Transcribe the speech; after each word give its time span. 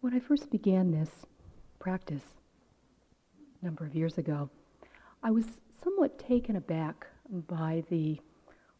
When 0.00 0.14
I 0.14 0.20
first 0.20 0.48
began 0.50 0.92
this 0.92 1.10
practice 1.80 2.22
a 3.60 3.64
number 3.64 3.84
of 3.84 3.96
years 3.96 4.16
ago, 4.16 4.48
I 5.24 5.32
was 5.32 5.44
somewhat 5.82 6.20
taken 6.20 6.54
aback 6.54 7.08
by 7.28 7.82
the 7.90 8.20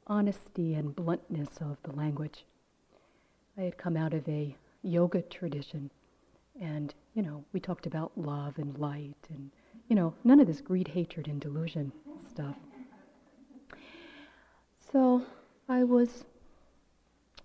honesty 0.07 0.75
and 0.75 0.95
bluntness 0.95 1.49
of 1.61 1.77
the 1.83 1.91
language. 1.91 2.45
I 3.57 3.63
had 3.63 3.77
come 3.77 3.97
out 3.97 4.15
of 4.15 4.29
a 4.29 4.57
yoga 4.83 5.23
tradition, 5.23 5.91
and, 6.61 6.95
you 7.15 7.23
know, 7.23 7.45
we 7.53 7.59
talked 7.59 7.87
about 7.87 8.13
love 8.17 8.57
and 8.59 8.79
light 8.79 9.17
and, 9.29 9.51
you 9.89 9.97
know, 9.97 10.15
none 10.23 10.39
of 10.39 10.47
this 10.47 10.61
greed, 10.61 10.87
hatred, 10.87 11.27
and 11.27 11.41
delusion 11.41 11.91
stuff. 12.31 12.55
So 14.93 15.25
I 15.69 15.83
was, 15.83 16.25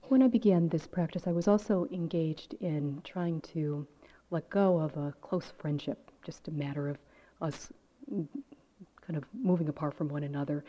when 0.09 0.21
I 0.21 0.27
began 0.27 0.69
this 0.69 0.87
practice, 0.87 1.27
I 1.27 1.31
was 1.31 1.47
also 1.47 1.87
engaged 1.91 2.55
in 2.61 3.01
trying 3.03 3.41
to 3.53 3.87
let 4.31 4.49
go 4.49 4.79
of 4.79 4.95
a 4.97 5.13
close 5.21 5.53
friendship, 5.57 6.11
just 6.25 6.47
a 6.47 6.51
matter 6.51 6.89
of 6.89 6.97
us 7.41 7.71
kind 8.09 9.17
of 9.17 9.23
moving 9.33 9.69
apart 9.69 9.93
from 9.93 10.09
one 10.09 10.23
another. 10.23 10.63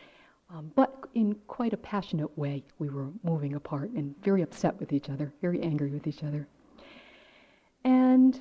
Um, 0.49 0.71
but 0.75 1.07
in 1.15 1.35
quite 1.47 1.73
a 1.73 1.77
passionate 1.77 2.37
way, 2.37 2.63
we 2.77 2.89
were 2.89 3.09
moving 3.23 3.55
apart 3.55 3.89
and 3.91 4.13
very 4.23 4.41
upset 4.41 4.79
with 4.79 4.93
each 4.93 5.09
other, 5.09 5.33
very 5.41 5.61
angry 5.61 5.89
with 5.89 6.05
each 6.05 6.23
other. 6.23 6.47
And 7.83 8.39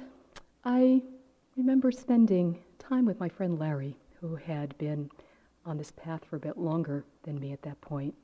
I 0.64 1.02
remember 1.56 1.90
spending 1.90 2.58
time 2.78 3.06
with 3.06 3.20
my 3.20 3.28
friend 3.28 3.58
Larry, 3.58 3.96
who 4.20 4.36
had 4.36 4.76
been 4.78 5.10
on 5.64 5.78
this 5.78 5.92
path 5.92 6.24
for 6.28 6.36
a 6.36 6.40
bit 6.40 6.58
longer 6.58 7.04
than 7.22 7.38
me 7.40 7.52
at 7.52 7.62
that 7.62 7.80
point. 7.80 8.14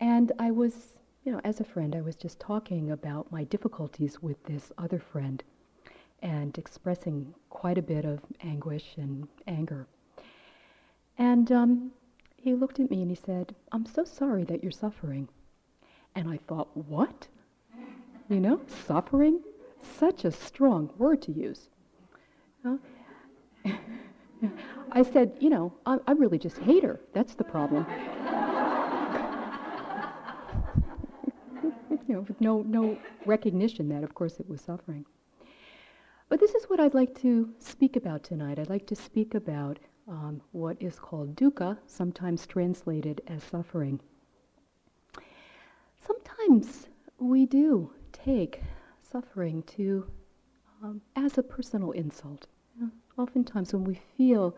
And 0.00 0.32
I 0.38 0.50
was, 0.50 0.94
you 1.24 1.32
know, 1.32 1.40
as 1.44 1.60
a 1.60 1.64
friend, 1.64 1.94
I 1.94 2.00
was 2.00 2.16
just 2.16 2.40
talking 2.40 2.90
about 2.90 3.30
my 3.30 3.44
difficulties 3.44 4.20
with 4.20 4.42
this 4.44 4.72
other 4.78 4.98
friend 4.98 5.42
and 6.20 6.56
expressing 6.58 7.32
quite 7.50 7.78
a 7.78 7.82
bit 7.82 8.04
of 8.04 8.20
anguish 8.42 8.94
and 8.96 9.28
anger. 9.46 9.86
And 11.18 11.50
um, 11.52 11.92
he 12.36 12.54
looked 12.54 12.80
at 12.80 12.90
me 12.90 13.02
and 13.02 13.10
he 13.10 13.16
said, 13.16 13.54
I'm 13.70 13.86
so 13.86 14.04
sorry 14.04 14.44
that 14.44 14.62
you're 14.62 14.72
suffering. 14.72 15.28
And 16.14 16.28
I 16.28 16.38
thought, 16.48 16.68
what? 16.76 17.28
You 18.28 18.40
know, 18.40 18.60
suffering? 18.86 19.40
Such 19.98 20.24
a 20.24 20.32
strong 20.32 20.90
word 20.98 21.22
to 21.22 21.32
use. 21.32 21.68
I 24.92 25.02
said, 25.02 25.36
you 25.38 25.50
know, 25.50 25.72
I, 25.86 25.98
I 26.06 26.12
really 26.12 26.38
just 26.38 26.58
hate 26.58 26.82
her. 26.84 27.00
That's 27.12 27.34
the 27.34 27.44
problem. 27.44 27.86
You 32.12 32.18
know, 32.18 32.24
with 32.28 32.42
no, 32.42 32.60
no 32.60 32.98
recognition 33.24 33.88
that, 33.88 34.04
of 34.04 34.14
course, 34.14 34.38
it 34.38 34.46
was 34.46 34.60
suffering. 34.60 35.06
But 36.28 36.40
this 36.40 36.54
is 36.54 36.64
what 36.64 36.78
I'd 36.78 36.92
like 36.92 37.18
to 37.22 37.48
speak 37.58 37.96
about 37.96 38.22
tonight. 38.22 38.58
I'd 38.58 38.68
like 38.68 38.86
to 38.88 38.94
speak 38.94 39.34
about 39.34 39.78
um, 40.06 40.42
what 40.52 40.76
is 40.78 40.98
called 40.98 41.34
dukkha, 41.36 41.78
sometimes 41.86 42.46
translated 42.46 43.22
as 43.28 43.42
suffering. 43.44 43.98
Sometimes 46.06 46.88
we 47.18 47.46
do 47.46 47.90
take 48.12 48.60
suffering 49.00 49.62
to 49.78 50.06
um, 50.82 51.00
as 51.16 51.38
a 51.38 51.42
personal 51.42 51.92
insult. 51.92 52.46
You 52.76 52.86
know, 52.86 52.90
oftentimes, 53.16 53.72
when 53.72 53.84
we 53.84 53.98
feel 54.18 54.54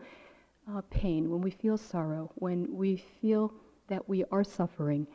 uh, 0.69 0.81
pain, 0.89 1.29
when 1.29 1.39
we 1.39 1.51
feel 1.51 1.77
sorrow, 1.77 2.29
when 2.35 2.67
we 2.75 2.97
feel 2.97 3.53
that 3.87 4.09
we 4.09 4.25
are 4.29 4.43
suffering, 4.43 5.07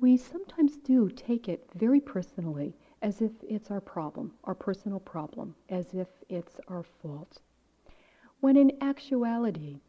we 0.00 0.16
sometimes 0.16 0.76
do 0.76 1.08
take 1.08 1.48
it 1.48 1.68
very 1.74 2.00
personally, 2.00 2.76
as 3.02 3.20
if 3.20 3.32
it's 3.42 3.70
our 3.70 3.80
problem, 3.80 4.32
our 4.44 4.54
personal 4.54 5.00
problem, 5.00 5.54
as 5.68 5.94
if 5.94 6.08
it's 6.28 6.60
our 6.68 6.82
fault. 6.82 7.40
When 8.40 8.56
in 8.56 8.72
actuality, 8.80 9.80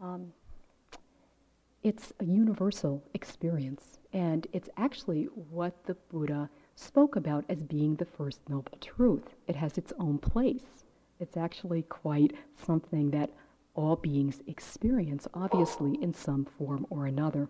um, 0.00 0.32
it's 1.82 2.12
a 2.20 2.24
universal 2.24 3.02
experience, 3.14 3.98
and 4.12 4.46
it's 4.52 4.68
actually 4.76 5.24
what 5.24 5.84
the 5.86 5.94
Buddha 5.94 6.48
spoke 6.76 7.16
about 7.16 7.44
as 7.48 7.62
being 7.62 7.96
the 7.96 8.04
first 8.04 8.48
noble 8.48 8.78
truth. 8.80 9.34
It 9.48 9.56
has 9.56 9.76
its 9.78 9.92
own 9.98 10.18
place. 10.18 10.84
It's 11.18 11.36
actually 11.36 11.82
quite 11.82 12.34
something 12.54 13.10
that 13.10 13.30
all 13.74 13.96
beings 13.96 14.40
experience, 14.46 15.26
obviously, 15.34 16.00
in 16.00 16.14
some 16.14 16.44
form 16.44 16.86
or 16.90 17.06
another. 17.06 17.48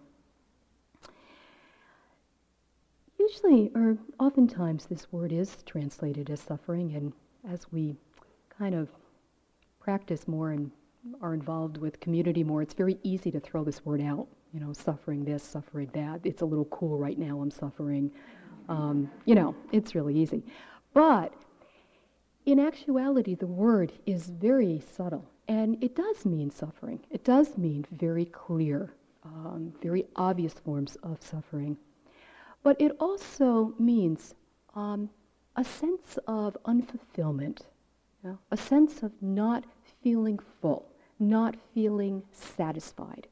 Usually, 3.33 3.71
or 3.75 3.97
oftentimes, 4.21 4.85
this 4.85 5.11
word 5.11 5.33
is 5.33 5.63
translated 5.65 6.29
as 6.29 6.39
suffering, 6.39 6.95
and 6.95 7.15
as 7.51 7.65
we 7.73 7.97
kind 8.51 8.75
of 8.75 8.91
practice 9.81 10.29
more 10.29 10.51
and 10.51 10.71
are 11.23 11.33
involved 11.33 11.79
with 11.79 11.99
community 11.99 12.45
more, 12.45 12.61
it's 12.61 12.75
very 12.75 12.99
easy 13.03 13.31
to 13.31 13.41
throw 13.41 13.65
this 13.65 13.87
word 13.87 14.03
out. 14.03 14.27
You 14.53 14.61
know, 14.61 14.75
suffering 14.75 15.25
this, 15.25 15.43
suffering 15.43 15.89
that. 15.95 16.21
It's 16.25 16.43
a 16.43 16.45
little 16.45 16.67
cool 16.67 16.99
right 16.99 17.19
now, 17.19 17.41
I'm 17.41 17.51
suffering. 17.51 18.13
Um, 18.69 19.11
you 19.25 19.35
know, 19.35 19.55
it's 19.73 19.95
really 19.95 20.15
easy. 20.15 20.45
But 20.93 21.33
in 22.45 22.59
actuality, 22.61 23.35
the 23.35 23.47
word 23.47 23.95
is 24.05 24.27
very 24.27 24.83
subtle, 24.95 25.25
and 25.49 25.83
it 25.83 25.97
does 25.97 26.27
mean 26.27 26.51
suffering. 26.51 27.01
It 27.09 27.25
does 27.25 27.57
mean 27.57 27.87
very 27.93 28.27
clear, 28.27 28.93
um, 29.25 29.73
very 29.81 30.05
obvious 30.17 30.53
forms 30.53 30.97
of 31.03 31.23
suffering. 31.23 31.79
But 32.63 32.81
it 32.81 32.97
also 33.01 33.75
means 33.79 34.35
um, 34.75 35.11
a 35.57 35.65
sense 35.65 36.19
of 36.27 36.57
unfulfillment, 36.65 37.63
you 38.23 38.31
know, 38.31 38.39
a 38.51 38.57
sense 38.57 39.03
of 39.03 39.13
not 39.21 39.65
feeling 40.03 40.39
full, 40.61 40.89
not 41.19 41.57
feeling 41.75 42.23
satisfied. 42.31 43.27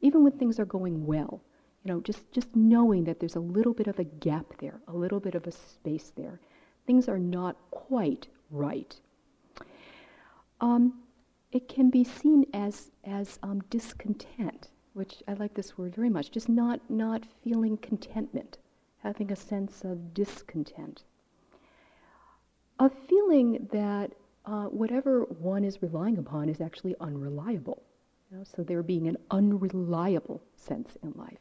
Even 0.00 0.22
when 0.22 0.32
things 0.32 0.58
are 0.58 0.64
going 0.64 1.04
well, 1.04 1.42
you 1.84 1.92
know, 1.92 2.00
just, 2.00 2.30
just 2.32 2.54
knowing 2.54 3.04
that 3.04 3.18
there's 3.18 3.36
a 3.36 3.40
little 3.40 3.72
bit 3.72 3.86
of 3.86 3.98
a 3.98 4.04
gap 4.04 4.46
there, 4.58 4.80
a 4.88 4.92
little 4.92 5.20
bit 5.20 5.34
of 5.34 5.46
a 5.46 5.52
space 5.52 6.12
there. 6.16 6.40
Things 6.86 7.08
are 7.08 7.18
not 7.18 7.56
quite 7.70 8.28
right. 8.50 8.98
Um, 10.60 11.00
it 11.52 11.68
can 11.68 11.90
be 11.90 12.04
seen 12.04 12.44
as, 12.52 12.90
as 13.04 13.38
um, 13.42 13.62
discontent 13.70 14.68
which 14.92 15.22
I 15.28 15.34
like 15.34 15.54
this 15.54 15.78
word 15.78 15.94
very 15.94 16.10
much, 16.10 16.30
just 16.30 16.48
not, 16.48 16.80
not 16.90 17.24
feeling 17.42 17.76
contentment, 17.78 18.58
having 19.02 19.32
a 19.32 19.36
sense 19.36 19.84
of 19.84 20.14
discontent. 20.14 21.04
A 22.78 22.90
feeling 22.90 23.68
that 23.72 24.12
uh, 24.46 24.64
whatever 24.64 25.22
one 25.24 25.64
is 25.64 25.82
relying 25.82 26.18
upon 26.18 26.48
is 26.48 26.60
actually 26.60 26.94
unreliable. 27.00 27.82
You 28.30 28.38
know? 28.38 28.44
So 28.44 28.62
there 28.62 28.82
being 28.82 29.06
an 29.06 29.16
unreliable 29.30 30.42
sense 30.56 30.96
in 31.02 31.12
life, 31.12 31.40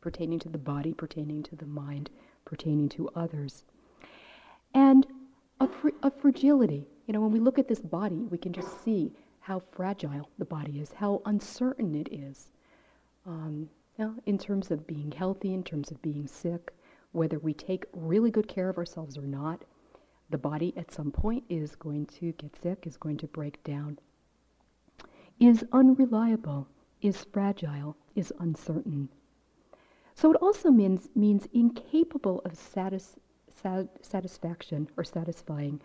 pertaining 0.00 0.38
to 0.40 0.48
the 0.48 0.58
body, 0.58 0.92
pertaining 0.92 1.42
to 1.44 1.56
the 1.56 1.66
mind, 1.66 2.10
pertaining 2.44 2.88
to 2.90 3.08
others. 3.14 3.64
And 4.74 5.06
a, 5.60 5.68
fr- 5.68 5.90
a 6.02 6.10
fragility. 6.10 6.86
You 7.06 7.14
know, 7.14 7.20
when 7.20 7.32
we 7.32 7.40
look 7.40 7.58
at 7.58 7.68
this 7.68 7.80
body, 7.80 8.16
we 8.30 8.38
can 8.38 8.52
just 8.52 8.82
see 8.84 9.12
how 9.40 9.60
fragile 9.72 10.28
the 10.38 10.44
body 10.44 10.80
is, 10.80 10.92
how 10.92 11.22
uncertain 11.26 11.94
it 11.94 12.08
is 12.12 12.52
um, 13.26 13.68
you 13.98 14.04
know, 14.04 14.14
in 14.26 14.38
terms 14.38 14.70
of 14.70 14.86
being 14.86 15.12
healthy, 15.12 15.54
in 15.54 15.62
terms 15.62 15.90
of 15.90 16.00
being 16.02 16.26
sick, 16.26 16.72
whether 17.12 17.38
we 17.38 17.54
take 17.54 17.84
really 17.92 18.30
good 18.30 18.48
care 18.48 18.68
of 18.68 18.78
ourselves 18.78 19.16
or 19.16 19.26
not, 19.26 19.64
the 20.30 20.38
body 20.38 20.72
at 20.76 20.90
some 20.90 21.10
point 21.10 21.44
is 21.48 21.76
going 21.76 22.06
to 22.06 22.32
get 22.32 22.56
sick, 22.60 22.86
is 22.86 22.96
going 22.96 23.18
to 23.18 23.26
break 23.26 23.62
down, 23.64 23.98
is 25.38 25.64
unreliable, 25.72 26.66
is 27.02 27.24
fragile, 27.32 27.96
is 28.14 28.32
uncertain. 28.38 29.08
So 30.14 30.30
it 30.30 30.36
also 30.36 30.70
means, 30.70 31.08
means 31.14 31.46
incapable 31.52 32.40
of 32.44 32.56
satis, 32.56 33.16
sat, 33.54 33.88
satisfaction 34.02 34.88
or 34.96 35.04
satisfying, 35.04 35.80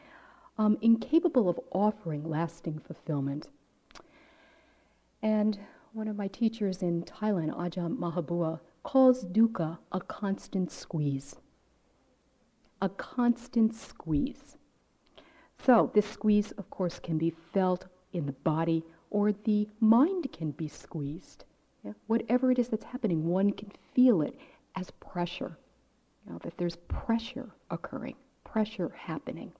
um, 0.57 0.77
incapable 0.81 1.49
of 1.49 1.59
offering 1.71 2.23
lasting 2.23 2.79
fulfillment. 2.79 3.49
And 5.21 5.59
one 5.93 6.07
of 6.07 6.15
my 6.15 6.27
teachers 6.27 6.83
in 6.83 7.03
Thailand, 7.03 7.55
Ajahn 7.55 7.97
Mahabua, 7.97 8.59
calls 8.87 9.25
dukkha 9.25 9.77
a 9.91 9.99
constant 9.99 10.71
squeeze. 10.71 11.35
A 12.81 12.87
constant 12.87 13.75
squeeze. 13.75 14.55
So, 15.57 15.91
this 15.93 16.07
squeeze, 16.07 16.51
of 16.53 16.69
course, 16.69 16.97
can 16.97 17.17
be 17.17 17.29
felt 17.29 17.87
in 18.13 18.25
the 18.25 18.31
body 18.31 18.85
or 19.09 19.33
the 19.33 19.67
mind 19.81 20.31
can 20.31 20.51
be 20.51 20.69
squeezed. 20.69 21.43
Yeah? 21.83 21.91
Whatever 22.05 22.49
it 22.49 22.59
is 22.59 22.69
that's 22.69 22.85
happening, 22.85 23.27
one 23.27 23.51
can 23.51 23.73
feel 23.93 24.21
it 24.21 24.39
as 24.77 24.89
pressure. 24.91 25.57
You 26.25 26.31
know, 26.31 26.39
that 26.43 26.57
there's 26.57 26.77
pressure 26.87 27.49
occurring, 27.69 28.15
pressure 28.45 28.93
happening. 28.95 29.51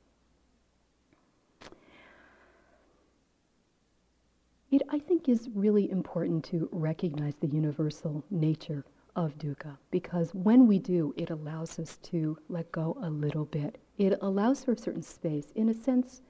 It, 4.71 4.83
I 4.89 4.99
think, 4.99 5.27
is 5.27 5.49
really 5.53 5.91
important 5.91 6.45
to 6.45 6.69
recognize 6.71 7.35
the 7.35 7.47
universal 7.47 8.23
nature 8.29 8.85
of 9.17 9.37
dukkha 9.39 9.75
because 9.89 10.33
when 10.33 10.67
we 10.67 10.77
do, 10.77 11.13
it 11.17 11.31
allows 11.31 11.79
us 11.79 11.97
to 11.97 12.37
let 12.49 12.71
go 12.71 12.95
a 13.01 13.09
little 13.09 13.45
bit. 13.45 13.79
It 13.97 14.17
allows 14.21 14.63
for 14.63 14.73
a 14.73 14.77
certain 14.77 15.01
space. 15.01 15.51
In 15.55 15.69
a 15.69 15.73
sense, 15.73 16.21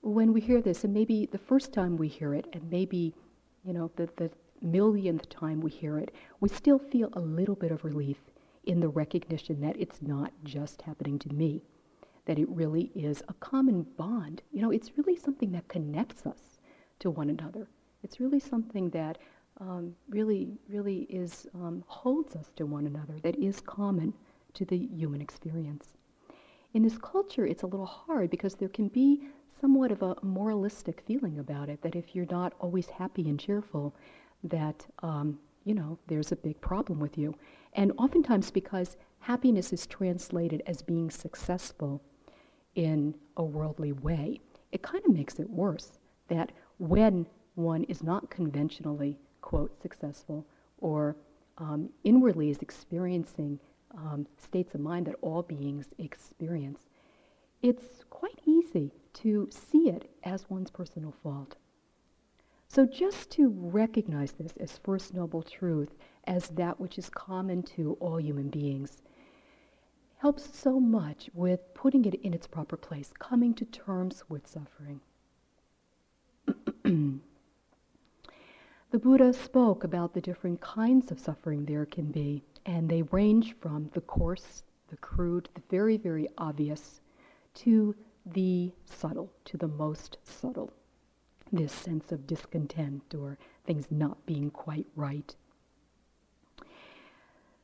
when 0.00 0.32
we 0.32 0.40
hear 0.40 0.62
this, 0.62 0.84
and 0.84 0.94
maybe 0.94 1.26
the 1.26 1.38
first 1.38 1.72
time 1.74 1.96
we 1.96 2.06
hear 2.06 2.32
it, 2.32 2.46
and 2.52 2.70
maybe, 2.70 3.12
you 3.64 3.72
know, 3.72 3.90
the, 3.96 4.08
the 4.16 4.30
millionth 4.62 5.28
time 5.28 5.60
we 5.60 5.72
hear 5.72 5.98
it, 5.98 6.14
we 6.38 6.48
still 6.48 6.78
feel 6.78 7.10
a 7.14 7.20
little 7.20 7.56
bit 7.56 7.72
of 7.72 7.84
relief 7.84 8.18
in 8.64 8.78
the 8.78 8.88
recognition 8.88 9.60
that 9.60 9.76
it's 9.78 10.00
not 10.00 10.32
just 10.44 10.82
happening 10.82 11.18
to 11.18 11.28
me, 11.34 11.62
that 12.26 12.38
it 12.38 12.48
really 12.48 12.92
is 12.94 13.22
a 13.28 13.34
common 13.34 13.82
bond. 13.96 14.40
You 14.52 14.62
know, 14.62 14.70
it's 14.70 14.96
really 14.96 15.16
something 15.16 15.50
that 15.52 15.66
connects 15.66 16.26
us 16.26 16.60
to 17.00 17.10
one 17.10 17.28
another. 17.28 17.66
It's 18.04 18.20
really 18.20 18.40
something 18.40 18.90
that 18.90 19.18
um, 19.58 19.94
really, 20.08 20.58
really 20.68 21.00
is 21.10 21.46
um, 21.54 21.84
holds 21.86 22.34
us 22.36 22.50
to 22.56 22.66
one 22.66 22.86
another. 22.86 23.18
That 23.22 23.36
is 23.36 23.60
common 23.60 24.14
to 24.54 24.64
the 24.64 24.76
human 24.76 25.20
experience. 25.20 25.96
In 26.72 26.82
this 26.82 26.98
culture, 26.98 27.46
it's 27.46 27.62
a 27.62 27.66
little 27.66 27.86
hard 27.86 28.30
because 28.30 28.54
there 28.54 28.68
can 28.68 28.88
be 28.88 29.28
somewhat 29.60 29.92
of 29.92 30.02
a 30.02 30.16
moralistic 30.22 31.02
feeling 31.06 31.38
about 31.38 31.68
it. 31.68 31.82
That 31.82 31.96
if 31.96 32.14
you're 32.14 32.26
not 32.30 32.54
always 32.60 32.88
happy 32.88 33.28
and 33.28 33.38
cheerful, 33.38 33.94
that 34.44 34.86
um, 35.02 35.38
you 35.64 35.74
know 35.74 35.98
there's 36.06 36.32
a 36.32 36.36
big 36.36 36.60
problem 36.60 37.00
with 37.00 37.18
you. 37.18 37.34
And 37.74 37.92
oftentimes, 37.98 38.50
because 38.50 38.96
happiness 39.20 39.72
is 39.72 39.86
translated 39.86 40.62
as 40.66 40.82
being 40.82 41.10
successful 41.10 42.00
in 42.74 43.14
a 43.36 43.44
worldly 43.44 43.92
way, 43.92 44.40
it 44.72 44.82
kind 44.82 45.04
of 45.04 45.12
makes 45.12 45.38
it 45.38 45.50
worse. 45.50 45.98
That 46.28 46.52
when 46.78 47.26
one 47.56 47.84
is 47.84 48.02
not 48.02 48.30
conventionally 48.30 49.18
quote, 49.40 49.80
successful, 49.80 50.46
or 50.78 51.16
um, 51.58 51.90
inwardly 52.04 52.50
is 52.50 52.58
experiencing 52.58 53.58
um, 53.96 54.26
states 54.36 54.74
of 54.74 54.80
mind 54.80 55.06
that 55.06 55.16
all 55.20 55.42
beings 55.42 55.88
experience, 55.98 56.88
it's 57.62 58.04
quite 58.08 58.40
easy 58.46 58.92
to 59.12 59.48
see 59.50 59.88
it 59.88 60.10
as 60.24 60.48
one's 60.48 60.70
personal 60.70 61.12
fault. 61.22 61.56
So, 62.68 62.86
just 62.86 63.30
to 63.32 63.48
recognize 63.48 64.32
this 64.32 64.56
as 64.58 64.78
First 64.78 65.12
Noble 65.12 65.42
Truth, 65.42 65.96
as 66.24 66.48
that 66.50 66.78
which 66.78 66.98
is 66.98 67.10
common 67.10 67.64
to 67.64 67.96
all 68.00 68.20
human 68.20 68.48
beings, 68.48 69.02
helps 70.18 70.56
so 70.56 70.78
much 70.78 71.30
with 71.34 71.74
putting 71.74 72.04
it 72.04 72.14
in 72.14 72.32
its 72.32 72.46
proper 72.46 72.76
place, 72.76 73.12
coming 73.18 73.54
to 73.54 73.64
terms 73.64 74.22
with 74.28 74.46
suffering. 74.46 75.00
The 78.90 78.98
Buddha 78.98 79.32
spoke 79.32 79.84
about 79.84 80.14
the 80.14 80.20
different 80.20 80.60
kinds 80.60 81.12
of 81.12 81.20
suffering 81.20 81.64
there 81.64 81.86
can 81.86 82.10
be, 82.10 82.42
and 82.66 82.88
they 82.88 83.02
range 83.02 83.54
from 83.60 83.88
the 83.92 84.00
coarse, 84.00 84.64
the 84.88 84.96
crude, 84.96 85.48
the 85.54 85.62
very, 85.70 85.96
very 85.96 86.28
obvious, 86.36 87.00
to 87.54 87.94
the 88.26 88.72
subtle, 88.84 89.30
to 89.44 89.56
the 89.56 89.68
most 89.68 90.18
subtle. 90.24 90.72
This 91.52 91.72
sense 91.72 92.10
of 92.10 92.26
discontent 92.26 93.14
or 93.14 93.38
things 93.64 93.86
not 93.92 94.26
being 94.26 94.50
quite 94.50 94.86
right. 94.96 95.36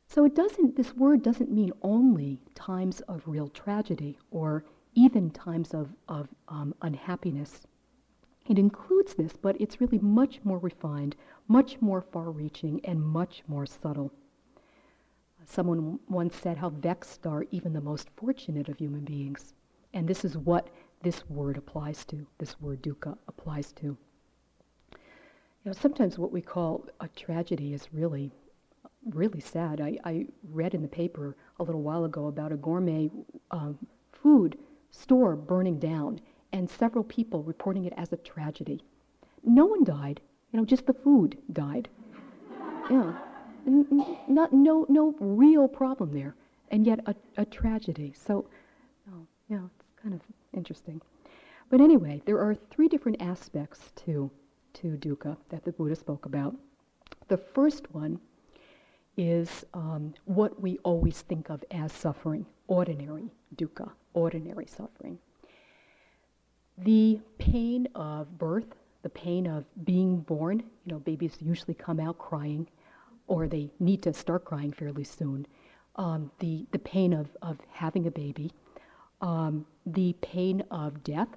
So 0.06 0.25
it 0.25 0.37
doesn't, 0.37 0.76
this 0.76 0.94
word 0.94 1.25
doesn't 1.25 1.50
mean 1.50 1.73
only 1.82 2.38
times 2.55 3.00
of 3.02 3.26
real 3.26 3.49
tragedy 3.49 4.17
or 4.31 4.64
even 4.94 5.31
times 5.31 5.75
of, 5.75 5.93
of 6.08 6.28
um, 6.46 6.73
unhappiness. 6.82 7.67
It 8.48 8.58
includes 8.58 9.14
this, 9.14 9.37
but 9.37 9.60
it's 9.60 9.81
really 9.81 9.98
much 9.98 10.44
more 10.44 10.58
refined, 10.58 11.16
much 11.48 11.81
more 11.81 12.00
far 12.00 12.31
reaching, 12.31 12.81
and 12.84 13.02
much 13.02 13.43
more 13.48 13.66
subtle. 13.66 14.12
Someone 15.44 15.98
once 16.08 16.37
said 16.37 16.56
how 16.56 16.70
vexed 16.70 17.26
are 17.26 17.44
even 17.50 17.72
the 17.72 17.81
most 17.81 18.08
fortunate 18.10 18.69
of 18.69 18.78
human 18.78 19.04
beings. 19.04 19.54
And 19.94 20.06
this 20.06 20.25
is 20.25 20.37
what 20.37 20.70
this 21.02 21.28
word 21.28 21.56
applies 21.56 22.04
to, 22.06 22.26
this 22.38 22.60
word 22.60 22.82
dukkha 22.82 23.16
applies 23.26 23.72
to. 23.72 23.96
You 24.92 24.96
know, 25.64 25.72
sometimes 25.72 26.19
what 26.19 26.32
we 26.32 26.40
call 26.40 26.87
a 27.00 27.08
tragedy 27.08 27.75
is 27.75 27.92
really, 27.92 28.31
really 29.10 29.40
sad. 29.40 29.81
I, 29.81 29.99
I 30.04 30.26
read 30.50 30.75
in 30.75 30.82
the 30.82 30.88
paper 30.88 31.37
a 31.58 31.64
little 31.64 31.82
while 31.82 32.04
ago 32.04 32.26
about 32.26 32.52
a 32.52 32.56
gourmet 32.56 33.10
um, 33.50 33.78
food 34.12 34.58
store 34.90 35.34
burning 35.34 35.78
down 35.78 36.20
and 36.52 36.69
several 36.69 37.04
people 37.04 37.43
reporting 37.43 37.84
it 37.84 37.93
as 37.96 38.12
a 38.12 38.16
tragedy. 38.16 38.82
No 39.44 39.66
one 39.66 39.84
died, 39.84 40.20
you 40.52 40.58
know, 40.58 40.64
just 40.64 40.87
the 40.87 40.94
food 40.94 41.38
died. 41.52 41.88
Yeah. 42.90 43.14
not, 44.28 44.52
no, 44.52 44.87
no 44.88 45.14
real 45.19 45.69
problem 45.69 46.12
there, 46.12 46.34
and 46.70 46.87
yet 46.87 47.00
a, 47.06 47.14
a 47.37 47.44
tragedy. 47.44 48.14
So, 48.16 48.46
oh, 49.12 49.26
yeah, 49.48 49.64
it's 49.64 50.02
kind 50.02 50.14
of 50.14 50.20
interesting. 50.52 51.00
But 51.69 51.81
anyway, 51.81 52.22
there 52.26 52.38
are 52.38 52.54
three 52.54 52.88
different 52.88 53.20
aspects 53.20 53.92
to, 54.04 54.31
to 54.75 54.96
dukkha 54.96 55.37
that 55.49 55.64
the 55.64 55.72
Buddha 55.72 55.96
spoke 55.96 56.26
about. 56.26 56.54
The 57.28 57.37
first 57.37 57.92
one 57.92 58.20
is 59.16 59.64
um, 59.75 60.14
what 60.26 60.60
we 60.60 60.78
always 60.84 61.22
think 61.22 61.49
of 61.49 61.64
as 61.70 61.92
suffering, 61.92 62.46
ordinary 62.69 63.31
dukkha, 63.56 63.90
ordinary 64.14 64.66
suffering 64.66 65.19
the 66.78 67.20
pain 67.38 67.88
of 67.94 68.38
birth, 68.38 68.75
the 69.02 69.08
pain 69.08 69.46
of 69.46 69.64
being 69.84 70.19
born, 70.19 70.61
you 70.84 70.93
know, 70.93 70.99
babies 70.99 71.37
usually 71.40 71.75
come 71.75 72.00
out 72.00 72.19
crying, 72.19 72.69
or 73.28 73.49
they 73.49 73.70
need 73.81 74.02
to 74.02 74.12
start 74.12 74.44
crying 74.44 74.73
fairly 74.73 75.05
soon. 75.05 75.46
Um, 75.96 76.31
the, 76.40 76.67
the 76.73 76.78
pain 76.78 77.12
of, 77.12 77.28
of 77.40 77.58
having 77.70 78.06
a 78.06 78.11
baby, 78.11 78.52
um, 79.20 79.64
the 79.87 80.14
pain 80.20 80.62
of 80.70 81.02
death, 81.02 81.28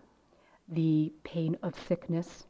the 0.67 1.13
pain 1.23 1.57
of 1.63 1.73
sickness. 1.87 2.45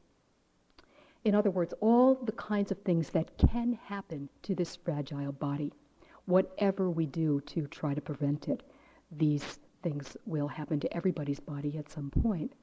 In 1.23 1.35
other 1.35 1.51
words, 1.51 1.73
all 1.81 2.15
the 2.15 2.31
kinds 2.31 2.71
of 2.71 2.79
things 2.79 3.09
that 3.11 3.37
can 3.37 3.73
happen 3.73 4.29
to 4.43 4.55
this 4.55 4.75
fragile 4.75 5.31
body. 5.31 5.71
Whatever 6.25 6.89
we 6.89 7.05
do 7.05 7.41
to 7.41 7.67
try 7.67 7.93
to 7.93 8.01
prevent 8.01 8.47
it, 8.47 8.63
these 9.11 9.59
things 9.83 10.17
will 10.25 10.47
happen 10.47 10.79
to 10.79 10.93
everybody's 10.95 11.39
body 11.39 11.77
at 11.77 11.91
some 11.91 12.09
point. 12.09 12.53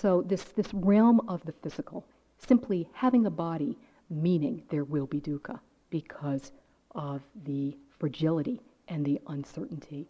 So 0.00 0.22
this, 0.22 0.44
this 0.44 0.72
realm 0.72 1.20
of 1.28 1.44
the 1.44 1.50
physical, 1.50 2.06
simply 2.38 2.88
having 2.92 3.26
a 3.26 3.30
body, 3.30 3.76
meaning 4.08 4.62
there 4.70 4.84
will 4.84 5.06
be 5.06 5.20
dukkha 5.20 5.58
because 5.90 6.52
of 6.92 7.20
the 7.44 7.76
fragility 7.98 8.60
and 8.86 9.04
the 9.04 9.20
uncertainty 9.26 10.06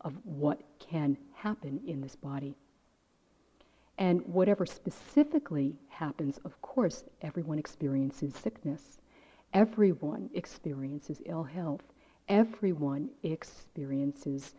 of 0.00 0.14
what 0.24 0.62
can 0.78 1.18
happen 1.34 1.82
in 1.86 2.00
this 2.00 2.16
body. 2.16 2.54
And 3.98 4.26
whatever 4.26 4.64
specifically 4.64 5.76
happens, 5.88 6.38
of 6.46 6.58
course, 6.62 7.04
everyone 7.20 7.58
experiences 7.58 8.34
sickness. 8.34 9.00
Everyone 9.52 10.30
experiences 10.32 11.20
ill 11.26 11.44
health. 11.44 11.82
Everyone 12.28 13.10
experiences 13.22 14.54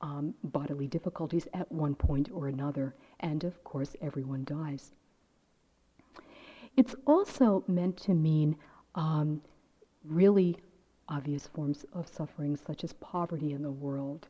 um, 0.00 0.34
bodily 0.44 0.86
difficulties 0.86 1.46
at 1.54 1.70
one 1.70 1.94
point 1.94 2.30
or 2.32 2.48
another. 2.48 2.94
And 3.20 3.44
of 3.44 3.62
course, 3.64 3.94
everyone 4.00 4.44
dies. 4.44 4.92
It's 6.76 6.94
also 7.06 7.64
meant 7.66 7.96
to 7.98 8.14
mean 8.14 8.56
um, 8.94 9.42
really 10.04 10.56
obvious 11.08 11.46
forms 11.46 11.84
of 11.92 12.08
suffering, 12.08 12.56
such 12.56 12.84
as 12.84 12.92
poverty 12.94 13.52
in 13.52 13.62
the 13.62 13.70
world 13.70 14.28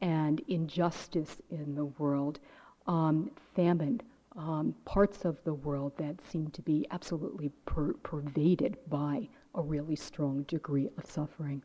and 0.00 0.40
injustice 0.48 1.40
in 1.50 1.74
the 1.74 1.84
world, 1.84 2.38
um, 2.86 3.30
famine, 3.54 4.00
um, 4.36 4.74
parts 4.84 5.24
of 5.24 5.42
the 5.44 5.52
world 5.54 5.92
that 5.98 6.20
seem 6.22 6.48
to 6.50 6.62
be 6.62 6.86
absolutely 6.90 7.50
per- 7.66 7.92
pervaded 7.94 8.78
by 8.88 9.28
a 9.54 9.60
really 9.60 9.96
strong 9.96 10.42
degree 10.44 10.88
of 10.96 11.04
suffering 11.04 11.62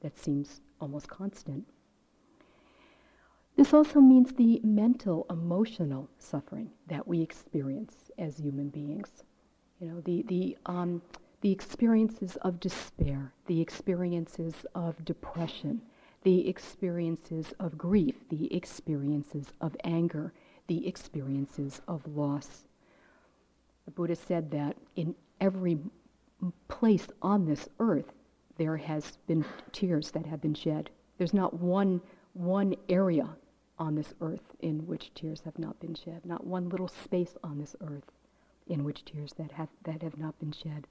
that 0.00 0.18
seems 0.18 0.60
almost 0.80 1.08
constant. 1.08 1.64
This 3.60 3.74
also 3.74 4.00
means 4.00 4.32
the 4.32 4.58
mental, 4.64 5.26
emotional 5.28 6.08
suffering 6.18 6.70
that 6.86 7.06
we 7.06 7.20
experience 7.20 8.10
as 8.16 8.38
human 8.38 8.70
beings. 8.70 9.22
You 9.78 9.88
know, 9.88 10.00
the, 10.00 10.22
the, 10.28 10.56
um, 10.64 11.02
the 11.42 11.52
experiences 11.52 12.36
of 12.36 12.58
despair, 12.58 13.34
the 13.48 13.60
experiences 13.60 14.54
of 14.74 15.04
depression, 15.04 15.82
the 16.22 16.48
experiences 16.48 17.52
of 17.60 17.76
grief, 17.76 18.14
the 18.30 18.50
experiences 18.56 19.52
of 19.60 19.76
anger, 19.84 20.32
the 20.66 20.88
experiences 20.88 21.82
of 21.86 22.00
loss. 22.16 22.66
The 23.84 23.90
Buddha 23.90 24.16
said 24.16 24.50
that 24.52 24.74
in 24.96 25.14
every 25.38 25.76
place 26.68 27.08
on 27.20 27.44
this 27.44 27.68
earth, 27.78 28.10
there 28.56 28.78
has 28.78 29.18
been 29.26 29.44
tears 29.70 30.12
that 30.12 30.24
have 30.24 30.40
been 30.40 30.54
shed. 30.54 30.88
There's 31.18 31.34
not 31.34 31.60
one, 31.60 32.00
one 32.32 32.74
area 32.88 33.28
on 33.80 33.94
this 33.96 34.14
earth 34.20 34.54
in 34.60 34.86
which 34.86 35.12
tears 35.14 35.40
have 35.44 35.58
not 35.58 35.80
been 35.80 35.94
shed, 35.94 36.24
not 36.24 36.46
one 36.46 36.68
little 36.68 36.86
space 36.86 37.36
on 37.42 37.58
this 37.58 37.74
earth 37.80 38.12
in 38.68 38.84
which 38.84 39.04
tears 39.04 39.32
that 39.38 39.52
have, 39.52 39.68
that 39.82 40.02
have 40.02 40.18
not 40.18 40.38
been 40.38 40.52
shed. 40.52 40.86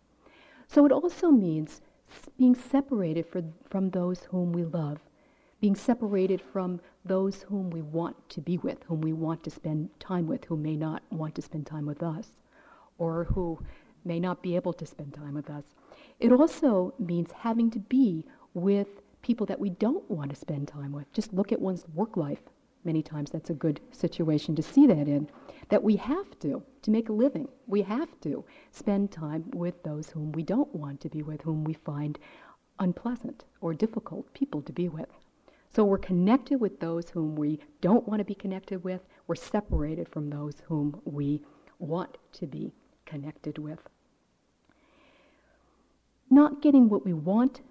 So 0.68 0.86
it 0.86 0.92
also 0.92 1.30
means 1.30 1.82
being 2.38 2.56
separated 2.56 3.28
for, 3.28 3.44
from 3.70 3.92
those 3.92 4.24
whom 4.26 4.52
we 4.52 4.66
love, 4.66 5.00
being 5.62 5.76
separated 5.76 6.42
from 6.42 6.82
those 7.06 7.44
whom 7.44 7.70
we 7.70 7.82
want 7.82 8.18
to 8.30 8.42
be 8.42 8.58
with, 8.58 8.84
whom 8.84 9.02
we 9.02 9.14
want 9.14 9.44
to 9.44 9.52
spend 9.52 9.90
time 10.00 10.28
with, 10.28 10.46
who 10.46 10.58
may 10.58 10.76
not 10.76 11.04
want 11.12 11.36
to 11.36 11.42
spend 11.42 11.68
time 11.68 11.86
with 11.86 12.02
us, 12.02 12.32
or 12.98 13.26
who 13.26 13.60
may 14.04 14.20
not 14.20 14.42
be 14.42 14.56
able 14.56 14.74
to 14.74 14.86
spend 14.86 15.14
time 15.14 15.36
with 15.36 15.50
us. 15.50 15.64
It 16.20 16.32
also 16.32 16.94
means 16.98 17.32
having 17.32 17.70
to 17.72 17.80
be 17.80 18.26
with 18.54 18.88
people 19.22 19.46
that 19.46 19.60
we 19.60 19.70
don't 19.70 20.10
want 20.10 20.30
to 20.32 20.36
spend 20.36 20.68
time 20.68 20.92
with. 20.92 21.12
Just 21.14 21.34
look 21.34 21.52
at 21.52 21.62
one's 21.62 21.86
work 21.94 22.18
life. 22.18 22.42
Many 22.84 23.02
times 23.04 23.32
that's 23.32 23.50
a 23.50 23.54
good 23.56 23.82
situation 23.92 24.56
to 24.56 24.64
see 24.64 24.88
that 24.88 25.08
in. 25.08 25.30
That 25.70 25.84
we 25.84 25.98
have 25.98 26.40
to, 26.40 26.64
to 26.82 26.92
make 26.92 27.10
a 27.10 27.14
living, 27.14 27.48
we 27.68 27.82
have 27.84 28.20
to 28.22 28.46
spend 28.72 29.12
time 29.12 29.46
with 29.52 29.84
those 29.84 30.10
whom 30.10 30.32
we 30.32 30.44
don't 30.44 30.74
want 30.74 31.02
to 31.02 31.10
be 31.10 31.22
with, 31.22 31.42
whom 31.42 31.64
we 31.64 31.74
find 31.74 32.18
unpleasant 32.80 33.44
or 33.62 33.74
difficult 33.74 34.34
people 34.34 34.62
to 34.62 34.72
be 34.72 34.88
with. 34.90 35.10
So 35.72 35.84
we're 35.84 36.00
connected 36.00 36.60
with 36.60 36.80
those 36.80 37.10
whom 37.10 37.36
we 37.36 37.60
don't 37.82 38.08
want 38.08 38.20
to 38.20 38.26
be 38.26 38.34
connected 38.34 38.84
with. 38.84 39.02
We're 39.28 39.36
separated 39.36 40.10
from 40.10 40.30
those 40.30 40.56
whom 40.68 41.00
we 41.06 41.42
want 41.78 42.18
to 42.34 42.48
be 42.48 42.74
connected 43.06 43.58
with. 43.58 43.80
Not 46.30 46.62
getting 46.62 46.90
what 46.90 47.06
we 47.06 47.14
want, 47.14 47.62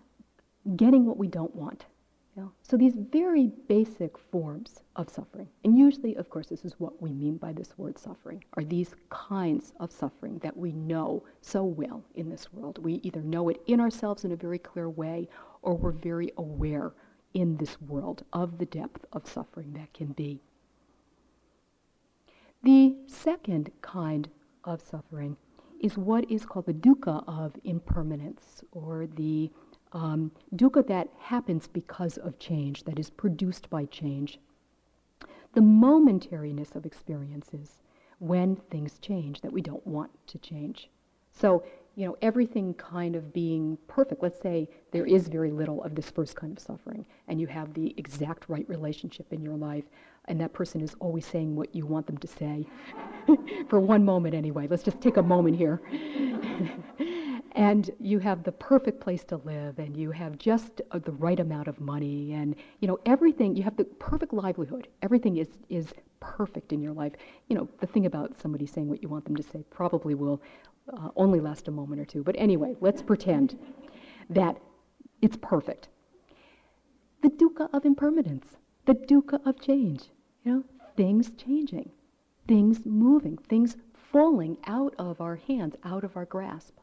getting 0.77 1.07
what 1.07 1.17
we 1.17 1.29
don't 1.29 1.55
want. 1.55 1.87
Know? 2.39 2.53
So 2.63 2.77
these 2.77 2.95
very 2.95 3.51
basic 3.67 4.17
forms 4.17 4.85
of 4.95 5.11
suffering, 5.11 5.49
and 5.65 5.77
usually, 5.77 6.15
of 6.15 6.31
course, 6.31 6.47
this 6.47 6.65
is 6.65 6.79
what 6.79 7.03
we 7.03 7.13
mean 7.13 7.37
by 7.37 7.53
this 7.53 7.77
word 7.77 7.99
suffering, 7.99 8.45
are 8.55 8.63
these 8.63 8.95
kinds 9.11 9.73
of 9.81 9.91
suffering 9.91 10.39
that 10.39 10.57
we 10.57 10.71
know 10.71 11.25
so 11.41 11.65
well 11.65 12.05
in 12.15 12.31
this 12.31 12.53
world. 12.53 12.79
We 12.79 13.01
either 13.03 13.23
know 13.23 13.49
it 13.49 13.61
in 13.67 13.81
ourselves 13.81 14.25
in 14.25 14.31
a 14.31 14.37
very 14.37 14.61
clear 14.61 14.89
way, 14.89 15.29
or 15.63 15.75
we're 15.75 15.91
very 15.91 16.31
aware 16.37 16.93
in 17.35 17.57
this 17.57 17.81
world 17.83 18.23
of 18.33 18.59
the 18.59 18.67
depth 18.67 19.05
of 19.13 19.27
suffering 19.27 19.73
that 19.73 19.93
can 19.93 20.13
be. 20.13 20.41
The 22.63 22.95
second 23.09 23.73
kind 23.83 24.29
of 24.63 24.81
suffering 24.81 25.37
is 25.81 25.99
what 25.99 26.31
is 26.31 26.47
called 26.47 26.67
the 26.67 26.73
dukkha 26.73 27.25
of 27.27 27.55
impermanence, 27.65 28.63
or 28.71 29.09
the 29.09 29.51
um, 29.93 30.31
dukkha 30.55 30.87
that 30.87 31.09
happens 31.19 31.67
because 31.67 32.19
of 32.19 32.39
change, 32.39 32.85
that 32.85 32.99
is 32.99 33.11
produced 33.11 33.71
by 33.71 33.85
change. 33.87 34.39
The 35.55 35.61
momentariness 35.61 36.75
of 36.75 36.85
experiences 36.87 37.83
when 38.19 38.57
things 38.57 38.99
change 38.99 39.41
that 39.41 39.53
we 39.53 39.63
don't 39.63 39.87
want 39.87 40.11
to 40.29 40.39
change. 40.39 40.91
So 41.33 41.63
you 41.99 42.07
know, 42.07 42.17
everything 42.23 42.75
kind 42.75 43.17
of 43.17 43.33
being 43.33 43.77
perfect. 43.89 44.23
Let's 44.23 44.41
say 44.41 44.69
there 44.93 45.05
is 45.05 45.27
very 45.27 45.51
little 45.51 45.83
of 45.83 45.97
this 45.97 46.09
first 46.09 46.37
kind 46.37 46.57
of 46.57 46.63
suffering, 46.63 47.05
and 47.27 47.41
you 47.41 47.49
have 47.49 47.75
the 47.75 47.93
exact 47.97 48.49
right 48.49 48.65
relationship 48.69 49.33
in 49.33 49.43
your 49.43 49.57
life, 49.57 49.83
and 50.27 50.41
that 50.41 50.53
person 50.53 50.81
is 50.81 50.95
always 51.01 51.27
saying 51.27 51.57
what 51.57 51.75
you 51.75 51.87
want 51.87 52.07
them 52.07 52.19
to 52.19 52.29
say. 52.29 52.65
For 53.69 53.81
one 53.81 54.05
moment, 54.05 54.37
anyway. 54.37 54.69
Let's 54.69 54.85
just 54.85 55.01
take 55.01 55.17
a 55.17 55.23
moment 55.25 55.57
here. 55.57 55.81
and 57.59 57.91
you 57.99 58.21
have 58.21 58.45
the 58.45 58.53
perfect 58.53 59.01
place 59.01 59.25
to 59.25 59.37
live, 59.39 59.81
and 59.81 59.97
you 59.97 60.13
have 60.13 60.39
just 60.39 60.81
uh, 60.93 61.01
the 61.01 61.11
right 61.11 61.41
amount 61.41 61.67
of 61.67 61.81
money, 61.81 62.33
and 62.33 62.55
you 62.79 62.87
know 62.87 63.01
everything. 63.05 63.57
You 63.57 63.65
have 63.65 63.77
the 63.77 63.85
perfect 63.85 64.33
livelihood. 64.33 64.87
Everything 65.03 65.39
is 65.39 65.49
is 65.69 65.93
perfect 66.21 66.73
in 66.73 66.81
your 66.81 66.93
life. 66.93 67.15
You 67.49 67.57
know, 67.57 67.69
the 67.81 67.87
thing 67.89 68.07
about 68.07 68.41
somebody 68.41 68.65
saying 68.65 68.89
what 68.89 69.03
you 69.03 69.09
want 69.09 69.25
them 69.25 69.35
to 69.35 69.43
say 69.43 69.65
probably 69.71 70.15
will 70.15 70.41
uh, 70.93 71.09
only 71.17 71.41
last 71.41 71.67
a 71.67 71.73
moment 71.73 72.01
or 72.01 72.05
two. 72.05 72.23
But 72.23 72.37
anyway, 72.39 72.77
let's 72.81 73.03
pretend 73.03 73.59
that 74.31 74.57
it's 75.21 75.37
perfect. 75.37 75.89
The 77.23 77.31
dukkha 77.31 77.69
of 77.73 77.85
impermanence, 77.85 78.47
the 78.87 78.95
dukkha 78.95 79.45
of 79.45 79.61
change, 79.61 80.05
you 80.45 80.53
know, 80.53 80.65
things 80.97 81.33
changing, 81.37 81.91
things 82.47 82.87
moving, 82.87 83.37
things 83.37 83.77
falling 84.13 84.59
out 84.69 84.95
of 84.97 85.21
our 85.21 85.35
hands, 85.35 85.75
out 85.83 86.05
of 86.05 86.17
our 86.17 86.25
grasp. 86.25 86.78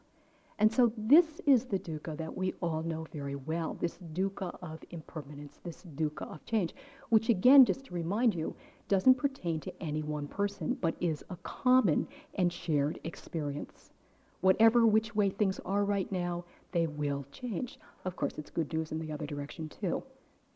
And 0.58 0.72
so 0.72 0.92
this 0.96 1.40
is 1.44 1.66
the 1.66 1.78
dukkha 1.78 2.16
that 2.16 2.34
we 2.34 2.54
all 2.62 2.82
know 2.82 3.06
very 3.12 3.34
well, 3.34 3.74
this 3.74 3.98
dukkha 4.14 4.56
of 4.62 4.82
impermanence, 4.90 5.60
this 5.62 5.84
dukkha 5.96 6.22
of 6.32 6.44
change, 6.46 6.74
which 7.10 7.28
again, 7.28 7.64
just 7.66 7.84
to 7.86 7.94
remind 7.94 8.34
you, 8.34 8.56
doesn't 8.88 9.16
pertain 9.16 9.60
to 9.60 9.82
any 9.82 10.02
one 10.02 10.26
person, 10.26 10.74
but 10.80 10.94
is 11.00 11.22
a 11.28 11.36
common 11.42 12.08
and 12.36 12.50
shared 12.50 12.98
experience. 13.04 13.92
Whatever 14.40 14.86
which 14.86 15.14
way 15.14 15.28
things 15.28 15.60
are 15.66 15.84
right 15.84 16.10
now, 16.10 16.44
they 16.72 16.86
will 16.86 17.26
change. 17.32 17.78
Of 18.04 18.16
course, 18.16 18.38
it's 18.38 18.50
good 18.50 18.72
news 18.72 18.92
in 18.92 18.98
the 18.98 19.12
other 19.12 19.26
direction 19.26 19.68
too. 19.68 20.02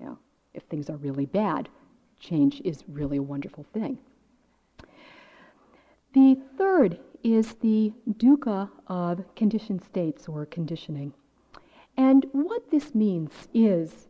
Yeah. 0.00 0.14
If 0.54 0.62
things 0.64 0.88
are 0.88 0.96
really 0.96 1.26
bad, 1.26 1.68
change 2.18 2.62
is 2.64 2.84
really 2.88 3.18
a 3.18 3.22
wonderful 3.22 3.64
thing. 3.74 3.98
The 6.12 6.40
third 6.56 6.98
is 7.22 7.54
the 7.54 7.92
dukkha 8.08 8.70
of 8.86 9.34
conditioned 9.34 9.82
states 9.82 10.28
or 10.28 10.46
conditioning. 10.46 11.12
And 11.96 12.26
what 12.32 12.70
this 12.70 12.94
means 12.94 13.30
is 13.52 14.08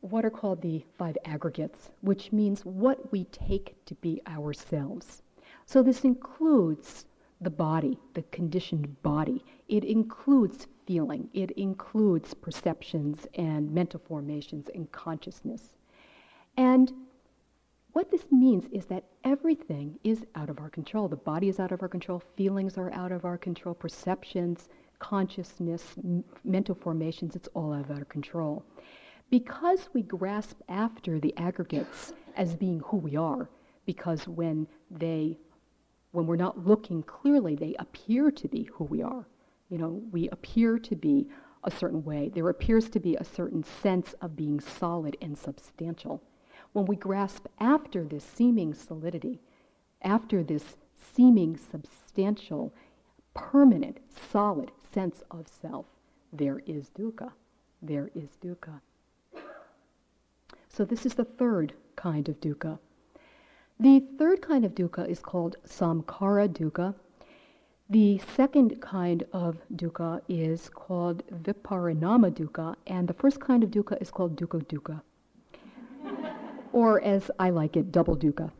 what 0.00 0.24
are 0.24 0.30
called 0.30 0.62
the 0.62 0.84
five 0.98 1.16
aggregates, 1.24 1.90
which 2.00 2.32
means 2.32 2.64
what 2.64 3.10
we 3.12 3.24
take 3.24 3.74
to 3.86 3.94
be 3.96 4.20
ourselves. 4.26 5.22
So 5.64 5.82
this 5.82 6.04
includes 6.04 7.06
the 7.40 7.50
body, 7.50 7.98
the 8.14 8.22
conditioned 8.24 9.02
body. 9.02 9.44
It 9.68 9.84
includes 9.84 10.66
feeling, 10.86 11.28
it 11.34 11.50
includes 11.52 12.34
perceptions 12.34 13.26
and 13.34 13.72
mental 13.72 14.00
formations 14.06 14.68
and 14.74 14.90
consciousness. 14.92 15.74
And 16.56 16.92
what 17.92 18.10
this 18.10 18.26
means 18.30 18.66
is 18.70 18.86
that 18.86 19.04
everything 19.26 19.98
is 20.04 20.24
out 20.36 20.48
of 20.48 20.60
our 20.60 20.70
control. 20.70 21.08
The 21.08 21.16
body 21.16 21.48
is 21.48 21.58
out 21.58 21.72
of 21.72 21.82
our 21.82 21.88
control, 21.88 22.22
feelings 22.36 22.78
are 22.78 22.92
out 22.92 23.10
of 23.10 23.24
our 23.24 23.36
control, 23.36 23.74
perceptions, 23.74 24.68
consciousness, 25.00 25.82
m- 25.98 26.24
mental 26.44 26.76
formations, 26.76 27.34
it's 27.34 27.48
all 27.52 27.72
out 27.72 27.90
of 27.90 27.98
our 27.98 28.04
control. 28.04 28.64
Because 29.28 29.88
we 29.92 30.02
grasp 30.02 30.60
after 30.68 31.18
the 31.18 31.36
aggregates 31.36 32.12
as 32.36 32.54
being 32.54 32.80
who 32.86 32.98
we 32.98 33.16
are, 33.16 33.50
because 33.84 34.28
when 34.28 34.66
they 34.90 35.36
when 36.12 36.26
we're 36.26 36.36
not 36.36 36.64
looking 36.64 37.02
clearly, 37.02 37.56
they 37.56 37.74
appear 37.78 38.30
to 38.30 38.48
be 38.48 38.62
who 38.72 38.84
we 38.84 39.02
are. 39.02 39.26
You 39.68 39.76
know, 39.76 40.00
we 40.12 40.30
appear 40.30 40.78
to 40.78 40.96
be 40.96 41.28
a 41.64 41.70
certain 41.70 42.02
way. 42.04 42.30
There 42.32 42.48
appears 42.48 42.88
to 42.90 43.00
be 43.00 43.16
a 43.16 43.24
certain 43.24 43.62
sense 43.64 44.14
of 44.22 44.34
being 44.34 44.60
solid 44.60 45.16
and 45.20 45.36
substantial. 45.36 46.22
When 46.76 46.84
we 46.84 46.96
grasp 46.96 47.46
after 47.58 48.04
this 48.04 48.22
seeming 48.22 48.74
solidity, 48.74 49.40
after 50.02 50.42
this 50.42 50.76
seeming 50.94 51.56
substantial, 51.56 52.74
permanent, 53.32 53.98
solid 54.30 54.70
sense 54.92 55.22
of 55.30 55.48
self, 55.48 55.86
there 56.34 56.58
is 56.66 56.90
dukkha. 56.90 57.32
There 57.80 58.10
is 58.14 58.36
dukkha. 58.44 58.82
So 60.68 60.84
this 60.84 61.06
is 61.06 61.14
the 61.14 61.24
third 61.24 61.72
kind 61.96 62.28
of 62.28 62.42
dukkha. 62.42 62.78
The 63.80 64.00
third 64.18 64.42
kind 64.42 64.66
of 64.66 64.74
dukkha 64.74 65.08
is 65.08 65.20
called 65.20 65.56
samkhara 65.66 66.46
dukkha. 66.50 66.94
The 67.88 68.18
second 68.18 68.82
kind 68.82 69.24
of 69.32 69.62
dukkha 69.74 70.20
is 70.28 70.68
called 70.68 71.22
viparinama 71.28 72.32
dukkha, 72.32 72.76
and 72.86 73.08
the 73.08 73.14
first 73.14 73.40
kind 73.40 73.64
of 73.64 73.70
dukkha 73.70 73.96
is 74.02 74.10
called 74.10 74.36
dukkha 74.36 74.62
dukkha. 74.66 75.00
Or 76.76 77.00
as 77.00 77.30
I 77.38 77.48
like 77.48 77.74
it, 77.78 77.90
double 77.90 78.14
dukkha. 78.18 78.50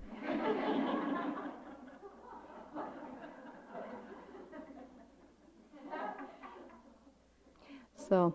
so 8.08 8.34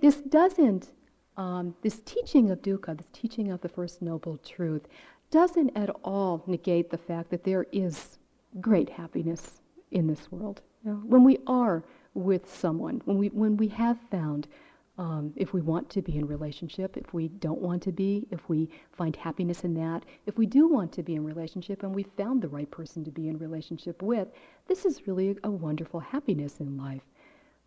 this 0.00 0.16
doesn't, 0.16 0.92
um, 1.36 1.74
this 1.82 2.00
teaching 2.06 2.50
of 2.50 2.62
dukkha, 2.62 2.96
this 2.96 3.08
teaching 3.12 3.50
of 3.50 3.60
the 3.60 3.68
First 3.68 4.00
Noble 4.00 4.38
Truth, 4.38 4.88
doesn't 5.30 5.76
at 5.76 5.90
all 6.02 6.42
negate 6.46 6.88
the 6.88 6.96
fact 6.96 7.28
that 7.28 7.44
there 7.44 7.66
is 7.70 8.18
great 8.62 8.88
happiness 8.88 9.60
in 9.90 10.06
this 10.06 10.32
world. 10.32 10.62
You 10.82 10.92
know, 10.92 10.96
when 11.04 11.22
we 11.22 11.36
are 11.46 11.84
with 12.14 12.50
someone, 12.50 13.02
when 13.04 13.18
we, 13.18 13.28
when 13.28 13.58
we 13.58 13.68
have 13.68 13.98
found, 14.10 14.48
um, 14.98 15.32
if 15.36 15.52
we 15.52 15.60
want 15.60 15.88
to 15.90 16.02
be 16.02 16.16
in 16.16 16.26
relationship, 16.26 16.96
if 16.96 17.14
we 17.14 17.28
don't 17.28 17.60
want 17.60 17.82
to 17.84 17.92
be, 17.92 18.26
if 18.32 18.48
we 18.48 18.68
find 18.92 19.14
happiness 19.14 19.62
in 19.62 19.72
that, 19.74 20.04
if 20.26 20.36
we 20.36 20.44
do 20.44 20.66
want 20.66 20.90
to 20.92 21.04
be 21.04 21.14
in 21.14 21.24
relationship 21.24 21.84
and 21.84 21.94
we 21.94 22.02
found 22.02 22.42
the 22.42 22.48
right 22.48 22.70
person 22.70 23.04
to 23.04 23.10
be 23.12 23.28
in 23.28 23.38
relationship 23.38 24.02
with, 24.02 24.26
this 24.66 24.84
is 24.84 25.06
really 25.06 25.36
a 25.44 25.50
wonderful 25.50 26.00
happiness 26.00 26.58
in 26.58 26.76
life. 26.76 27.02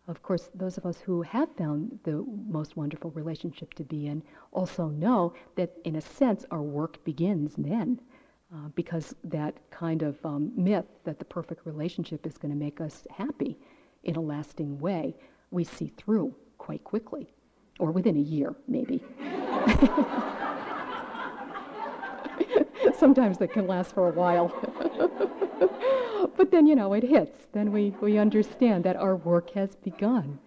Of 0.08 0.22
course, 0.22 0.50
those 0.54 0.76
of 0.76 0.84
us 0.84 1.00
who 1.00 1.22
have 1.22 1.48
found 1.56 1.98
the 2.02 2.22
most 2.48 2.76
wonderful 2.76 3.10
relationship 3.12 3.72
to 3.74 3.84
be 3.84 4.08
in 4.08 4.22
also 4.50 4.88
know 4.88 5.32
that, 5.56 5.72
in 5.84 5.96
a 5.96 6.00
sense, 6.02 6.44
our 6.50 6.62
work 6.62 7.02
begins 7.04 7.54
then. 7.56 7.98
Uh, 8.54 8.68
because 8.74 9.14
that 9.24 9.54
kind 9.70 10.02
of 10.02 10.22
um, 10.26 10.52
myth 10.54 10.84
that 11.04 11.18
the 11.18 11.24
perfect 11.24 11.64
relationship 11.64 12.26
is 12.26 12.36
going 12.36 12.52
to 12.52 12.58
make 12.58 12.82
us 12.82 13.06
happy 13.08 13.56
in 14.04 14.14
a 14.14 14.20
lasting 14.20 14.78
way, 14.78 15.16
we 15.50 15.64
see 15.64 15.90
through 15.96 16.34
quite 16.62 16.84
quickly, 16.84 17.26
or 17.80 17.90
within 17.90 18.16
a 18.16 18.20
year, 18.20 18.54
maybe. 18.68 19.02
Sometimes 22.96 23.36
that 23.38 23.52
can 23.52 23.66
last 23.66 23.92
for 23.92 24.08
a 24.08 24.12
while. 24.12 24.46
but 26.36 26.52
then, 26.52 26.68
you 26.68 26.76
know, 26.76 26.92
it 26.92 27.02
hits. 27.02 27.48
Then 27.52 27.72
we, 27.72 27.90
we 28.00 28.16
understand 28.16 28.84
that 28.84 28.94
our 28.94 29.16
work 29.16 29.50
has 29.54 29.74
begun 29.74 30.38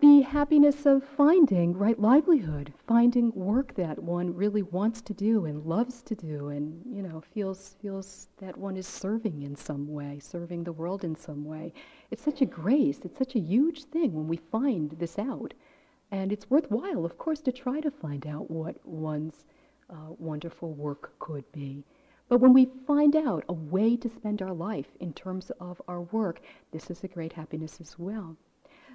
the 0.00 0.22
happiness 0.22 0.86
of 0.86 1.04
finding 1.04 1.76
right 1.76 2.00
livelihood, 2.00 2.72
finding 2.86 3.30
work 3.32 3.74
that 3.74 3.98
one 4.02 4.34
really 4.34 4.62
wants 4.62 5.02
to 5.02 5.12
do 5.12 5.44
and 5.44 5.66
loves 5.66 6.00
to 6.02 6.14
do, 6.14 6.48
and 6.48 6.82
you 6.86 7.02
know 7.02 7.20
feels 7.20 7.76
feels 7.82 8.28
that 8.38 8.56
one 8.56 8.78
is 8.78 8.86
serving 8.86 9.42
in 9.42 9.54
some 9.54 9.86
way, 9.92 10.18
serving 10.18 10.64
the 10.64 10.72
world 10.72 11.04
in 11.04 11.14
some 11.14 11.44
way. 11.44 11.74
It's 12.10 12.22
such 12.22 12.40
a 12.40 12.46
grace. 12.46 13.00
It's 13.04 13.18
such 13.18 13.34
a 13.34 13.40
huge 13.40 13.84
thing 13.84 14.14
when 14.14 14.26
we 14.26 14.38
find 14.38 14.90
this 14.92 15.18
out, 15.18 15.52
and 16.10 16.32
it's 16.32 16.48
worthwhile, 16.48 17.04
of 17.04 17.18
course, 17.18 17.40
to 17.42 17.52
try 17.52 17.80
to 17.80 17.90
find 17.90 18.26
out 18.26 18.50
what 18.50 18.76
one's 18.86 19.44
uh, 19.90 20.12
wonderful 20.18 20.72
work 20.72 21.12
could 21.18 21.44
be. 21.52 21.84
But 22.28 22.40
when 22.40 22.54
we 22.54 22.70
find 22.86 23.16
out 23.16 23.44
a 23.50 23.52
way 23.52 23.96
to 23.98 24.08
spend 24.08 24.40
our 24.40 24.54
life 24.54 24.96
in 24.98 25.12
terms 25.12 25.50
of 25.60 25.82
our 25.88 26.00
work, 26.00 26.40
this 26.70 26.90
is 26.90 27.04
a 27.04 27.08
great 27.08 27.34
happiness 27.34 27.82
as 27.82 27.98
well. 27.98 28.36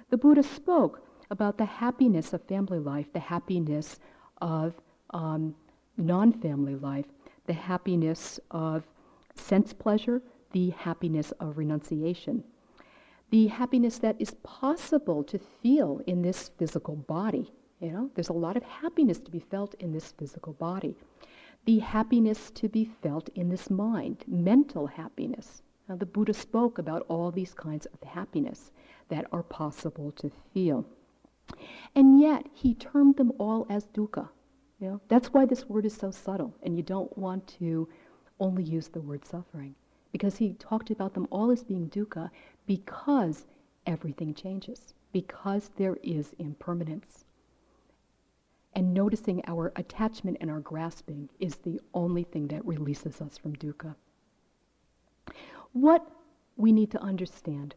The 0.08 0.16
Buddha 0.16 0.42
spoke 0.42 1.02
about 1.30 1.58
the 1.58 1.64
happiness 1.64 2.32
of 2.32 2.42
family 2.42 2.78
life, 2.78 3.12
the 3.12 3.18
happiness 3.18 3.98
of 4.40 4.74
um, 5.10 5.56
non 5.96 6.32
family 6.32 6.76
life, 6.76 7.06
the 7.46 7.52
happiness 7.52 8.38
of 8.50 8.86
sense 9.34 9.72
pleasure, 9.72 10.22
the 10.52 10.70
happiness 10.70 11.32
of 11.40 11.58
renunciation, 11.58 12.44
the 13.30 13.48
happiness 13.48 13.98
that 13.98 14.16
is 14.20 14.36
possible 14.42 15.24
to 15.24 15.38
feel 15.38 16.00
in 16.06 16.22
this 16.22 16.50
physical 16.56 16.94
body. 16.94 17.52
You 17.80 17.90
know, 17.90 18.10
there's 18.14 18.28
a 18.28 18.32
lot 18.32 18.56
of 18.56 18.62
happiness 18.62 19.18
to 19.18 19.30
be 19.30 19.40
felt 19.40 19.74
in 19.74 19.92
this 19.92 20.12
physical 20.12 20.52
body. 20.52 20.96
The 21.64 21.80
happiness 21.80 22.52
to 22.52 22.68
be 22.68 22.84
felt 22.84 23.28
in 23.30 23.48
this 23.48 23.68
mind, 23.68 24.24
mental 24.28 24.86
happiness. 24.86 25.62
Now, 25.88 25.96
the 25.96 26.06
Buddha 26.06 26.34
spoke 26.34 26.78
about 26.78 27.06
all 27.08 27.30
these 27.30 27.54
kinds 27.54 27.86
of 27.86 28.02
happiness 28.02 28.72
that 29.08 29.26
are 29.30 29.42
possible 29.42 30.10
to 30.12 30.30
feel. 30.52 30.84
And 31.94 32.20
yet, 32.20 32.46
he 32.52 32.74
termed 32.74 33.16
them 33.16 33.32
all 33.38 33.66
as 33.70 33.86
dukkha. 33.86 34.28
You 34.80 34.90
know? 34.90 35.00
That's 35.08 35.32
why 35.32 35.46
this 35.46 35.68
word 35.68 35.86
is 35.86 35.94
so 35.94 36.10
subtle, 36.10 36.54
and 36.62 36.76
you 36.76 36.82
don't 36.82 37.16
want 37.16 37.46
to 37.58 37.88
only 38.40 38.64
use 38.64 38.88
the 38.88 39.00
word 39.00 39.24
suffering. 39.24 39.74
Because 40.12 40.36
he 40.36 40.54
talked 40.54 40.90
about 40.90 41.14
them 41.14 41.28
all 41.30 41.50
as 41.50 41.62
being 41.62 41.88
dukkha 41.88 42.30
because 42.66 43.46
everything 43.86 44.34
changes, 44.34 44.92
because 45.12 45.70
there 45.76 45.96
is 46.02 46.34
impermanence. 46.38 47.24
And 48.74 48.92
noticing 48.92 49.42
our 49.46 49.72
attachment 49.76 50.38
and 50.40 50.50
our 50.50 50.60
grasping 50.60 51.28
is 51.38 51.56
the 51.56 51.80
only 51.94 52.24
thing 52.24 52.48
that 52.48 52.66
releases 52.66 53.20
us 53.20 53.38
from 53.38 53.54
dukkha. 53.56 53.94
What 55.76 56.10
we 56.56 56.72
need 56.72 56.90
to 56.92 57.02
understand 57.02 57.74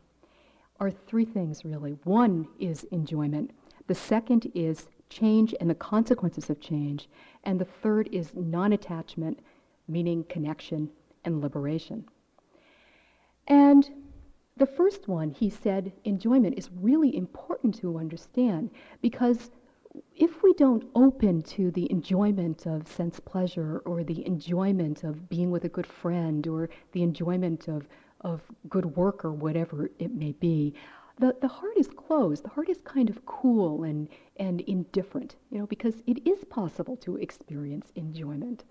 are 0.79 0.89
three 0.89 1.25
things, 1.25 1.65
really. 1.65 1.97
One 2.05 2.47
is 2.57 2.85
enjoyment, 2.85 3.51
the 3.87 3.93
second 3.93 4.49
is 4.55 4.87
change 5.09 5.53
and 5.59 5.69
the 5.69 5.75
consequences 5.75 6.49
of 6.49 6.61
change, 6.61 7.09
and 7.43 7.59
the 7.59 7.65
third 7.65 8.07
is 8.13 8.33
non 8.33 8.71
attachment, 8.71 9.41
meaning 9.89 10.23
connection 10.29 10.91
and 11.25 11.41
liberation. 11.41 12.05
And 13.49 13.89
the 14.55 14.65
first 14.65 15.09
one, 15.09 15.31
he 15.31 15.49
said, 15.49 15.91
enjoyment 16.05 16.57
is 16.57 16.69
really 16.71 17.13
important 17.13 17.75
to 17.79 17.97
understand 17.97 18.69
because 19.01 19.51
if 20.15 20.43
we 20.43 20.53
don't 20.53 20.85
open 20.95 21.41
to 21.41 21.71
the 21.71 21.89
enjoyment 21.91 22.65
of 22.65 22.87
sense 22.87 23.19
pleasure 23.19 23.81
or 23.85 24.03
the 24.03 24.25
enjoyment 24.25 25.03
of 25.03 25.29
being 25.29 25.49
with 25.49 25.63
a 25.63 25.69
good 25.69 25.87
friend 25.87 26.45
or 26.47 26.69
the 26.91 27.03
enjoyment 27.03 27.67
of 27.67 27.87
of 28.21 28.41
good 28.67 28.97
work 28.97 29.23
or 29.23 29.31
whatever 29.31 29.89
it 29.99 30.13
may 30.13 30.33
be, 30.33 30.73
the, 31.19 31.35
the 31.41 31.47
heart 31.47 31.77
is 31.77 31.87
closed. 31.87 32.43
The 32.43 32.49
heart 32.49 32.69
is 32.69 32.81
kind 32.81 33.09
of 33.09 33.25
cool 33.25 33.83
and, 33.83 34.07
and 34.37 34.61
indifferent, 34.61 35.35
you 35.49 35.59
know, 35.59 35.65
because 35.65 36.01
it 36.07 36.27
is 36.27 36.43
possible 36.45 36.95
to 36.97 37.17
experience 37.17 37.91
enjoyment. 37.95 38.63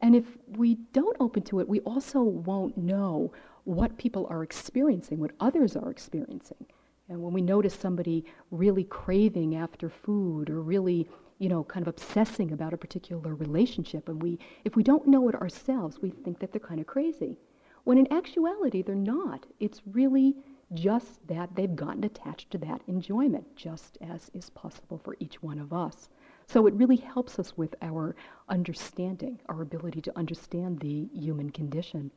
And 0.00 0.14
if 0.14 0.24
we 0.56 0.76
don't 0.92 1.16
open 1.20 1.42
to 1.44 1.60
it, 1.60 1.68
we 1.68 1.80
also 1.80 2.22
won't 2.22 2.76
know 2.76 3.32
what 3.64 3.98
people 3.98 4.26
are 4.30 4.42
experiencing, 4.42 5.18
what 5.18 5.32
others 5.40 5.76
are 5.76 5.90
experiencing. 5.90 6.66
And 7.08 7.22
when 7.22 7.32
we 7.32 7.42
notice 7.42 7.74
somebody 7.74 8.24
really 8.50 8.84
craving 8.84 9.56
after 9.56 9.88
food 9.88 10.50
or 10.50 10.60
really, 10.60 11.08
you 11.38 11.48
know, 11.48 11.64
kind 11.64 11.82
of 11.82 11.88
obsessing 11.88 12.52
about 12.52 12.74
a 12.74 12.78
particular 12.78 13.34
relationship, 13.34 14.08
and 14.08 14.22
we, 14.22 14.38
if 14.64 14.76
we 14.76 14.82
don't 14.82 15.06
know 15.06 15.28
it 15.28 15.34
ourselves, 15.34 16.02
we 16.02 16.10
think 16.10 16.38
that 16.38 16.52
they're 16.52 16.60
kind 16.60 16.80
of 16.80 16.86
crazy 16.86 17.38
when 17.84 17.96
in 17.96 18.12
actuality 18.12 18.82
they're 18.82 18.94
not. 18.94 19.46
It's 19.60 19.80
really 19.92 20.36
just 20.74 21.26
that 21.26 21.48
they've 21.56 21.74
gotten 21.74 22.04
attached 22.04 22.50
to 22.50 22.58
that 22.58 22.82
enjoyment, 22.86 23.56
just 23.56 23.96
as 24.02 24.30
is 24.34 24.50
possible 24.50 25.00
for 25.02 25.16
each 25.20 25.42
one 25.42 25.58
of 25.58 25.72
us. 25.72 26.10
So 26.46 26.66
it 26.66 26.74
really 26.74 26.96
helps 26.96 27.38
us 27.38 27.56
with 27.56 27.74
our 27.80 28.14
understanding, 28.50 29.40
our 29.48 29.62
ability 29.62 30.02
to 30.02 30.18
understand 30.18 30.80
the 30.80 31.08
human 31.14 31.48
condition. 31.50 32.10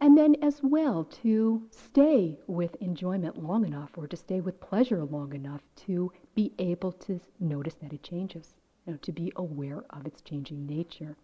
And 0.00 0.18
then, 0.18 0.36
as 0.42 0.62
well, 0.62 1.04
to 1.22 1.66
stay 1.70 2.38
with 2.46 2.76
enjoyment 2.76 3.42
long 3.42 3.64
enough 3.64 3.96
or 3.96 4.06
to 4.06 4.16
stay 4.16 4.40
with 4.40 4.60
pleasure 4.60 5.02
long 5.04 5.32
enough 5.32 5.62
to 5.86 6.12
be 6.34 6.52
able 6.58 6.92
to 6.92 7.20
notice 7.40 7.74
that 7.74 7.92
it 7.92 8.02
changes, 8.02 8.54
you 8.86 8.92
know, 8.92 8.98
to 8.98 9.12
be 9.12 9.32
aware 9.36 9.84
of 9.90 10.06
its 10.06 10.20
changing 10.20 10.66
nature 10.66 11.16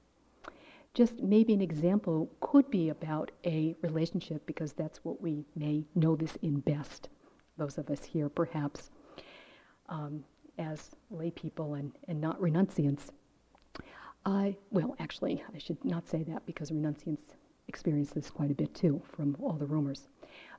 just 0.94 1.20
maybe 1.20 1.52
an 1.54 1.60
example 1.60 2.30
could 2.40 2.68
be 2.70 2.88
about 2.88 3.30
a 3.44 3.74
relationship 3.82 4.44
because 4.46 4.72
that's 4.72 5.04
what 5.04 5.20
we 5.20 5.44
may 5.54 5.84
know 5.94 6.16
this 6.16 6.36
in 6.42 6.60
best, 6.60 7.08
those 7.56 7.78
of 7.78 7.88
us 7.90 8.04
here 8.04 8.28
perhaps 8.28 8.90
um, 9.88 10.24
as 10.58 10.90
lay 11.10 11.30
people 11.30 11.74
and, 11.74 11.92
and 12.08 12.20
not 12.20 12.40
renunciants. 12.40 13.10
I, 14.26 14.56
well, 14.70 14.96
actually, 14.98 15.42
I 15.54 15.58
should 15.58 15.82
not 15.84 16.08
say 16.08 16.24
that 16.24 16.44
because 16.44 16.70
renunciants 16.70 17.34
experience 17.70 18.10
this 18.10 18.30
quite 18.30 18.50
a 18.50 18.54
bit 18.54 18.74
too 18.74 19.00
from 19.16 19.36
all 19.40 19.52
the 19.52 19.64
rumors. 19.64 20.08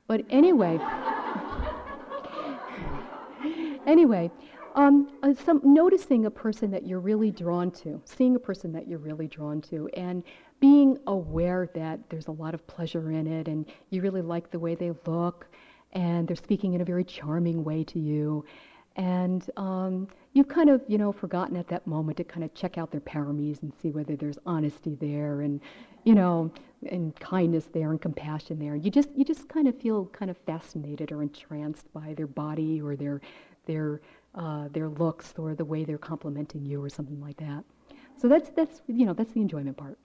But 0.08 0.24
anyway, 0.30 0.80
anyway, 3.86 4.30
um, 4.74 5.12
uh, 5.22 5.34
some, 5.34 5.60
noticing 5.62 6.26
a 6.26 6.30
person 6.30 6.70
that 6.70 6.86
you're 6.86 7.00
really 7.00 7.30
drawn 7.30 7.70
to, 7.82 8.00
seeing 8.04 8.34
a 8.34 8.38
person 8.38 8.72
that 8.72 8.88
you're 8.88 8.98
really 8.98 9.28
drawn 9.28 9.60
to, 9.62 9.88
and 9.94 10.22
being 10.60 10.98
aware 11.06 11.68
that 11.74 12.00
there's 12.08 12.28
a 12.28 12.32
lot 12.32 12.54
of 12.54 12.66
pleasure 12.66 13.10
in 13.10 13.26
it, 13.26 13.48
and 13.48 13.66
you 13.90 14.00
really 14.00 14.22
like 14.22 14.50
the 14.50 14.58
way 14.58 14.74
they 14.74 14.92
look, 15.06 15.46
and 15.92 16.26
they're 16.26 16.36
speaking 16.36 16.72
in 16.72 16.80
a 16.80 16.84
very 16.84 17.04
charming 17.04 17.62
way 17.62 17.84
to 17.84 17.98
you, 17.98 18.44
and 18.96 19.50
um, 19.56 20.08
you've 20.32 20.48
kind 20.48 20.70
of, 20.70 20.82
you 20.86 20.98
know, 20.98 21.12
forgotten 21.12 21.56
at 21.56 21.68
that 21.68 21.86
moment 21.86 22.16
to 22.18 22.24
kind 22.24 22.44
of 22.44 22.54
check 22.54 22.78
out 22.78 22.90
their 22.90 23.00
paramis 23.00 23.62
and 23.62 23.72
see 23.80 23.90
whether 23.90 24.16
there's 24.16 24.38
honesty 24.46 24.96
there, 25.00 25.42
and 25.42 25.60
you 26.04 26.14
know, 26.14 26.50
and 26.90 27.14
kindness 27.16 27.66
there, 27.72 27.90
and 27.90 28.00
compassion 28.00 28.58
there. 28.58 28.76
You 28.76 28.90
just, 28.90 29.10
you 29.16 29.24
just 29.24 29.48
kind 29.48 29.68
of 29.68 29.78
feel 29.78 30.06
kind 30.06 30.30
of 30.30 30.36
fascinated 30.38 31.12
or 31.12 31.22
entranced 31.22 31.92
by 31.92 32.14
their 32.14 32.26
body 32.26 32.80
or 32.82 32.96
their, 32.96 33.20
their 33.66 34.00
uh, 34.34 34.68
their 34.68 34.88
looks 34.88 35.34
or 35.36 35.54
the 35.54 35.64
way 35.64 35.84
they're 35.84 35.98
complimenting 35.98 36.64
you 36.64 36.82
or 36.82 36.88
something 36.88 37.20
like 37.20 37.36
that. 37.36 37.62
So 38.16 38.28
that's, 38.28 38.50
that's, 38.50 38.82
you 38.86 39.04
know, 39.04 39.12
that's 39.12 39.32
the 39.32 39.40
enjoyment 39.40 39.76
part. 39.76 39.98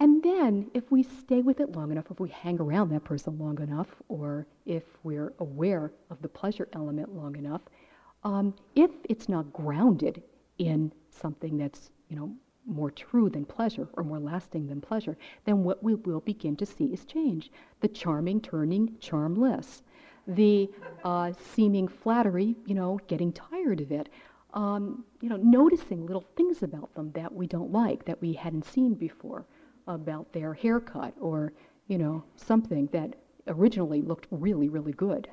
And 0.00 0.22
then 0.22 0.70
if 0.74 0.90
we 0.90 1.04
stay 1.04 1.42
with 1.42 1.60
it 1.60 1.70
long 1.72 1.92
enough, 1.92 2.06
if 2.10 2.18
we 2.18 2.28
hang 2.30 2.58
around 2.60 2.88
that 2.88 3.04
person 3.04 3.38
long 3.38 3.60
enough, 3.60 3.88
or 4.08 4.46
if 4.66 4.82
we're 5.04 5.32
aware 5.38 5.92
of 6.10 6.20
the 6.22 6.28
pleasure 6.28 6.68
element 6.72 7.14
long 7.14 7.36
enough, 7.36 7.60
um, 8.24 8.54
if 8.74 8.90
it's 9.08 9.28
not 9.28 9.52
grounded 9.52 10.22
in 10.58 10.90
something 11.10 11.56
that's, 11.56 11.90
you 12.08 12.16
know, 12.16 12.34
more 12.66 12.90
true 12.90 13.28
than 13.28 13.44
pleasure 13.44 13.88
or 13.94 14.04
more 14.04 14.20
lasting 14.20 14.66
than 14.66 14.80
pleasure, 14.80 15.16
then 15.44 15.64
what 15.64 15.82
we 15.82 15.94
will 15.94 16.20
begin 16.20 16.56
to 16.56 16.66
see 16.66 16.86
is 16.86 17.04
change. 17.04 17.50
The 17.80 17.88
charming 17.88 18.40
turning 18.40 18.96
charmless 19.00 19.82
the 20.26 20.70
uh, 21.04 21.32
seeming 21.54 21.88
flattery, 21.88 22.54
you 22.66 22.74
know, 22.74 23.00
getting 23.08 23.32
tired 23.32 23.80
of 23.80 23.90
it. 23.90 24.08
Um, 24.54 25.04
you 25.20 25.30
know, 25.30 25.36
noticing 25.36 26.04
little 26.06 26.24
things 26.36 26.62
about 26.62 26.94
them 26.94 27.10
that 27.12 27.32
we 27.32 27.46
don't 27.46 27.72
like, 27.72 28.04
that 28.04 28.20
we 28.20 28.34
hadn't 28.34 28.66
seen 28.66 28.94
before, 28.94 29.46
about 29.86 30.30
their 30.32 30.52
haircut 30.52 31.14
or, 31.20 31.54
you 31.88 31.96
know, 31.96 32.22
something 32.36 32.86
that 32.92 33.16
originally 33.48 34.02
looked 34.02 34.26
really, 34.30 34.68
really 34.68 34.92
good. 34.92 35.28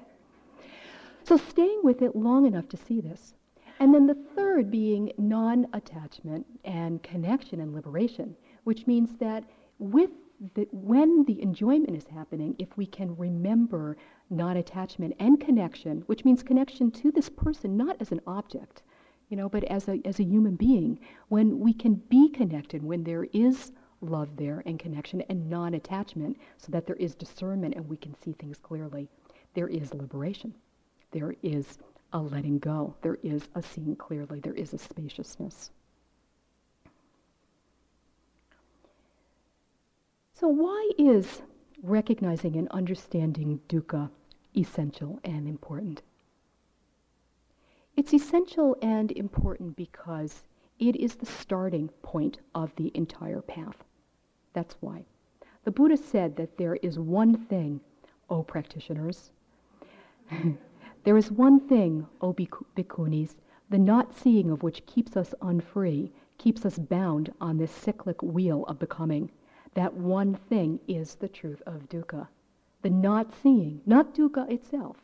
So 1.26 1.36
staying 1.36 1.82
with 1.84 2.02
it 2.02 2.16
long 2.16 2.46
enough 2.46 2.70
to 2.70 2.78
see 2.78 3.02
this. 3.02 3.34
And 3.80 3.94
then 3.94 4.08
the 4.08 4.16
third 4.36 4.70
being 4.70 5.14
non 5.18 5.68
attachment 5.74 6.46
and 6.66 7.02
connection 7.02 7.62
and 7.62 7.74
liberation, 7.74 8.36
which 8.66 8.86
means 8.86 9.16
that 9.18 9.46
with 9.78 10.12
that 10.54 10.74
when 10.74 11.24
the 11.26 11.42
enjoyment 11.42 11.96
is 11.96 12.08
happening, 12.08 12.56
if 12.60 12.76
we 12.78 12.86
can 12.86 13.16
remember 13.16 13.98
non 14.30 14.58
attachment 14.58 15.16
and 15.20 15.40
connection, 15.40 16.02
which 16.08 16.26
means 16.26 16.44
connection 16.44 16.92
to 16.92 17.12
this 17.12 17.30
person, 17.30 17.78
not 17.78 17.98
as 18.02 18.12
an 18.12 18.22
object, 18.28 18.84
you 19.30 19.38
know, 19.38 19.48
but 19.48 19.64
as 19.66 19.88
a, 19.88 20.02
as 20.06 20.20
a 20.20 20.24
human 20.24 20.56
being, 20.56 21.00
when 21.30 21.60
we 21.60 21.74
can 21.74 21.96
be 21.96 22.30
connected, 22.30 22.84
when 22.84 23.04
there 23.04 23.28
is 23.34 23.72
love 24.02 24.36
there 24.38 24.64
and 24.66 24.80
connection 24.80 25.22
and 25.30 25.50
non 25.50 25.74
attachment, 25.74 26.38
so 26.58 26.72
that 26.72 26.86
there 26.86 26.96
is 26.98 27.16
discernment 27.16 27.76
and 27.76 27.88
we 27.88 27.98
can 27.98 28.14
see 28.14 28.34
things 28.34 28.58
clearly, 28.58 29.10
there 29.54 29.68
is 29.68 29.94
liberation. 29.94 30.54
There 31.12 31.36
is 31.42 31.80
a 32.12 32.22
letting 32.22 32.60
go. 32.60 32.96
There 33.02 33.20
is 33.24 33.50
a 33.56 33.62
seeing 33.62 33.96
clearly. 33.96 34.40
There 34.40 34.54
is 34.54 34.74
a 34.74 34.78
spaciousness. 34.78 35.72
So, 40.34 40.48
why 40.48 40.90
is 40.98 41.42
recognizing 41.84 42.56
and 42.56 42.70
understanding 42.70 43.60
dukkha 43.68 44.10
essential 44.56 45.20
and 45.24 45.48
important? 45.48 46.02
It's 47.98 48.14
essential 48.14 48.78
and 48.82 49.12
important 49.12 49.76
because 49.76 50.44
it 50.80 50.96
is 50.96 51.16
the 51.16 51.26
starting 51.26 51.90
point 52.02 52.40
of 52.56 52.74
the 52.78 52.92
entire 52.96 53.42
path. 53.42 53.84
That's 54.54 54.76
why. 54.80 55.04
The 55.66 55.72
Buddha 55.72 55.98
said 55.98 56.38
that 56.38 56.58
there 56.58 56.76
is 56.76 56.98
one 56.98 57.36
thing, 57.36 57.82
O 58.30 58.42
practitioners, 58.44 59.32
there 61.04 61.18
is 61.18 61.32
one 61.32 61.60
thing, 61.60 62.08
O 62.22 62.34
bhikkhunis, 62.34 63.36
the 63.70 63.78
not 63.78 64.14
seeing 64.14 64.50
of 64.52 64.64
which 64.64 64.86
keeps 64.86 65.16
us 65.16 65.34
unfree, 65.42 66.12
keeps 66.38 66.66
us 66.66 66.80
bound 66.80 67.32
on 67.40 67.58
this 67.58 67.72
cyclic 67.72 68.22
wheel 68.24 68.64
of 68.66 68.80
becoming. 68.80 69.30
That 69.76 69.94
one 69.94 70.34
thing 70.36 70.80
is 70.88 71.16
the 71.16 71.30
truth 71.30 71.62
of 71.66 71.88
dukkha. 71.90 72.28
The 72.82 72.90
not 72.90 73.34
seeing, 73.34 73.82
not 73.86 74.16
dukkha 74.16 74.50
itself, 74.50 74.98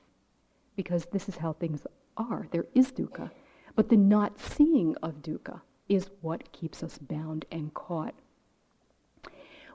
because 0.76 1.06
this 1.06 1.30
is 1.30 1.38
how 1.38 1.54
things 1.54 1.86
are. 2.18 2.48
There 2.52 2.66
is 2.74 2.92
dukkha. 2.92 3.32
But 3.76 3.90
the 3.90 3.98
not 3.98 4.40
seeing 4.40 4.96
of 5.04 5.22
dukkha 5.22 5.62
is 5.90 6.10
what 6.22 6.52
keeps 6.52 6.82
us 6.82 6.98
bound 6.98 7.46
and 7.52 7.74
caught. 7.74 8.16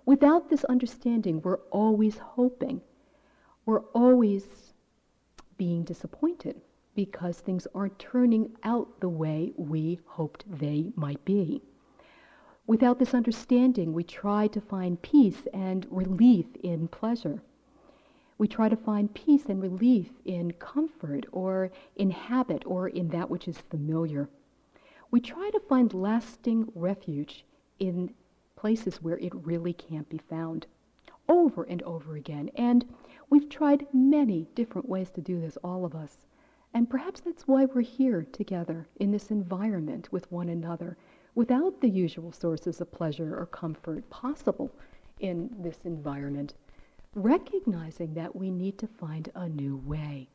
Without 0.06 0.48
this 0.48 0.64
understanding, 0.64 1.42
we're 1.42 1.60
always 1.70 2.18
hoping. 2.18 2.80
We're 3.66 3.84
always 3.94 4.69
being 5.60 5.84
disappointed 5.84 6.58
because 6.94 7.38
things 7.38 7.66
aren't 7.74 7.98
turning 7.98 8.50
out 8.62 8.98
the 9.00 9.08
way 9.10 9.52
we 9.58 10.00
hoped 10.06 10.42
they 10.50 10.90
might 10.96 11.22
be. 11.26 11.60
Without 12.66 12.98
this 12.98 13.12
understanding, 13.12 13.92
we 13.92 14.02
try 14.02 14.46
to 14.46 14.58
find 14.58 15.02
peace 15.02 15.46
and 15.52 15.86
relief 15.90 16.46
in 16.62 16.88
pleasure. 16.88 17.42
We 18.38 18.48
try 18.48 18.70
to 18.70 18.76
find 18.76 19.12
peace 19.12 19.44
and 19.50 19.60
relief 19.60 20.08
in 20.24 20.52
comfort 20.52 21.26
or 21.30 21.70
in 21.94 22.10
habit 22.10 22.62
or 22.64 22.88
in 22.88 23.10
that 23.10 23.28
which 23.28 23.46
is 23.46 23.58
familiar. 23.58 24.30
We 25.10 25.20
try 25.20 25.50
to 25.50 25.60
find 25.60 25.92
lasting 25.92 26.72
refuge 26.74 27.44
in 27.78 28.14
places 28.56 29.02
where 29.02 29.18
it 29.18 29.34
really 29.34 29.74
can't 29.74 30.08
be 30.08 30.22
found 30.30 30.66
over 31.28 31.64
and 31.64 31.82
over 31.82 32.16
again. 32.16 32.50
And 32.54 32.86
we've 33.30 33.48
tried 33.48 33.86
many 33.92 34.46
different 34.54 34.88
ways 34.88 35.10
to 35.12 35.20
do 35.20 35.40
this, 35.40 35.56
all 35.64 35.84
of 35.84 35.94
us. 35.94 36.18
And 36.74 36.90
perhaps 36.90 37.20
that's 37.20 37.48
why 37.48 37.64
we're 37.64 37.80
here 37.80 38.26
together 38.32 38.86
in 38.96 39.10
this 39.10 39.30
environment 39.30 40.12
with 40.12 40.30
one 40.30 40.48
another, 40.48 40.98
without 41.34 41.80
the 41.80 41.88
usual 41.88 42.32
sources 42.32 42.80
of 42.80 42.92
pleasure 42.92 43.34
or 43.38 43.46
comfort 43.46 44.08
possible 44.10 44.70
in 45.20 45.50
this 45.58 45.78
environment 45.84 46.54
recognizing 47.14 48.14
that 48.14 48.36
we 48.36 48.50
need 48.50 48.78
to 48.78 48.86
find 48.86 49.30
a 49.34 49.48
new 49.48 49.76
way. 49.78 50.28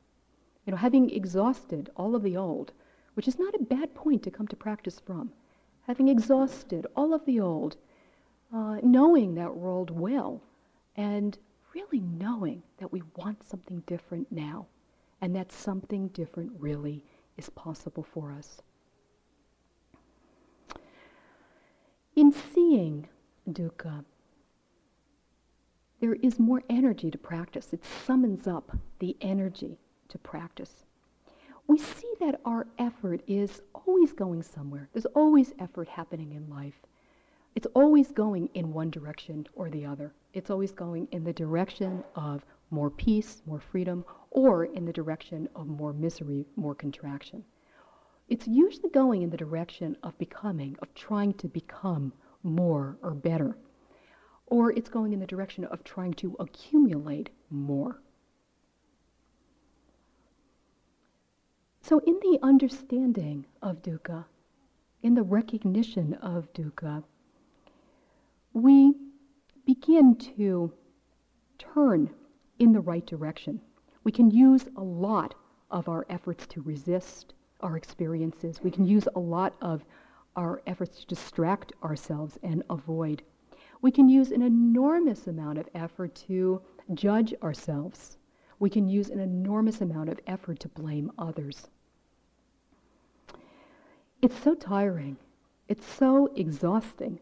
You 0.65 0.71
know, 0.71 0.77
having 0.77 1.09
exhausted 1.09 1.89
all 1.95 2.15
of 2.15 2.23
the 2.23 2.35
old, 2.35 2.73
which 3.13 3.27
is 3.27 3.39
not 3.39 3.55
a 3.55 3.63
bad 3.63 3.93
point 3.95 4.23
to 4.23 4.31
come 4.31 4.47
to 4.47 4.55
practice 4.55 4.99
from, 4.99 5.31
having 5.87 6.07
exhausted 6.07 6.85
all 6.95 7.13
of 7.13 7.23
the 7.25 7.39
old, 7.39 7.77
uh, 8.53 8.77
knowing 8.83 9.35
that 9.35 9.55
world 9.55 9.89
well, 9.89 10.41
and 10.97 11.37
really 11.75 11.99
knowing 11.99 12.63
that 12.79 12.91
we 12.91 13.03
want 13.17 13.45
something 13.47 13.83
different 13.85 14.31
now, 14.31 14.65
and 15.21 15.35
that 15.35 15.51
something 15.51 16.07
different 16.09 16.51
really 16.57 17.03
is 17.37 17.49
possible 17.49 18.03
for 18.03 18.31
us. 18.31 18.61
In 22.15 22.31
seeing 22.31 23.07
dukkha, 23.49 24.05
there 25.99 26.15
is 26.15 26.39
more 26.39 26.63
energy 26.69 27.11
to 27.11 27.17
practice. 27.17 27.73
It 27.73 27.83
summons 28.05 28.47
up 28.47 28.71
the 28.99 29.17
energy 29.21 29.77
to 30.09 30.17
practice. 30.19 30.85
We 31.67 31.77
see 31.77 32.13
that 32.19 32.39
our 32.45 32.67
effort 32.77 33.21
is 33.27 33.61
always 33.73 34.13
going 34.13 34.43
somewhere. 34.43 34.87
There's 34.93 35.07
always 35.07 35.53
effort 35.59 35.87
happening 35.87 36.31
in 36.31 36.49
life. 36.49 36.79
It's 37.55 37.67
always 37.73 38.11
going 38.11 38.49
in 38.53 38.73
one 38.73 38.91
direction 38.91 39.47
or 39.55 39.69
the 39.69 39.85
other. 39.85 40.13
It's 40.33 40.51
always 40.51 40.71
going 40.71 41.07
in 41.11 41.23
the 41.23 41.33
direction 41.33 42.03
of 42.15 42.45
more 42.69 42.91
peace, 42.91 43.41
more 43.45 43.59
freedom, 43.59 44.05
or 44.29 44.65
in 44.65 44.85
the 44.85 44.93
direction 44.93 45.49
of 45.55 45.67
more 45.67 45.93
misery, 45.93 46.45
more 46.55 46.75
contraction. 46.75 47.43
It's 48.27 48.47
usually 48.47 48.89
going 48.89 49.23
in 49.23 49.29
the 49.29 49.37
direction 49.37 49.97
of 50.03 50.17
becoming, 50.17 50.75
of 50.81 50.93
trying 50.93 51.33
to 51.35 51.47
become 51.47 52.13
more 52.43 52.97
or 53.01 53.15
better 53.15 53.57
or 54.47 54.71
it's 54.71 54.89
going 54.89 55.13
in 55.13 55.19
the 55.19 55.25
direction 55.25 55.65
of 55.65 55.83
trying 55.83 56.13
to 56.13 56.35
accumulate 56.39 57.29
more. 57.49 58.01
So, 61.81 61.99
in 61.99 62.19
the 62.21 62.39
understanding 62.41 63.45
of 63.61 63.81
dukkha, 63.81 64.25
in 65.03 65.13
the 65.13 65.23
recognition 65.23 66.15
of 66.15 66.51
dukkha, 66.53 67.03
we 68.55 68.95
begin 69.65 70.15
to 70.15 70.73
turn 71.59 72.09
in 72.57 72.73
the 72.73 72.79
right 72.79 73.05
direction. 73.05 73.61
We 74.03 74.11
can 74.11 74.31
use 74.31 74.65
a 74.75 74.83
lot 74.83 75.35
of 75.69 75.87
our 75.87 76.07
efforts 76.09 76.47
to 76.47 76.61
resist 76.61 77.35
our 77.61 77.77
experiences. 77.77 78.61
We 78.63 78.71
can 78.71 78.85
use 78.85 79.07
a 79.15 79.19
lot 79.19 79.53
of 79.61 79.85
our 80.35 80.63
efforts 80.65 81.01
to 81.01 81.05
distract 81.05 81.73
ourselves 81.83 82.39
and 82.41 82.63
avoid 82.69 83.21
we 83.85 83.91
can 83.91 84.09
use 84.09 84.31
an 84.31 84.41
enormous 84.41 85.27
amount 85.27 85.59
of 85.59 85.69
effort 85.75 86.15
to 86.27 86.59
judge 86.95 87.35
ourselves. 87.43 88.17
We 88.57 88.67
can 88.67 88.87
use 88.87 89.11
an 89.11 89.19
enormous 89.19 89.79
amount 89.79 90.09
of 90.09 90.19
effort 90.25 90.59
to 90.61 90.69
blame 90.69 91.11
others. 91.19 91.67
It's 94.23 94.41
so 94.41 94.55
tiring. 94.55 95.17
It's 95.67 95.85
so 95.85 96.31
exhausting. 96.35 97.19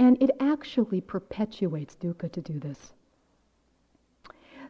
And 0.00 0.16
it 0.20 0.30
actually 0.40 1.00
perpetuates 1.00 1.94
dukkha 1.94 2.32
to 2.32 2.40
do 2.40 2.58
this. 2.58 2.94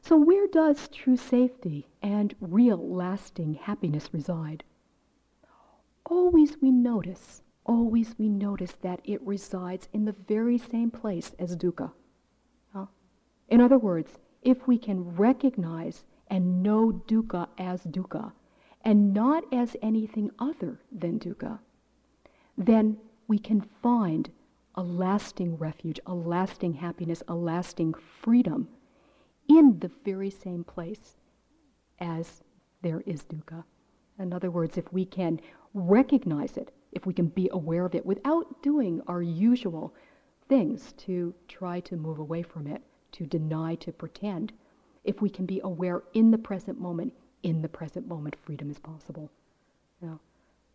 So, 0.03 0.19
where 0.19 0.49
does 0.49 0.89
true 0.89 1.17
safety 1.17 1.87
and 2.03 2.35
real 2.41 2.79
lasting 2.79 3.55
happiness 3.55 4.13
reside? 4.13 4.65
Always 6.05 6.61
we 6.61 6.71
notice 6.71 7.43
always 7.71 8.19
we 8.19 8.29
notice 8.29 8.73
that 8.83 9.01
it 9.05 9.25
resides 9.25 9.89
in 9.93 10.05
the 10.05 10.17
very 10.27 10.59
same 10.59 10.91
place 10.91 11.35
as 11.39 11.57
dukkha. 11.57 11.93
Huh? 12.73 12.87
In 13.49 13.61
other 13.61 13.79
words, 13.79 14.19
if 14.43 14.67
we 14.67 14.77
can 14.77 15.15
recognize 15.15 16.05
and 16.27 16.65
know 16.65 17.03
dukkha 17.07 17.47
as 17.59 17.85
dukkha 17.85 18.33
and 18.83 19.15
not 19.15 19.45
as 19.53 19.77
anything 19.83 20.31
other 20.41 20.81
than 20.91 21.21
dukkha, 21.21 21.61
then 22.59 22.97
we 23.29 23.39
can 23.39 23.61
find 23.61 24.31
a 24.81 24.83
lasting 24.83 25.59
refuge, 25.59 26.01
a 26.07 26.15
lasting 26.15 26.73
happiness, 26.73 27.23
a 27.29 27.35
lasting 27.35 27.93
freedom 27.93 28.67
in 29.47 29.79
the 29.81 29.91
very 30.07 30.31
same 30.31 30.65
place 30.65 31.17
as 31.99 32.43
there 32.81 33.03
is 33.05 33.25
dukkha. 33.25 33.63
In 34.19 34.33
other 34.33 34.51
words, 34.51 34.79
if 34.79 34.91
we 34.91 35.05
can 35.05 35.39
recognize 35.75 36.57
it 36.57 36.73
if 36.93 37.05
we 37.07 37.13
can 37.13 37.27
be 37.27 37.49
aware 37.53 37.85
of 37.85 37.95
it 37.95 38.05
without 38.05 38.63
doing 38.63 39.01
our 39.07 39.23
usual 39.23 39.95
things 40.49 40.93
to 40.95 41.35
try 41.47 41.81
to 41.81 41.97
move 41.97 42.19
away 42.19 42.43
from 42.43 42.67
it, 42.67 42.83
to 43.13 43.27
deny, 43.27 43.75
to 43.77 43.93
pretend. 43.93 44.53
If 45.05 45.21
we 45.21 45.31
can 45.31 45.47
be 45.47 45.61
aware 45.63 46.03
in 46.15 46.31
the 46.31 46.39
present 46.39 46.81
moment, 46.81 47.13
in 47.43 47.63
the 47.63 47.69
present 47.69 48.09
moment, 48.09 48.35
freedom 48.45 48.71
is 48.71 48.79
possible. 48.79 49.31
Know, 50.03 50.19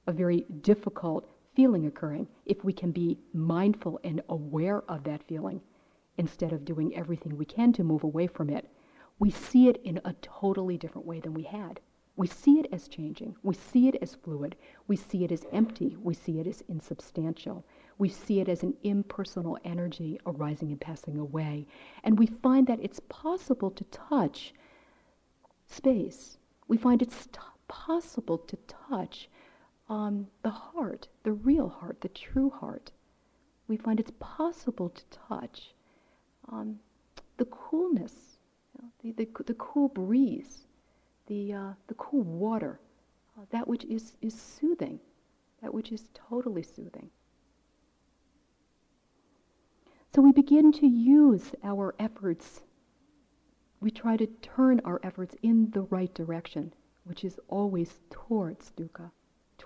a 0.08 0.12
very 0.12 0.46
difficult 0.62 1.28
feeling 1.56 1.86
occurring, 1.86 2.28
if 2.46 2.64
we 2.64 2.74
can 2.74 2.92
be 2.92 3.18
mindful 3.34 4.00
and 4.04 4.22
aware 4.30 4.82
of 4.90 5.04
that 5.06 5.24
feeling 5.24 5.62
instead 6.18 6.54
of 6.54 6.66
doing 6.66 6.96
everything 6.96 7.38
we 7.38 7.46
can 7.46 7.74
to 7.74 7.84
move 7.84 8.04
away 8.04 8.28
from 8.28 8.50
it, 8.50 8.70
we 9.20 9.32
see 9.32 9.70
it 9.70 9.82
in 9.84 10.00
a 10.04 10.14
totally 10.22 10.78
different 10.78 11.08
way 11.08 11.20
than 11.20 11.34
we 11.34 11.44
had. 11.44 11.80
We 12.18 12.28
see 12.28 12.60
it 12.60 12.68
as 12.72 12.88
changing. 12.88 13.36
We 13.44 13.56
see 13.56 13.88
it 13.90 13.96
as 14.02 14.16
fluid. 14.16 14.56
We 14.88 14.96
see 14.96 15.26
it 15.26 15.32
as 15.32 15.46
empty. 15.52 15.98
We 16.02 16.14
see 16.14 16.40
it 16.40 16.48
as 16.48 16.62
insubstantial. 16.70 17.66
We 17.98 18.08
see 18.10 18.40
it 18.40 18.48
as 18.48 18.64
an 18.64 18.74
impersonal 18.84 19.58
energy 19.66 20.20
arising 20.26 20.72
and 20.72 20.80
passing 20.80 21.18
away. 21.18 21.68
And 22.04 22.18
we 22.18 22.28
find 22.28 22.68
that 22.68 22.80
it's 22.82 23.02
possible 23.10 23.72
to 23.72 23.84
touch 23.86 24.54
space. 25.66 26.38
We 26.68 26.78
find 26.78 27.02
it's 27.02 27.28
t- 27.28 27.40
possible 27.68 28.38
to 28.38 28.58
touch 28.68 29.30
um, 29.90 30.28
the 30.42 30.50
heart, 30.50 31.08
the 31.24 31.34
real 31.34 31.70
heart, 31.70 32.02
the 32.02 32.10
true 32.10 32.50
heart. 32.50 32.92
We 33.68 33.78
find 33.78 34.00
it's 34.00 34.12
possible 34.20 34.90
to 34.90 35.04
touch 35.28 35.74
um, 36.50 36.80
the 37.38 37.46
coolness, 37.46 38.14
you 38.74 38.84
know, 38.84 39.14
the, 39.16 39.26
the, 39.26 39.44
the, 39.44 39.54
cool 39.56 39.90
breeze, 39.90 40.68
the, 41.28 41.54
uh, 41.54 41.74
the 41.88 41.94
cool 41.96 42.24
water, 42.24 42.80
uh, 43.38 43.46
that 43.50 43.68
which 43.68 43.86
is, 43.86 44.16
is 44.22 44.34
soothing, 44.40 45.00
that 45.62 45.74
which 45.74 45.92
is 45.92 46.10
totally 46.14 46.64
soothing. 46.64 47.10
So 50.14 50.22
we 50.22 50.32
begin 50.32 50.72
to 50.74 50.88
use 50.88 51.54
our 51.64 51.94
efforts. 52.00 52.62
We 53.82 53.92
try 53.92 54.16
to 54.16 54.28
turn 54.42 54.80
our 54.86 55.00
efforts 55.04 55.36
in 55.44 55.72
the 55.72 55.82
right 55.82 56.14
direction, 56.14 56.74
which 57.04 57.26
is 57.26 57.38
always 57.50 58.00
towards 58.10 58.72
dukkha, 58.78 59.12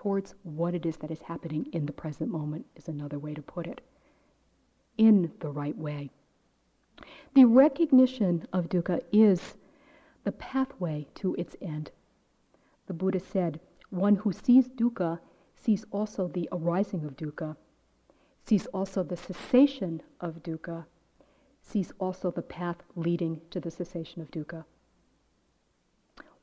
towards 0.00 0.34
what 0.44 0.74
it 0.74 0.86
is 0.86 0.96
that 0.96 1.10
is 1.10 1.20
happening 1.20 1.66
in 1.72 1.84
the 1.84 1.92
present 1.92 2.30
moment, 2.30 2.64
is 2.74 2.88
another 2.88 3.18
way 3.18 3.34
to 3.34 3.42
put 3.42 3.66
it. 3.66 3.82
In 4.96 5.30
the 5.40 5.50
right 5.50 5.76
way. 5.76 6.08
The 7.34 7.44
recognition 7.44 8.46
of 8.50 8.70
dukkha 8.70 9.02
is 9.12 9.58
the 10.24 10.32
pathway 10.32 11.06
to 11.16 11.34
its 11.34 11.54
end. 11.60 11.90
The 12.86 12.94
Buddha 12.94 13.20
said, 13.20 13.60
one 13.90 14.16
who 14.16 14.32
sees 14.32 14.68
dukkha 14.68 15.20
sees 15.54 15.84
also 15.90 16.28
the 16.28 16.48
arising 16.50 17.04
of 17.04 17.14
dukkha, 17.14 17.54
sees 18.46 18.64
also 18.68 19.02
the 19.02 19.18
cessation 19.18 20.00
of 20.18 20.42
dukkha, 20.42 20.86
sees 21.60 21.92
also 21.98 22.30
the 22.30 22.40
path 22.40 22.82
leading 22.96 23.42
to 23.50 23.60
the 23.60 23.70
cessation 23.70 24.22
of 24.22 24.30
dukkha. 24.30 24.64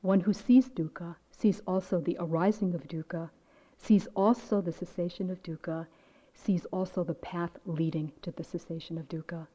One 0.00 0.20
who 0.20 0.32
sees 0.32 0.68
dukkha 0.68 1.16
sees 1.32 1.60
also 1.66 2.00
the 2.00 2.16
arising 2.20 2.72
of 2.72 2.86
dukkha, 2.86 3.30
sees 3.78 4.08
also 4.14 4.60
the 4.60 4.72
cessation 4.72 5.30
of 5.30 5.42
dukkha, 5.42 5.86
sees 6.34 6.66
also 6.66 7.04
the 7.04 7.14
path 7.14 7.58
leading 7.64 8.12
to 8.22 8.30
the 8.32 8.44
cessation 8.44 8.98
of 8.98 9.08
dukkha. 9.08 9.46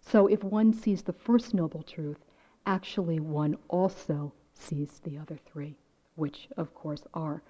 So 0.00 0.26
if 0.26 0.42
one 0.42 0.72
sees 0.72 1.02
the 1.02 1.12
first 1.12 1.54
noble 1.54 1.82
truth, 1.82 2.24
actually 2.66 3.20
one 3.20 3.56
also 3.68 4.32
sees 4.54 5.00
the 5.00 5.16
other 5.16 5.36
three, 5.36 5.76
which 6.16 6.48
of 6.56 6.74
course 6.74 7.06
are 7.14 7.42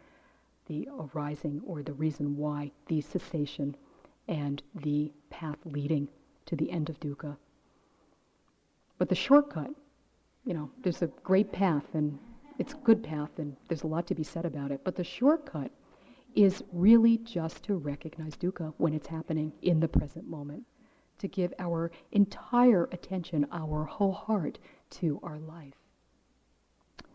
the 0.66 0.88
arising 1.14 1.62
or 1.66 1.82
the 1.82 1.92
reason 1.92 2.36
why 2.36 2.70
the 2.86 3.00
cessation 3.00 3.76
and 4.28 4.62
the 4.74 5.12
path 5.30 5.58
leading 5.64 6.08
to 6.46 6.54
the 6.54 6.70
end 6.70 6.88
of 6.88 7.00
dukkha. 7.00 7.36
But 8.98 9.08
the 9.08 9.14
shortcut, 9.14 9.70
you 10.44 10.54
know, 10.54 10.70
there's 10.82 11.02
a 11.02 11.08
great 11.24 11.50
path 11.50 11.94
and 11.94 12.18
it's 12.58 12.74
a 12.74 12.84
good 12.84 13.02
path 13.02 13.30
and 13.38 13.56
there's 13.68 13.82
a 13.82 13.88
lot 13.88 14.06
to 14.08 14.14
be 14.14 14.22
said 14.22 14.44
about 14.44 14.70
it. 14.70 14.82
But 14.84 14.94
the 14.96 15.04
shortcut 15.04 15.70
is 16.34 16.62
really 16.72 17.18
just 17.18 17.64
to 17.64 17.76
recognize 17.76 18.36
dukkha 18.36 18.72
when 18.78 18.94
it's 18.94 19.08
happening 19.08 19.52
in 19.62 19.80
the 19.80 19.88
present 19.88 20.28
moment 20.28 20.64
to 21.18 21.28
give 21.28 21.52
our 21.58 21.90
entire 22.12 22.88
attention, 22.92 23.46
our 23.52 23.84
whole 23.84 24.12
heart 24.12 24.58
to 24.88 25.20
our 25.22 25.38
life, 25.38 25.74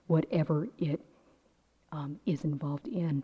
whatever 0.07 0.67
it 0.77 1.01
um, 1.91 2.19
is 2.25 2.43
involved 2.43 2.87
in. 2.87 3.23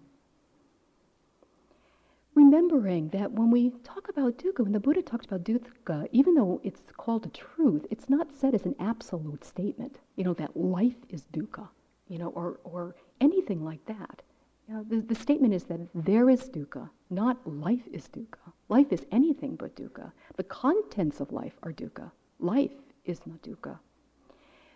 Remembering 2.34 3.10
that 3.10 3.32
when 3.32 3.52
we 3.52 3.72
talk 3.84 4.08
about 4.08 4.38
dukkha, 4.38 4.64
when 4.64 4.72
the 4.72 4.80
Buddha 4.80 5.02
talks 5.02 5.26
about 5.26 5.44
dukkha, 5.44 6.08
even 6.12 6.34
though 6.34 6.62
it's 6.64 6.82
called 6.98 7.26
a 7.26 7.30
truth, 7.30 7.86
it's 7.92 8.10
not 8.10 8.32
said 8.36 8.56
as 8.56 8.66
an 8.66 8.76
absolute 8.80 9.44
statement, 9.44 10.00
you 10.16 10.24
know, 10.24 10.34
that 10.34 10.56
life 10.56 10.96
is 11.10 11.26
dukkha, 11.34 11.68
you 12.08 12.18
know, 12.18 12.30
or, 12.30 12.60
or 12.64 12.96
anything 13.20 13.64
like 13.64 13.86
that. 13.86 14.22
The, 14.68 15.02
the 15.02 15.16
statement 15.16 15.54
is 15.54 15.66
that 15.66 15.82
there 15.94 16.30
is 16.30 16.50
dukkha, 16.50 16.90
not 17.10 17.46
life 17.46 17.88
is 17.92 18.08
dukkha. 18.08 18.54
Life 18.70 18.94
is 18.94 19.06
anything 19.12 19.56
but 19.56 19.76
dukkha. 19.76 20.12
The 20.38 20.44
contents 20.44 21.20
of 21.20 21.32
life 21.32 21.58
are 21.64 21.74
dukkha. 21.74 22.12
Life 22.40 22.72
is 23.04 23.26
not 23.28 23.42
dukkha. 23.42 23.80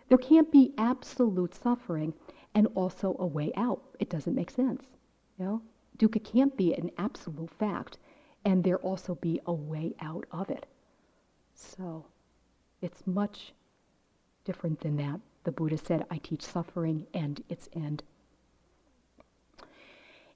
There 0.08 0.18
can't 0.18 0.52
be 0.52 0.74
absolute 0.78 1.54
suffering 1.54 2.12
and 2.54 2.68
also 2.74 3.16
a 3.18 3.26
way 3.26 3.52
out. 3.56 3.82
It 3.98 4.10
doesn't 4.10 4.34
make 4.34 4.50
sense. 4.50 4.84
You 5.38 5.44
know? 5.44 5.62
Dukkha 5.98 6.22
can't 6.22 6.56
be 6.56 6.74
an 6.74 6.90
absolute 6.98 7.50
fact 7.50 7.98
and 8.44 8.62
there 8.62 8.78
also 8.78 9.14
be 9.16 9.40
a 9.46 9.52
way 9.52 9.94
out 10.00 10.26
of 10.30 10.50
it. 10.50 10.66
So 11.54 12.04
it's 12.82 13.06
much 13.06 13.52
different 14.44 14.80
than 14.80 14.96
that. 14.98 15.20
The 15.44 15.52
Buddha 15.52 15.78
said, 15.78 16.06
I 16.10 16.18
teach 16.18 16.42
suffering 16.42 17.06
and 17.14 17.42
its 17.48 17.68
end. 17.72 18.02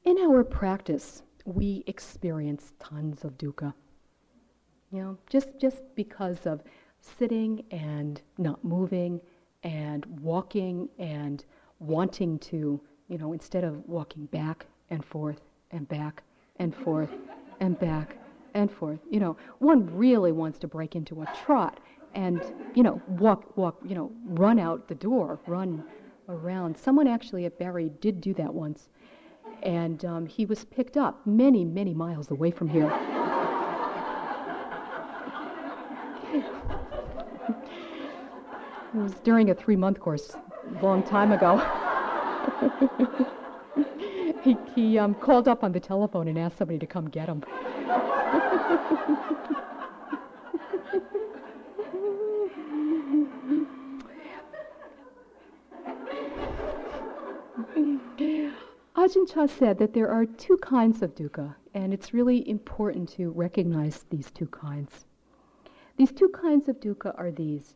In 0.02 0.16
our 0.18 0.42
practice, 0.42 1.22
we 1.44 1.84
experience 1.86 2.72
tons 2.78 3.22
of 3.22 3.36
dukkha. 3.36 3.74
You 4.90 5.02
know, 5.02 5.18
just, 5.28 5.58
just 5.60 5.82
because 5.94 6.46
of 6.46 6.62
sitting 7.00 7.64
and 7.70 8.20
not 8.38 8.64
moving 8.64 9.20
and 9.62 10.06
walking 10.22 10.88
and 10.98 11.44
wanting 11.80 12.38
to, 12.38 12.80
you 13.08 13.18
know, 13.18 13.34
instead 13.34 13.62
of 13.62 13.86
walking 13.86 14.24
back 14.26 14.64
and 14.88 15.04
forth 15.04 15.42
and 15.70 15.86
back 15.86 16.22
and 16.56 16.74
forth 16.74 17.10
and 17.60 17.78
back 17.78 18.16
and 18.54 18.72
forth, 18.72 19.00
you 19.10 19.20
know, 19.20 19.36
one 19.58 19.86
really 19.94 20.32
wants 20.32 20.58
to 20.60 20.66
break 20.66 20.96
into 20.96 21.20
a 21.20 21.26
trot 21.44 21.78
and, 22.14 22.42
you 22.74 22.82
know, 22.82 23.02
walk, 23.06 23.54
walk, 23.58 23.76
you 23.84 23.94
know, 23.94 24.10
run 24.24 24.58
out 24.58 24.88
the 24.88 24.94
door, 24.94 25.38
run 25.46 25.84
around. 26.30 26.76
Someone 26.78 27.06
actually 27.06 27.44
at 27.44 27.58
Barre 27.58 27.90
did 27.90 28.22
do 28.22 28.32
that 28.34 28.52
once 28.52 28.88
and 29.62 30.04
um, 30.04 30.26
he 30.26 30.46
was 30.46 30.64
picked 30.64 30.96
up 30.96 31.24
many, 31.26 31.64
many 31.64 31.94
miles 31.94 32.30
away 32.30 32.50
from 32.50 32.68
here. 32.68 32.90
it 38.92 38.98
was 38.98 39.12
during 39.22 39.50
a 39.50 39.54
three 39.54 39.76
month 39.76 40.00
course, 40.00 40.34
a 40.78 40.84
long 40.84 41.02
time 41.02 41.32
ago. 41.32 41.58
he 44.42 44.56
he 44.74 44.98
um, 44.98 45.14
called 45.14 45.48
up 45.48 45.62
on 45.62 45.72
the 45.72 45.80
telephone 45.80 46.28
and 46.28 46.38
asked 46.38 46.58
somebody 46.58 46.78
to 46.78 46.86
come 46.86 47.08
get 47.08 47.28
him. 47.28 47.44
Ajahn 59.10 59.26
Chah 59.28 59.46
said 59.46 59.78
that 59.78 59.92
there 59.92 60.08
are 60.08 60.24
two 60.24 60.56
kinds 60.58 61.02
of 61.02 61.16
dukkha, 61.16 61.56
and 61.74 61.92
it's 61.92 62.14
really 62.14 62.48
important 62.48 63.08
to 63.08 63.32
recognize 63.32 64.04
these 64.04 64.30
two 64.30 64.46
kinds. 64.46 65.04
These 65.96 66.12
two 66.12 66.28
kinds 66.28 66.68
of 66.68 66.78
dukkha 66.78 67.18
are 67.18 67.32
these 67.32 67.74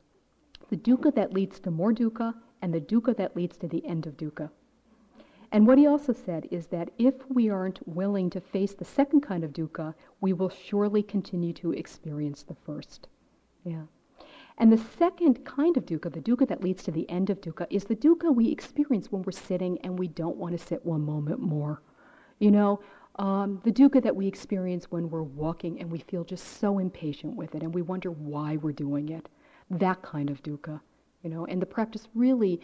the 0.69 0.77
dukkha 0.77 1.13
that 1.17 1.33
leads 1.33 1.59
to 1.59 1.73
more 1.73 1.93
dukkha, 1.93 2.35
and 2.63 2.73
the 2.73 2.81
dukkha 2.81 3.17
that 3.17 3.35
leads 3.35 3.57
to 3.57 3.67
the 3.67 3.85
end 3.85 4.07
of 4.07 4.17
dukkha. 4.17 4.49
And 5.51 5.67
what 5.67 5.77
he 5.77 5.89
also 5.89 6.13
said 6.13 6.47
is 6.53 6.69
that 6.69 6.93
if 6.99 7.29
we 7.29 7.51
aren't 7.51 7.81
willing 7.89 8.31
to 8.31 8.41
face 8.41 8.75
the 8.75 8.85
second 8.85 9.23
kind 9.23 9.43
of 9.43 9.53
dukkha, 9.53 9.93
we 10.21 10.33
will 10.33 10.51
surely 10.51 11.03
continue 11.03 11.53
to 11.55 11.73
experience 11.73 12.45
the 12.45 12.55
first. 12.55 13.09
Yeah. 13.65 13.87
And 14.57 14.73
the 14.73 14.79
second 14.79 15.45
kind 15.45 15.77
of 15.77 15.85
dukkha, 15.85 16.13
the 16.13 16.21
dukkha 16.21 16.47
that 16.49 16.63
leads 16.63 16.85
to 16.85 16.93
the 16.93 17.09
end 17.11 17.29
of 17.29 17.41
dukkha, 17.41 17.67
is 17.71 17.85
the 17.85 17.97
dukkha 17.97 18.33
we 18.33 18.51
experience 18.51 19.11
when 19.11 19.23
we're 19.23 19.33
sitting 19.33 19.79
and 19.81 19.99
we 19.99 20.09
don't 20.09 20.37
want 20.37 20.57
to 20.57 20.65
sit 20.65 20.85
one 20.87 21.05
moment 21.05 21.41
more. 21.41 21.83
You 22.39 22.53
know, 22.53 22.81
um, 23.17 23.61
the 23.65 23.73
dukkha 23.73 24.03
that 24.03 24.15
we 24.15 24.27
experience 24.27 24.91
when 24.91 25.11
we're 25.11 25.23
walking 25.23 25.81
and 25.81 25.91
we 25.91 25.99
feel 25.99 26.25
just 26.25 26.61
so 26.61 26.79
impatient 26.79 27.35
with 27.35 27.55
it 27.55 27.63
and 27.63 27.75
we 27.75 27.83
wonder 27.83 28.11
why 28.11 28.57
we're 28.57 28.73
doing 28.73 29.09
it. 29.09 29.29
That 29.71 30.03
kind 30.03 30.31
of 30.31 30.43
dukkha, 30.43 30.81
you 31.23 31.31
know, 31.31 31.47
and 31.47 31.61
the 31.61 31.67
practice 31.67 32.09
really, 32.15 32.61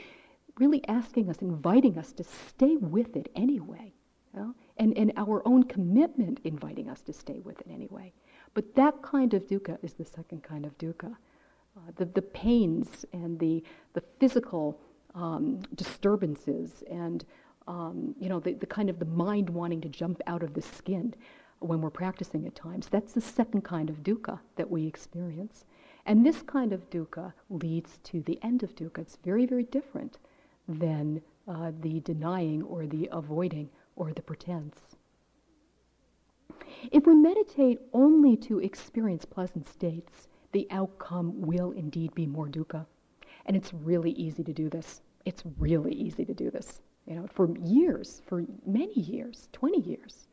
really 0.58 0.86
asking 0.86 1.28
us, 1.28 1.38
inviting 1.38 1.98
us 1.98 2.12
to 2.12 2.24
stay 2.24 2.76
with 2.76 3.16
it 3.16 3.30
anyway. 3.34 3.92
You 4.32 4.40
know? 4.40 4.54
and, 4.80 4.96
and 4.96 5.12
our 5.16 5.46
own 5.46 5.64
commitment 5.64 6.40
inviting 6.44 6.88
us 6.88 7.00
to 7.02 7.12
stay 7.12 7.40
with 7.40 7.60
it 7.60 7.66
anyway. 7.70 8.12
But 8.54 8.74
that 8.74 9.02
kind 9.02 9.34
of 9.34 9.46
dukkha 9.46 9.78
is 9.82 9.92
the 9.94 10.04
second 10.04 10.42
kind 10.42 10.64
of 10.64 10.76
dukkha 10.78 11.16
uh, 11.76 11.92
the, 11.96 12.04
the 12.04 12.22
pains 12.22 13.04
and 13.12 13.38
the, 13.38 13.62
the 13.94 14.02
physical 14.18 14.78
um, 15.14 15.60
disturbances 15.74 16.82
and 16.90 17.24
um, 17.68 18.14
you 18.18 18.28
know 18.28 18.40
the, 18.40 18.54
the 18.54 18.66
kind 18.66 18.88
of 18.90 18.98
the 18.98 19.04
mind 19.04 19.48
wanting 19.50 19.80
to 19.80 19.88
jump 19.88 20.20
out 20.26 20.42
of 20.42 20.54
the 20.54 20.62
skin 20.62 21.14
when 21.60 21.80
we're 21.80 21.90
practicing 21.90 22.46
at 22.46 22.54
times. 22.54 22.88
That's 22.88 23.12
the 23.12 23.20
second 23.20 23.62
kind 23.62 23.90
of 23.90 24.02
dukkha 24.02 24.40
that 24.56 24.70
we 24.70 24.86
experience. 24.86 25.64
And 26.06 26.24
this 26.24 26.42
kind 26.42 26.72
of 26.72 26.88
dukkha 26.90 27.32
leads 27.50 27.98
to 28.04 28.22
the 28.22 28.38
end 28.42 28.62
of 28.62 28.74
dukkha. 28.74 28.98
It's 29.00 29.18
very, 29.22 29.46
very 29.46 29.64
different 29.64 30.18
than 30.66 31.20
uh, 31.46 31.72
the 31.80 32.00
denying 32.00 32.62
or 32.62 32.86
the 32.86 33.08
avoiding 33.12 33.68
or 33.96 34.12
the 34.12 34.22
pretense. 34.22 34.78
If 36.90 37.06
we 37.06 37.14
meditate 37.14 37.80
only 37.92 38.36
to 38.38 38.60
experience 38.60 39.24
pleasant 39.26 39.68
states, 39.68 40.28
the 40.52 40.66
outcome 40.70 41.40
will 41.40 41.70
indeed 41.72 42.14
be 42.14 42.26
more 42.26 42.48
dukkha. 42.48 42.86
And 43.46 43.56
it's 43.56 43.72
really 43.72 44.12
easy 44.12 44.42
to 44.44 44.52
do 44.52 44.68
this. 44.68 45.02
It's 45.24 45.42
really 45.58 45.92
easy 45.92 46.24
to 46.24 46.34
do 46.34 46.50
this. 46.50 46.82
You 47.06 47.16
know, 47.16 47.26
for 47.26 47.56
years, 47.58 48.22
for 48.26 48.44
many 48.66 48.92
years, 48.94 49.48
20 49.52 49.80
years, 49.80 50.28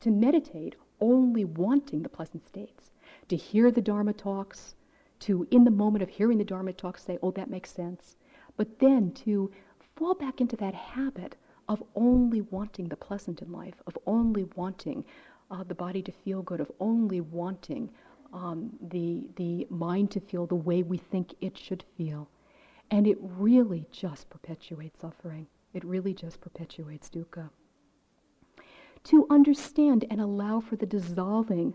to 0.00 0.10
meditate 0.10 0.76
only 1.00 1.44
wanting 1.44 2.02
the 2.02 2.08
pleasant 2.08 2.44
states, 2.46 2.92
to 3.28 3.36
hear 3.36 3.70
the 3.70 3.82
Dharma 3.82 4.12
talks, 4.12 4.74
to, 5.20 5.46
in 5.50 5.64
the 5.64 5.70
moment 5.70 6.02
of 6.02 6.08
hearing 6.08 6.38
the 6.38 6.44
Dharma 6.44 6.72
talks, 6.72 7.02
say, 7.02 7.18
oh, 7.22 7.30
that 7.32 7.50
makes 7.50 7.70
sense. 7.70 8.16
But 8.56 8.78
then 8.78 9.12
to 9.12 9.50
fall 9.96 10.14
back 10.14 10.40
into 10.40 10.56
that 10.56 10.74
habit 10.74 11.36
of 11.68 11.82
only 11.94 12.40
wanting 12.40 12.88
the 12.88 12.96
pleasant 12.96 13.42
in 13.42 13.52
life, 13.52 13.82
of 13.86 13.96
only 14.06 14.44
wanting 14.56 15.04
uh, 15.50 15.62
the 15.64 15.74
body 15.74 16.02
to 16.02 16.12
feel 16.12 16.42
good, 16.42 16.60
of 16.60 16.70
only 16.80 17.20
wanting 17.20 17.90
um, 18.32 18.70
the, 18.80 19.28
the 19.36 19.66
mind 19.70 20.10
to 20.12 20.20
feel 20.20 20.46
the 20.46 20.54
way 20.54 20.82
we 20.82 20.98
think 20.98 21.34
it 21.40 21.56
should 21.58 21.84
feel. 21.96 22.28
And 22.90 23.06
it 23.06 23.18
really 23.20 23.86
just 23.90 24.28
perpetuates 24.30 25.00
suffering. 25.00 25.46
It 25.72 25.84
really 25.84 26.14
just 26.14 26.40
perpetuates 26.40 27.08
dukkha. 27.08 27.50
To 29.04 29.26
understand 29.30 30.04
and 30.10 30.20
allow 30.20 30.60
for 30.60 30.76
the 30.76 30.86
dissolving 30.86 31.74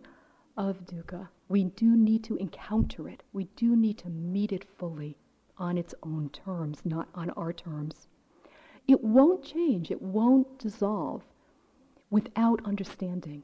of 0.58 0.86
dukkha, 0.86 1.30
we 1.48 1.64
do 1.64 1.96
need 1.96 2.24
to 2.26 2.36
encounter 2.38 3.08
it. 3.10 3.24
We 3.34 3.46
do 3.56 3.76
need 3.76 3.98
to 4.00 4.10
meet 4.10 4.52
it 4.52 4.66
fully 4.78 5.18
on 5.58 5.78
its 5.78 5.96
own 6.04 6.30
terms, 6.30 6.82
not 6.86 7.08
on 7.16 7.30
our 7.32 7.54
terms. 7.54 8.08
It 8.88 9.04
won't 9.04 9.44
change, 9.44 9.90
it 9.90 10.02
won't 10.02 10.60
dissolve 10.60 11.24
without 12.10 12.64
understanding. 12.66 13.44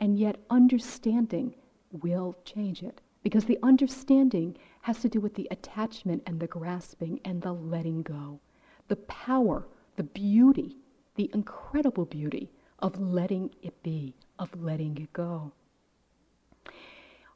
And 0.00 0.18
yet, 0.18 0.36
understanding 0.50 1.54
will 2.02 2.36
change 2.44 2.82
it 2.82 3.00
because 3.22 3.44
the 3.44 3.58
understanding 3.62 4.56
has 4.82 5.00
to 5.00 5.08
do 5.08 5.20
with 5.20 5.34
the 5.34 5.48
attachment 5.50 6.22
and 6.26 6.40
the 6.40 6.46
grasping 6.46 7.20
and 7.24 7.40
the 7.40 7.52
letting 7.52 8.02
go. 8.02 8.40
The 8.88 8.96
power, 8.96 9.66
the 9.96 10.02
beauty, 10.02 10.76
the 11.14 11.30
incredible 11.32 12.04
beauty 12.04 12.50
of 12.80 13.00
letting 13.00 13.50
it 13.62 13.82
be, 13.82 14.14
of 14.38 14.60
letting 14.60 14.98
it 14.98 15.12
go. 15.12 15.52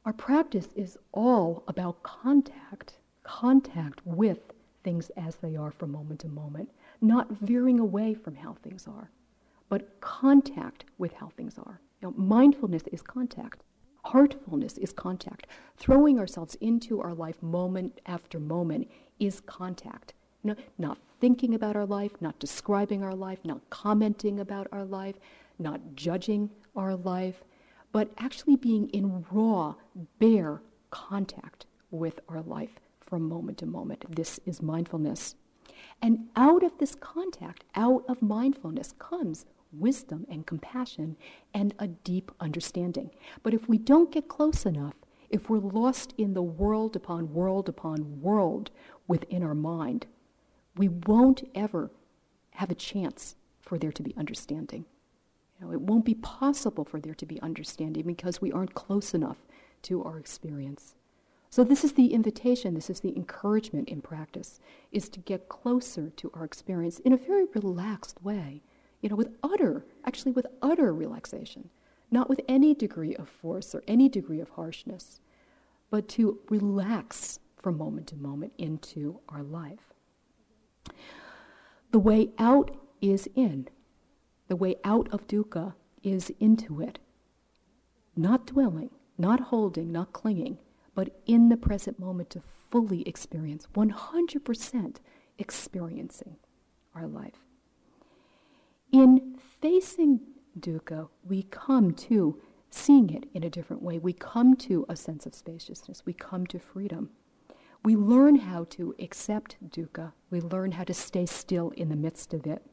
Our 0.05 0.13
practice 0.13 0.69
is 0.75 0.99
all 1.13 1.65
about 1.69 2.03
contact, 2.03 2.99
contact 3.23 4.01
with 4.05 4.39
things 4.85 5.11
as 5.17 5.37
they 5.37 5.57
are 5.57 5.71
from 5.71 5.93
moment 5.93 6.21
to 6.21 6.29
moment, 6.29 6.71
not 7.01 7.31
veering 7.31 7.81
away 7.81 8.15
from 8.15 8.35
how 8.35 8.55
things 8.63 8.87
are, 8.87 9.11
but 9.69 10.01
contact 10.01 10.85
with 10.99 11.13
how 11.15 11.29
things 11.37 11.59
are. 11.59 11.81
Know, 12.01 12.15
mindfulness 12.17 12.85
is 12.93 13.03
contact. 13.03 13.65
Heartfulness 14.09 14.79
is 14.79 14.93
contact. 14.95 15.47
Throwing 15.77 16.19
ourselves 16.19 16.55
into 16.63 16.99
our 17.03 17.13
life 17.13 17.43
moment 17.43 18.01
after 18.07 18.39
moment 18.39 18.91
is 19.19 19.41
contact. 19.41 20.15
Know, 20.43 20.55
not 20.79 20.97
thinking 21.21 21.55
about 21.55 21.77
our 21.77 21.85
life, 21.85 22.13
not 22.19 22.39
describing 22.39 23.03
our 23.03 23.15
life, 23.15 23.41
not 23.45 23.69
commenting 23.69 24.41
about 24.41 24.67
our 24.73 24.87
life, 24.87 25.17
not 25.59 25.95
judging 25.95 26.49
our 26.75 26.97
life, 26.97 27.45
but 27.93 28.11
actually 28.17 28.57
being 28.57 28.89
in 28.91 29.27
raw, 29.31 29.75
bare 30.19 30.63
contact 30.91 31.67
with 31.91 32.21
our 32.31 32.41
life 32.41 32.81
from 33.03 33.29
moment 33.29 33.59
to 33.59 33.67
moment. 33.67 34.07
This 34.09 34.41
is 34.47 34.63
mindfulness. 34.63 35.35
And 36.01 36.29
out 36.35 36.63
of 36.63 36.79
this 36.79 36.95
contact, 36.95 37.65
out 37.75 38.05
of 38.09 38.23
mindfulness, 38.23 38.95
comes 38.99 39.45
wisdom 39.73 40.27
and 40.31 40.47
compassion 40.47 41.17
and 41.55 41.75
a 41.79 41.89
deep 41.89 42.31
understanding. 42.41 43.11
But 43.43 43.55
if 43.55 43.69
we 43.69 43.79
don't 43.79 44.13
get 44.13 44.29
close 44.29 44.65
enough, 44.65 44.95
if 45.31 45.51
we're 45.51 45.59
lost 45.59 46.15
in 46.17 46.35
the 46.35 46.43
world 46.43 46.97
upon 46.97 47.35
world 47.35 47.69
upon 47.69 48.21
world 48.21 48.71
within 49.07 49.43
our 49.43 49.55
mind, 49.55 50.07
we 50.77 50.89
won't 50.89 51.49
ever 51.55 51.91
have 52.53 52.71
a 52.71 52.75
chance 52.75 53.37
for 53.61 53.79
there 53.79 53.93
to 53.93 54.03
be 54.03 54.15
understanding. 54.17 54.87
You 55.61 55.67
know, 55.67 55.73
it 55.73 55.81
won't 55.81 56.05
be 56.05 56.15
possible 56.15 56.85
for 56.85 57.01
there 57.01 57.15
to 57.15 57.27
be 57.27 57.41
understanding 57.43 58.07
because 58.07 58.41
we 58.41 58.53
aren't 58.53 58.75
close 58.75 59.13
enough 59.13 59.39
to 59.83 60.03
our 60.05 60.19
experience. 60.19 60.95
So 61.51 61.65
this 61.65 61.83
is 61.83 61.93
the 61.93 62.13
invitation, 62.13 62.75
this 62.75 62.91
is 62.91 63.01
the 63.01 63.17
encouragement 63.17 63.89
in 63.89 64.03
practice, 64.03 64.61
is 64.93 65.09
to 65.11 65.21
get 65.21 65.49
closer 65.49 66.11
to 66.11 66.31
our 66.35 66.45
experience 66.45 66.99
in 67.01 67.13
a 67.13 67.17
very 67.17 67.47
relaxed 67.55 68.23
way, 68.23 68.63
you 69.01 69.09
know, 69.09 69.17
with 69.17 69.37
utter, 69.43 69.85
actually 70.05 70.33
with 70.33 70.47
utter 70.63 70.93
relaxation, 70.93 71.71
not 72.11 72.29
with 72.29 72.41
any 72.49 72.75
degree 72.75 73.15
of 73.15 73.29
force 73.29 73.75
or 73.75 73.83
any 73.87 74.09
degree 74.09 74.41
of 74.41 74.51
harshness, 74.51 75.21
but 75.91 76.09
to 76.09 76.39
relax 76.49 77.39
from 77.57 77.79
moment 77.79 78.07
to 78.09 78.17
moment 78.17 78.53
into 78.59 79.21
our 79.29 79.43
life. 79.43 79.93
The 81.91 81.99
way 81.99 82.31
out 82.39 82.77
is 83.01 83.29
in. 83.35 83.69
The 84.49 84.57
way 84.57 84.77
out 84.85 85.09
of 85.13 85.27
dukkha 85.27 85.75
is 86.03 86.33
into 86.41 86.81
it. 86.81 86.99
Not 88.17 88.47
dwelling, 88.47 88.91
not 89.17 89.41
holding, 89.41 89.93
not 89.93 90.13
clinging, 90.13 90.59
but 90.95 91.21
in 91.27 91.49
the 91.49 91.57
present 91.57 91.99
moment 91.99 92.31
to 92.31 92.43
fully 92.71 93.03
experience, 93.03 93.67
100% 93.75 94.97
experiencing 95.39 96.37
our 96.95 97.07
life. 97.07 97.48
In 98.91 99.39
facing 99.61 100.21
dukkha, 100.59 101.09
we 101.23 101.43
come 101.45 101.93
to 101.93 102.41
seeing 102.71 103.11
it 103.11 103.29
in 103.35 103.45
a 103.45 103.51
different 103.51 103.83
way. 103.83 103.99
We 103.99 104.13
come 104.13 104.57
to 104.57 104.87
a 104.89 104.97
sense 104.97 105.27
of 105.27 105.35
spaciousness. 105.35 106.05
We 106.07 106.15
come 106.15 106.47
to 106.47 106.59
freedom. 106.59 107.11
We 107.85 107.97
learn 107.97 108.37
how 108.37 108.65
to 108.71 108.95
accept 108.99 109.57
dukkha. 109.69 110.13
We 110.31 110.41
learn 110.41 110.73
how 110.73 110.85
to 110.85 110.95
stay 110.95 111.27
still 111.27 111.71
in 111.71 111.89
the 111.89 111.97
midst 111.97 112.35
of 112.35 112.47
it 112.47 112.65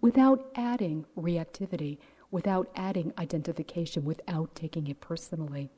without 0.00 0.50
adding 0.54 1.06
reactivity, 1.16 1.98
without 2.30 2.68
adding 2.74 3.12
identification, 3.18 4.04
without 4.04 4.54
taking 4.54 4.86
it 4.88 5.00
personally. 5.00 5.70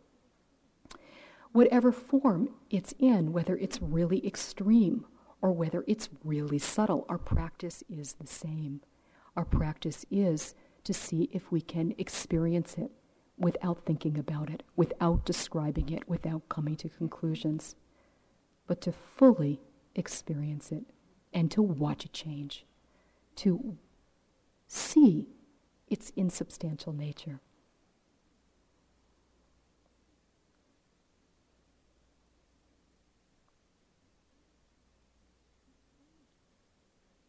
Whatever 1.52 1.90
form 1.90 2.50
it's 2.70 2.94
in, 2.98 3.32
whether 3.32 3.56
it's 3.56 3.82
really 3.82 4.24
extreme 4.26 5.04
or 5.42 5.52
whether 5.52 5.84
it's 5.86 6.08
really 6.24 6.58
subtle, 6.58 7.06
our 7.08 7.18
practice 7.18 7.82
is 7.88 8.14
the 8.14 8.26
same. 8.26 8.80
Our 9.36 9.44
practice 9.44 10.04
is 10.10 10.54
to 10.84 10.92
see 10.92 11.28
if 11.32 11.52
we 11.52 11.60
can 11.60 11.94
experience 11.98 12.76
it 12.76 12.90
without 13.38 13.84
thinking 13.86 14.18
about 14.18 14.50
it, 14.50 14.62
without 14.76 15.24
describing 15.24 15.90
it, 15.90 16.08
without 16.08 16.48
coming 16.48 16.76
to 16.76 16.88
conclusions, 16.88 17.74
but 18.66 18.80
to 18.82 18.92
fully 18.92 19.60
experience 19.94 20.72
it 20.72 20.84
and 21.32 21.50
to 21.50 21.62
watch 21.62 22.04
it 22.04 22.12
change, 22.12 22.66
to 23.36 23.76
see 24.66 25.28
its 25.88 26.12
insubstantial 26.16 26.92
nature. 26.92 27.40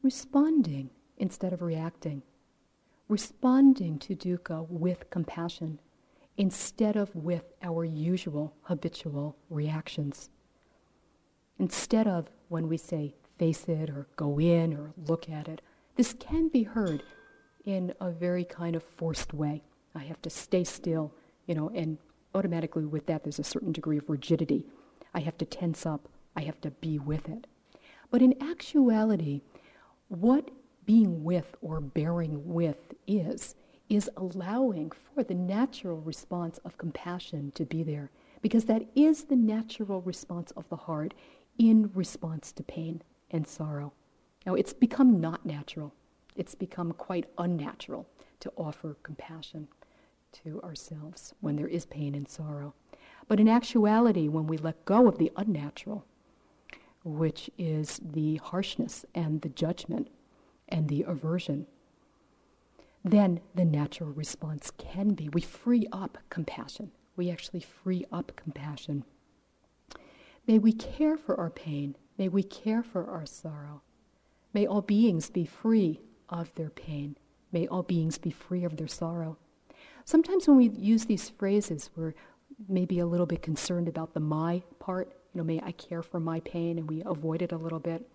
Responding 0.03 0.89
instead 1.21 1.53
of 1.53 1.61
reacting. 1.61 2.23
Responding 3.07 3.99
to 3.99 4.15
dukkha 4.15 4.67
with 4.69 5.09
compassion 5.09 5.79
instead 6.35 6.95
of 6.95 7.15
with 7.15 7.53
our 7.61 7.85
usual 7.85 8.55
habitual 8.63 9.37
reactions. 9.49 10.29
Instead 11.59 12.07
of 12.07 12.29
when 12.49 12.67
we 12.67 12.77
say 12.77 13.13
face 13.37 13.65
it 13.67 13.89
or 13.89 14.07
go 14.15 14.39
in 14.39 14.73
or 14.73 14.93
look 15.07 15.29
at 15.29 15.47
it, 15.47 15.61
this 15.95 16.13
can 16.13 16.47
be 16.47 16.63
heard 16.63 17.03
in 17.65 17.93
a 18.01 18.09
very 18.09 18.43
kind 18.43 18.75
of 18.75 18.83
forced 18.83 19.33
way. 19.33 19.61
I 19.93 19.99
have 19.99 20.21
to 20.23 20.29
stay 20.29 20.63
still, 20.63 21.13
you 21.45 21.53
know, 21.53 21.69
and 21.75 21.99
automatically 22.33 22.85
with 22.85 23.05
that 23.05 23.23
there's 23.23 23.39
a 23.39 23.43
certain 23.43 23.71
degree 23.71 23.97
of 23.99 24.09
rigidity. 24.09 24.65
I 25.13 25.19
have 25.19 25.37
to 25.37 25.45
tense 25.45 25.85
up, 25.85 26.07
I 26.35 26.41
have 26.41 26.59
to 26.61 26.71
be 26.71 26.97
with 26.97 27.29
it. 27.29 27.45
But 28.09 28.21
in 28.23 28.41
actuality, 28.41 29.41
what 30.07 30.49
being 30.91 31.23
with 31.23 31.55
or 31.61 31.79
bearing 31.79 32.41
with 32.43 32.93
is, 33.07 33.55
is 33.87 34.09
allowing 34.17 34.91
for 34.91 35.23
the 35.23 35.33
natural 35.33 36.01
response 36.01 36.57
of 36.65 36.77
compassion 36.77 37.49
to 37.55 37.63
be 37.63 37.81
there, 37.81 38.11
because 38.41 38.65
that 38.65 38.83
is 38.93 39.23
the 39.23 39.35
natural 39.37 40.01
response 40.01 40.51
of 40.57 40.67
the 40.67 40.75
heart 40.75 41.13
in 41.57 41.89
response 41.93 42.51
to 42.51 42.61
pain 42.61 43.01
and 43.29 43.47
sorrow. 43.47 43.93
Now, 44.45 44.55
it's 44.55 44.73
become 44.73 45.21
not 45.21 45.45
natural. 45.45 45.93
It's 46.35 46.55
become 46.55 46.91
quite 46.91 47.29
unnatural 47.37 48.05
to 48.41 48.51
offer 48.57 48.97
compassion 49.01 49.69
to 50.43 50.61
ourselves 50.61 51.33
when 51.39 51.55
there 51.55 51.69
is 51.69 51.85
pain 51.85 52.15
and 52.15 52.27
sorrow. 52.27 52.73
But 53.29 53.39
in 53.39 53.47
actuality, 53.47 54.27
when 54.27 54.45
we 54.45 54.57
let 54.57 54.83
go 54.83 55.07
of 55.07 55.17
the 55.17 55.31
unnatural, 55.37 56.03
which 57.05 57.49
is 57.57 58.01
the 58.03 58.41
harshness 58.43 59.05
and 59.15 59.39
the 59.39 59.47
judgment 59.47 60.09
and 60.71 60.87
the 60.87 61.03
aversion, 61.03 61.67
then 63.03 63.39
the 63.55 63.65
natural 63.65 64.11
response 64.11 64.71
can 64.77 65.13
be 65.13 65.29
we 65.29 65.41
free 65.41 65.87
up 65.91 66.17
compassion. 66.29 66.91
We 67.15 67.29
actually 67.29 67.61
free 67.61 68.05
up 68.11 68.31
compassion. 68.35 69.03
May 70.47 70.59
we 70.59 70.71
care 70.71 71.17
for 71.17 71.39
our 71.39 71.49
pain. 71.49 71.95
May 72.17 72.29
we 72.29 72.43
care 72.43 72.83
for 72.83 73.09
our 73.09 73.25
sorrow. 73.25 73.81
May 74.53 74.65
all 74.65 74.81
beings 74.81 75.29
be 75.29 75.45
free 75.45 76.01
of 76.29 76.53
their 76.55 76.69
pain. 76.69 77.17
May 77.51 77.67
all 77.67 77.83
beings 77.83 78.17
be 78.17 78.31
free 78.31 78.63
of 78.63 78.77
their 78.77 78.87
sorrow. 78.87 79.37
Sometimes 80.05 80.47
when 80.47 80.57
we 80.57 80.69
use 80.69 81.05
these 81.05 81.29
phrases, 81.29 81.89
we're 81.95 82.13
maybe 82.67 82.99
a 82.99 83.05
little 83.05 83.25
bit 83.25 83.41
concerned 83.41 83.87
about 83.87 84.13
the 84.13 84.19
my 84.19 84.61
part. 84.79 85.13
You 85.33 85.39
know, 85.39 85.43
may 85.43 85.61
I 85.63 85.71
care 85.73 86.01
for 86.03 86.19
my 86.19 86.39
pain, 86.41 86.77
and 86.77 86.89
we 86.89 87.03
avoid 87.05 87.41
it 87.41 87.51
a 87.51 87.57
little 87.57 87.79
bit. 87.79 88.09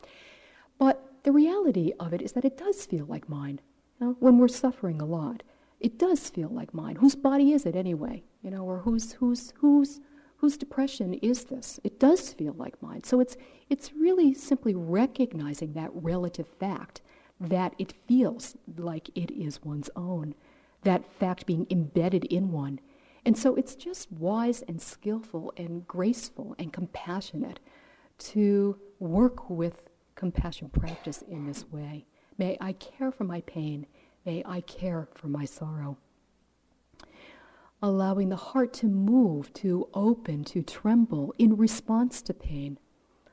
But 0.78 1.05
the 1.26 1.32
reality 1.32 1.92
of 1.98 2.14
it 2.14 2.22
is 2.22 2.32
that 2.32 2.44
it 2.44 2.56
does 2.56 2.86
feel 2.86 3.04
like 3.04 3.28
mine. 3.28 3.60
You 3.98 4.06
know, 4.06 4.16
when 4.20 4.38
we're 4.38 4.46
suffering 4.46 5.00
a 5.00 5.04
lot, 5.04 5.42
it 5.80 5.98
does 5.98 6.30
feel 6.30 6.48
like 6.48 6.72
mine. 6.72 6.94
Whose 6.94 7.16
body 7.16 7.50
is 7.50 7.66
it 7.66 7.74
anyway? 7.74 8.22
You 8.42 8.52
know, 8.52 8.62
or 8.62 8.78
whose 8.78 9.14
whose 9.14 9.52
whose 9.56 10.00
whose 10.36 10.56
depression 10.56 11.14
is 11.14 11.46
this? 11.46 11.80
It 11.82 11.98
does 11.98 12.32
feel 12.32 12.52
like 12.52 12.80
mine. 12.80 13.02
So 13.02 13.18
it's 13.18 13.36
it's 13.68 13.92
really 13.92 14.34
simply 14.34 14.76
recognizing 14.76 15.72
that 15.72 15.90
relative 15.92 16.46
fact 16.46 17.02
that 17.40 17.74
it 17.76 17.94
feels 18.06 18.56
like 18.78 19.10
it 19.16 19.32
is 19.32 19.64
one's 19.64 19.90
own, 19.96 20.32
that 20.84 21.12
fact 21.18 21.44
being 21.44 21.66
embedded 21.70 22.26
in 22.26 22.52
one. 22.52 22.78
And 23.24 23.36
so 23.36 23.56
it's 23.56 23.74
just 23.74 24.12
wise 24.12 24.62
and 24.68 24.80
skillful 24.80 25.52
and 25.56 25.88
graceful 25.88 26.54
and 26.56 26.72
compassionate 26.72 27.58
to 28.18 28.78
work 29.00 29.50
with 29.50 29.82
compassion 30.16 30.68
practice 30.70 31.22
in 31.22 31.46
this 31.46 31.64
way. 31.70 32.06
May 32.38 32.56
I 32.60 32.72
care 32.72 33.12
for 33.12 33.24
my 33.24 33.42
pain. 33.42 33.86
May 34.24 34.42
I 34.44 34.62
care 34.62 35.08
for 35.14 35.28
my 35.28 35.44
sorrow. 35.44 35.98
Allowing 37.82 38.30
the 38.30 38.36
heart 38.36 38.72
to 38.74 38.86
move, 38.86 39.52
to 39.54 39.88
open, 39.94 40.42
to 40.44 40.62
tremble 40.62 41.34
in 41.38 41.56
response 41.56 42.20
to 42.22 42.34
pain. 42.34 42.78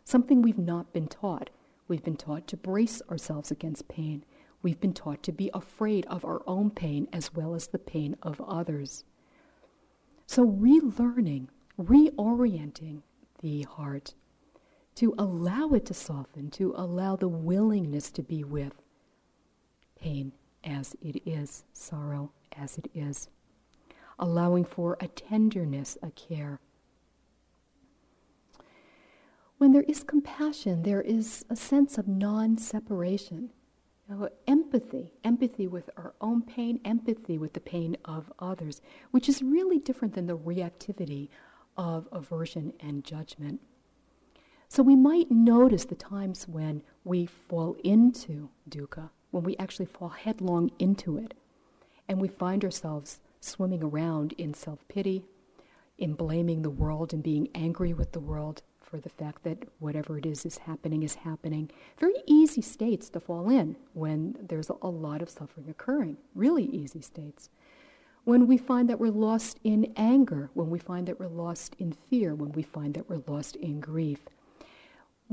Something 0.03 0.41
we've 0.41 0.59
not 0.59 0.93
been 0.93 1.07
taught. 1.07 1.49
We've 1.87 2.03
been 2.03 2.17
taught 2.17 2.47
to 2.47 2.57
brace 2.57 3.01
ourselves 3.09 3.49
against 3.49 3.87
pain. 3.87 4.23
We've 4.61 4.79
been 4.79 4.93
taught 4.93 5.23
to 5.23 5.31
be 5.31 5.49
afraid 5.53 6.05
of 6.05 6.23
our 6.23 6.41
own 6.45 6.69
pain 6.69 7.07
as 7.11 7.33
well 7.33 7.55
as 7.55 7.67
the 7.67 7.79
pain 7.79 8.15
of 8.21 8.39
others. 8.41 9.05
So, 10.25 10.45
relearning, 10.45 11.47
reorienting 11.79 13.01
the 13.41 13.63
heart 13.63 14.13
to 14.95 15.13
allow 15.17 15.69
it 15.69 15.85
to 15.87 15.93
soften, 15.93 16.49
to 16.51 16.73
allow 16.75 17.15
the 17.15 17.27
willingness 17.27 18.11
to 18.11 18.23
be 18.23 18.43
with 18.43 18.73
pain 19.95 20.33
as 20.63 20.95
it 21.01 21.21
is, 21.25 21.63
sorrow 21.73 22.31
as 22.57 22.77
it 22.77 22.89
is, 22.93 23.29
allowing 24.19 24.63
for 24.63 24.97
a 24.99 25.07
tenderness, 25.07 25.97
a 26.03 26.11
care. 26.11 26.59
When 29.57 29.71
there 29.71 29.83
is 29.83 30.03
compassion, 30.03 30.83
there 30.83 31.01
is 31.01 31.45
a 31.49 31.55
sense 31.55 31.97
of 31.97 32.07
non 32.07 32.57
separation. 32.57 33.51
You 34.09 34.15
know, 34.15 34.29
empathy, 34.47 35.13
empathy 35.23 35.67
with 35.67 35.89
our 35.95 36.13
own 36.19 36.41
pain, 36.41 36.81
empathy 36.83 37.37
with 37.37 37.53
the 37.53 37.61
pain 37.61 37.95
of 38.03 38.31
others, 38.39 38.81
which 39.11 39.29
is 39.29 39.41
really 39.41 39.79
different 39.79 40.13
than 40.13 40.27
the 40.27 40.37
reactivity 40.37 41.29
of 41.77 42.09
aversion 42.11 42.73
and 42.81 43.05
judgment. 43.05 43.61
So 44.73 44.81
we 44.81 44.95
might 44.95 45.29
notice 45.29 45.85
the 45.85 45.93
times 45.93 46.47
when 46.47 46.81
we 47.03 47.27
fall 47.27 47.77
into 47.83 48.49
dukkha, 48.67 49.11
when 49.29 49.43
we 49.43 49.55
actually 49.57 49.85
fall 49.85 50.09
headlong 50.09 50.71
into 50.79 51.15
it, 51.15 51.35
and 52.09 52.19
we 52.19 52.27
find 52.27 52.65
ourselves 52.65 53.19
swimming 53.39 53.83
around 53.83 54.33
in 54.39 54.55
self 54.55 54.79
pity, 54.87 55.25
in 55.99 56.15
blaming 56.15 56.63
the 56.63 56.71
world 56.71 57.13
and 57.13 57.21
being 57.21 57.49
angry 57.53 57.93
with 57.93 58.13
the 58.13 58.19
world 58.19 58.63
for 58.81 58.99
the 58.99 59.09
fact 59.09 59.43
that 59.43 59.59
whatever 59.77 60.17
it 60.17 60.25
is 60.25 60.43
is 60.43 60.57
happening 60.57 61.03
is 61.03 61.13
happening. 61.13 61.69
Very 61.99 62.23
easy 62.25 62.63
states 62.63 63.09
to 63.09 63.19
fall 63.19 63.51
in 63.51 63.75
when 63.93 64.35
there's 64.41 64.71
a 64.81 64.89
lot 64.89 65.21
of 65.21 65.29
suffering 65.29 65.69
occurring. 65.69 66.17
Really 66.33 66.65
easy 66.65 67.01
states. 67.01 67.51
When 68.23 68.47
we 68.47 68.57
find 68.57 68.89
that 68.89 68.99
we're 68.99 69.11
lost 69.11 69.59
in 69.63 69.93
anger, 69.95 70.49
when 70.55 70.71
we 70.71 70.79
find 70.79 71.07
that 71.07 71.19
we're 71.19 71.27
lost 71.27 71.75
in 71.77 71.91
fear, 71.91 72.33
when 72.33 72.53
we 72.53 72.63
find 72.63 72.95
that 72.95 73.07
we're 73.07 73.21
lost 73.27 73.55
in 73.57 73.79
grief 73.79 74.21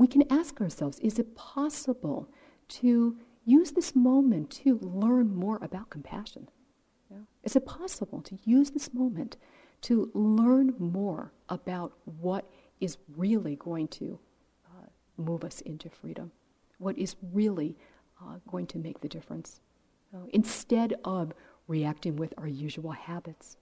we 0.01 0.07
can 0.07 0.23
ask 0.31 0.59
ourselves 0.59 0.97
is 0.99 1.19
it 1.19 1.35
possible 1.35 2.27
to 2.67 3.15
use 3.45 3.71
this 3.71 3.95
moment 3.95 4.49
to 4.49 4.79
learn 4.79 5.35
more 5.35 5.59
about 5.61 5.91
compassion? 5.91 6.49
Yeah. 7.11 7.17
Is 7.43 7.55
it 7.55 7.67
possible 7.67 8.19
to 8.23 8.35
use 8.43 8.71
this 8.71 8.93
moment 8.95 9.37
to 9.81 10.09
learn 10.15 10.73
more 10.79 11.33
about 11.49 11.93
what 12.05 12.49
is 12.79 12.97
really 13.15 13.55
going 13.57 13.87
to 13.89 14.19
uh, 14.65 14.87
move 15.17 15.43
us 15.43 15.61
into 15.61 15.87
freedom? 15.87 16.31
What 16.79 16.97
is 16.97 17.15
really 17.31 17.77
uh, 18.19 18.37
going 18.49 18.65
to 18.67 18.79
make 18.79 19.01
the 19.01 19.07
difference? 19.07 19.61
Uh, 20.15 20.25
instead 20.33 20.95
of 21.05 21.31
reacting 21.67 22.15
with 22.15 22.33
our 22.39 22.47
usual 22.47 22.91
habits. 22.91 23.57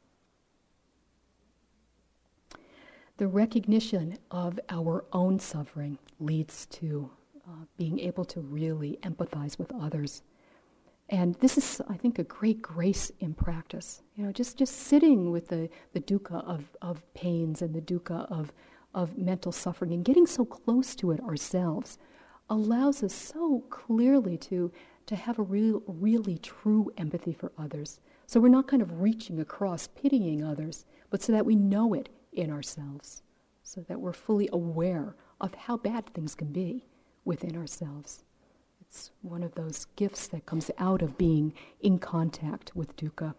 The 3.20 3.28
recognition 3.28 4.18
of 4.32 4.58
our 4.70 5.04
own 5.12 5.40
suffering 5.40 5.98
leads 6.22 6.66
to 6.68 7.10
uh, 7.46 7.66
being 7.76 8.00
able 8.00 8.24
to 8.24 8.40
really 8.40 8.98
empathize 9.04 9.60
with 9.60 9.74
others. 9.74 10.22
And 11.10 11.36
this 11.36 11.58
is, 11.58 11.82
I 11.90 11.98
think, 11.98 12.18
a 12.18 12.24
great 12.24 12.62
grace 12.62 13.12
in 13.20 13.34
practice. 13.34 14.04
You 14.16 14.24
know, 14.24 14.32
just, 14.32 14.58
just 14.58 14.74
sitting 14.74 15.32
with 15.32 15.50
the, 15.50 15.70
the 15.92 16.00
dukkha 16.00 16.48
of, 16.48 16.64
of 16.82 17.14
pains 17.14 17.62
and 17.62 17.76
the 17.76 17.82
dukkha 17.82 18.26
of, 18.32 18.54
of 18.96 19.18
mental 19.18 19.52
suffering 19.52 19.92
and 19.92 20.06
getting 20.06 20.26
so 20.26 20.46
close 20.46 20.96
to 20.96 21.12
it 21.12 21.20
ourselves 21.20 21.98
allows 22.50 23.04
us 23.04 23.14
so 23.14 23.66
clearly 23.70 24.38
to, 24.38 24.72
to 25.08 25.18
have 25.18 25.40
a 25.40 25.44
real, 25.44 25.84
really 25.88 26.38
true 26.38 26.90
empathy 26.98 27.34
for 27.34 27.52
others. 27.58 28.00
So 28.28 28.40
we're 28.40 28.48
not 28.48 28.70
kind 28.70 28.82
of 28.82 29.02
reaching 29.02 29.42
across, 29.42 29.88
pitying 29.88 30.42
others, 30.42 30.86
but 31.10 31.22
so 31.22 31.34
that 31.34 31.46
we 31.46 31.56
know 31.56 31.94
it 31.94 32.08
in 32.40 32.52
ourselves 32.52 33.22
so 33.64 33.82
that 33.82 34.00
we're 34.00 34.14
fully 34.14 34.50
aware 34.52 35.16
of 35.42 35.54
how 35.54 35.78
bad 35.78 36.12
things 36.14 36.34
can 36.36 36.52
be 36.52 36.86
within 37.26 37.56
ourselves. 37.56 38.24
It's 38.82 39.12
one 39.22 39.44
of 39.44 39.54
those 39.54 39.86
gifts 39.96 40.28
that 40.30 40.46
comes 40.46 40.72
out 40.80 41.02
of 41.02 41.18
being 41.18 41.54
in 41.82 42.00
contact 42.00 42.76
with 42.76 42.96
dukkha. 42.96 43.36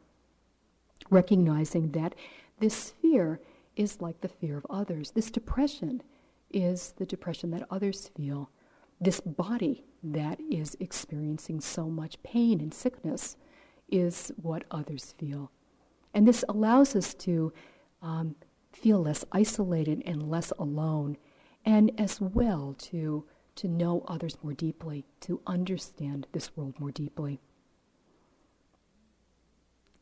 Recognizing 1.08 1.90
that 1.92 2.14
this 2.60 2.90
fear 3.02 3.40
is 3.74 4.00
like 4.00 4.20
the 4.20 4.28
fear 4.28 4.56
of 4.58 4.66
others. 4.70 5.10
This 5.10 5.30
depression 5.30 6.02
is 6.52 6.94
the 6.98 7.06
depression 7.06 7.50
that 7.50 7.66
others 7.70 8.10
feel. 8.16 8.50
This 9.00 9.20
body 9.20 9.84
that 10.02 10.38
is 10.50 10.76
experiencing 10.78 11.60
so 11.60 11.88
much 11.88 12.22
pain 12.22 12.60
and 12.60 12.72
sickness 12.72 13.36
is 13.88 14.30
what 14.40 14.64
others 14.70 15.14
feel. 15.18 15.50
And 16.14 16.28
this 16.28 16.44
allows 16.48 16.94
us 16.94 17.14
to 17.14 17.52
um, 18.02 18.34
feel 18.72 19.02
less 19.02 19.24
isolated 19.32 20.02
and 20.06 20.30
less 20.30 20.52
alone, 20.58 21.16
and 21.64 21.90
as 21.98 22.20
well 22.20 22.74
to, 22.78 23.24
to 23.56 23.68
know 23.68 24.04
others 24.08 24.38
more 24.42 24.54
deeply, 24.54 25.04
to 25.20 25.40
understand 25.46 26.26
this 26.32 26.56
world 26.56 26.78
more 26.78 26.90
deeply. 26.90 27.40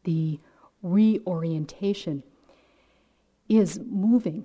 The 0.05 0.39
reorientation 0.83 2.23
is 3.49 3.81
moving 3.81 4.45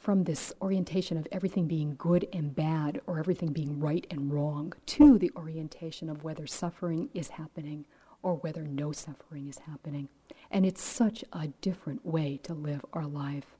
from 0.00 0.24
this 0.24 0.52
orientation 0.62 1.18
of 1.18 1.28
everything 1.30 1.66
being 1.66 1.94
good 1.98 2.26
and 2.32 2.54
bad 2.54 3.00
or 3.06 3.18
everything 3.18 3.52
being 3.52 3.78
right 3.78 4.06
and 4.10 4.32
wrong 4.32 4.72
to 4.86 5.18
the 5.18 5.30
orientation 5.36 6.08
of 6.08 6.24
whether 6.24 6.46
suffering 6.46 7.10
is 7.12 7.28
happening 7.28 7.84
or 8.22 8.36
whether 8.36 8.62
no 8.62 8.92
suffering 8.92 9.46
is 9.46 9.58
happening. 9.58 10.08
And 10.50 10.66
it's 10.66 10.82
such 10.82 11.24
a 11.32 11.48
different 11.60 12.04
way 12.04 12.38
to 12.42 12.54
live 12.54 12.84
our 12.92 13.06
life. 13.06 13.56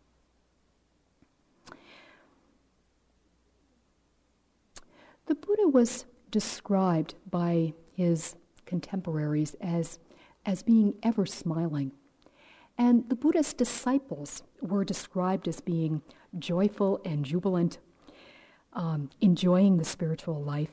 The 5.26 5.34
Buddha 5.36 5.68
was 5.68 6.06
described 6.30 7.14
by 7.30 7.74
his 7.94 8.34
contemporaries 8.66 9.54
as, 9.60 10.00
as 10.44 10.62
being 10.62 10.94
ever 11.02 11.24
smiling. 11.26 11.92
And 12.76 13.08
the 13.08 13.14
Buddha's 13.14 13.52
disciples 13.52 14.42
were 14.60 14.84
described 14.84 15.46
as 15.46 15.60
being 15.60 16.02
joyful 16.38 17.00
and 17.04 17.24
jubilant, 17.24 17.78
um, 18.72 19.10
enjoying 19.20 19.76
the 19.76 19.84
spiritual 19.84 20.42
life, 20.42 20.72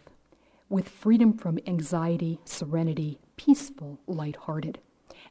with 0.70 0.90
freedom 0.90 1.38
from 1.38 1.60
anxiety, 1.68 2.40
serenity, 2.46 3.20
peaceful, 3.36 4.00
lighthearted. 4.08 4.80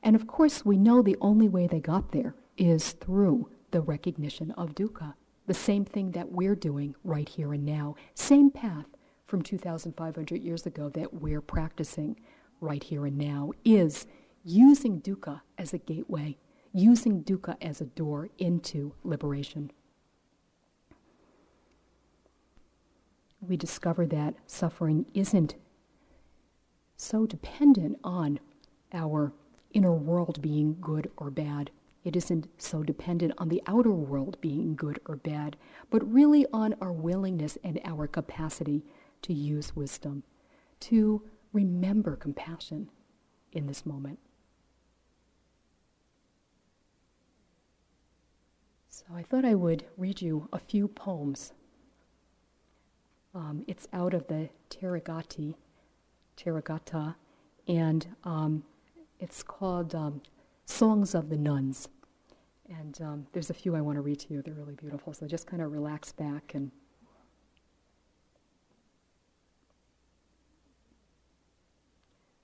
And 0.03 0.17
of 0.17 0.27
course, 0.27 0.65
we 0.65 0.79
know 0.79 1.03
the 1.03 1.17
only 1.21 1.49
way 1.49 1.67
they 1.67 1.81
got 1.81 2.13
there 2.13 2.35
is 2.57 2.93
through 2.93 3.51
the 3.71 3.81
recognition 3.81 4.51
of 4.53 4.75
dukkha, 4.75 5.15
the 5.47 5.55
same 5.55 5.85
thing 5.85 6.13
that 6.13 6.33
we're 6.33 6.55
doing 6.55 6.95
right 7.05 7.29
here 7.29 7.53
and 7.53 7.65
now, 7.65 7.95
same 8.15 8.51
path 8.51 8.87
from 9.27 9.43
2,500 9.43 10.43
years 10.43 10.67
ago 10.67 10.89
that 10.91 11.15
we're 11.15 11.41
practicing 11.41 12.19
right 12.61 12.83
here 12.83 13.07
and 13.07 13.19
now 13.19 13.51
is 13.65 14.07
using 14.45 15.01
dukkha 15.01 15.41
as 15.59 15.73
a 15.73 15.79
gateway, 15.79 16.37
using 16.73 17.23
dukkha 17.23 17.57
as 17.61 17.81
a 17.81 17.87
door 17.87 18.29
into 18.39 18.95
liberation. 19.03 19.71
We 23.41 23.57
discover 23.57 24.07
that 24.07 24.35
suffering 24.47 25.07
isn't 25.15 25.57
so 26.97 27.27
dependent 27.27 27.99
on 28.03 28.41
our 28.93 29.33
inner 29.77 29.93
world 29.93 30.41
being 30.41 30.75
good 30.81 31.11
or 31.19 31.31
bad. 31.31 31.71
It 32.03 32.17
isn't 32.17 32.49
so 32.57 32.83
dependent 32.83 33.35
on 33.37 33.51
the 33.51 33.63
outer 33.67 33.93
world 33.93 34.39
being 34.41 34.75
good 34.75 34.99
or 35.05 35.17
bad, 35.17 35.55
but 35.91 36.11
really 36.11 36.47
on 36.51 36.75
our 36.81 36.93
willingness 36.93 37.59
and 37.63 37.79
our 37.85 38.07
capacity 38.07 38.87
to 39.21 39.35
use 39.35 39.77
wisdom, 39.77 40.23
to 40.81 41.23
remember 41.53 42.17
compassion 42.17 42.89
in 43.53 43.67
this 43.67 43.85
moment. 43.85 44.19
So 48.89 49.05
I 49.15 49.23
thought 49.23 49.45
I 49.45 49.55
would 49.55 49.85
read 49.99 50.23
you 50.23 50.49
a 50.55 50.59
few 50.59 50.89
poems. 50.89 51.53
Um, 53.35 53.63
it's 53.69 53.87
out 53.93 54.15
of 54.15 54.27
the 54.29 54.49
Therigatha, 54.71 55.55
Therigatha, 56.39 57.17
and 57.69 58.07
um, 58.25 58.65
it's 59.21 59.43
called 59.43 59.95
um, 59.95 60.23
Songs 60.65 61.15
of 61.15 61.29
the 61.29 61.37
Nuns. 61.37 61.89
And 62.69 63.01
um, 63.01 63.27
there's 63.33 63.51
a 63.51 63.55
few 63.55 63.77
I 63.77 63.81
want 63.81 63.97
to 63.97 64.03
read 64.03 64.21
to 64.21 64.35
you. 64.35 64.43
They're 64.43 64.55
really 64.55 64.75
beautiful. 64.75 65.13
So 65.15 65.27
just 65.27 65.47
kind 65.47 65.63
of 65.63 65.73
relax 65.73 66.13
back 66.13 66.55
and. 66.55 66.71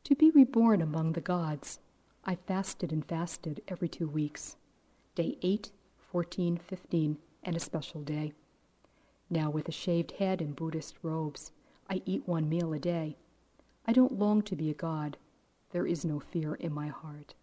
To 0.05 0.15
be 0.15 0.31
reborn 0.31 0.83
among 0.83 1.13
the 1.13 1.21
gods, 1.21 1.79
I 2.25 2.35
fasted 2.35 2.93
and 2.93 3.05
fasted 3.05 3.63
every 3.69 3.89
two 3.89 4.09
weeks. 4.09 4.57
Day 5.15 5.39
8, 5.43 5.71
14, 5.99 6.59
15, 6.59 7.19
and 7.45 7.57
a 7.57 7.61
special 7.61 8.03
day. 8.03 8.33
Now, 9.31 9.51
with 9.51 9.69
a 9.69 9.73
shaved 9.73 10.13
head 10.13 10.41
and 10.41 10.55
Buddhist 10.55 10.97
robes, 11.03 11.53
I 11.89 12.03
eat 12.05 12.29
one 12.29 12.49
meal 12.49 12.73
a 12.73 12.79
day. 12.79 13.17
I 13.87 13.93
don't 13.93 14.19
long 14.19 14.43
to 14.43 14.55
be 14.55 14.71
a 14.71 14.75
god. 14.75 15.17
There 15.73 15.87
is 15.87 16.05
no 16.05 16.21
fear 16.21 16.55
in 16.55 16.73
my 16.73 16.89
heart. 16.89 17.35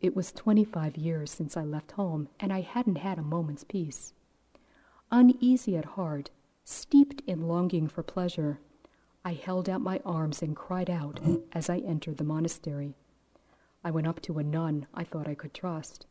It 0.00 0.14
was 0.14 0.32
25 0.32 0.96
years 0.96 1.30
since 1.30 1.56
I 1.56 1.64
left 1.64 1.92
home, 1.92 2.28
and 2.38 2.52
I 2.52 2.60
hadn't 2.60 2.98
had 2.98 3.18
a 3.18 3.22
moment's 3.22 3.64
peace. 3.64 4.12
Uneasy 5.10 5.76
at 5.76 5.84
heart, 5.84 6.30
steeped 6.64 7.22
in 7.26 7.48
longing 7.48 7.88
for 7.88 8.02
pleasure, 8.02 8.60
I 9.24 9.32
held 9.32 9.68
out 9.68 9.80
my 9.80 10.00
arms 10.04 10.40
and 10.40 10.54
cried 10.54 10.88
out 10.88 11.18
as 11.52 11.68
I 11.68 11.78
entered 11.78 12.18
the 12.18 12.24
monastery. 12.24 12.94
I 13.82 13.90
went 13.90 14.06
up 14.06 14.20
to 14.22 14.38
a 14.38 14.44
nun 14.44 14.86
I 14.94 15.02
thought 15.02 15.26
I 15.26 15.34
could 15.34 15.52
trust. 15.52 16.06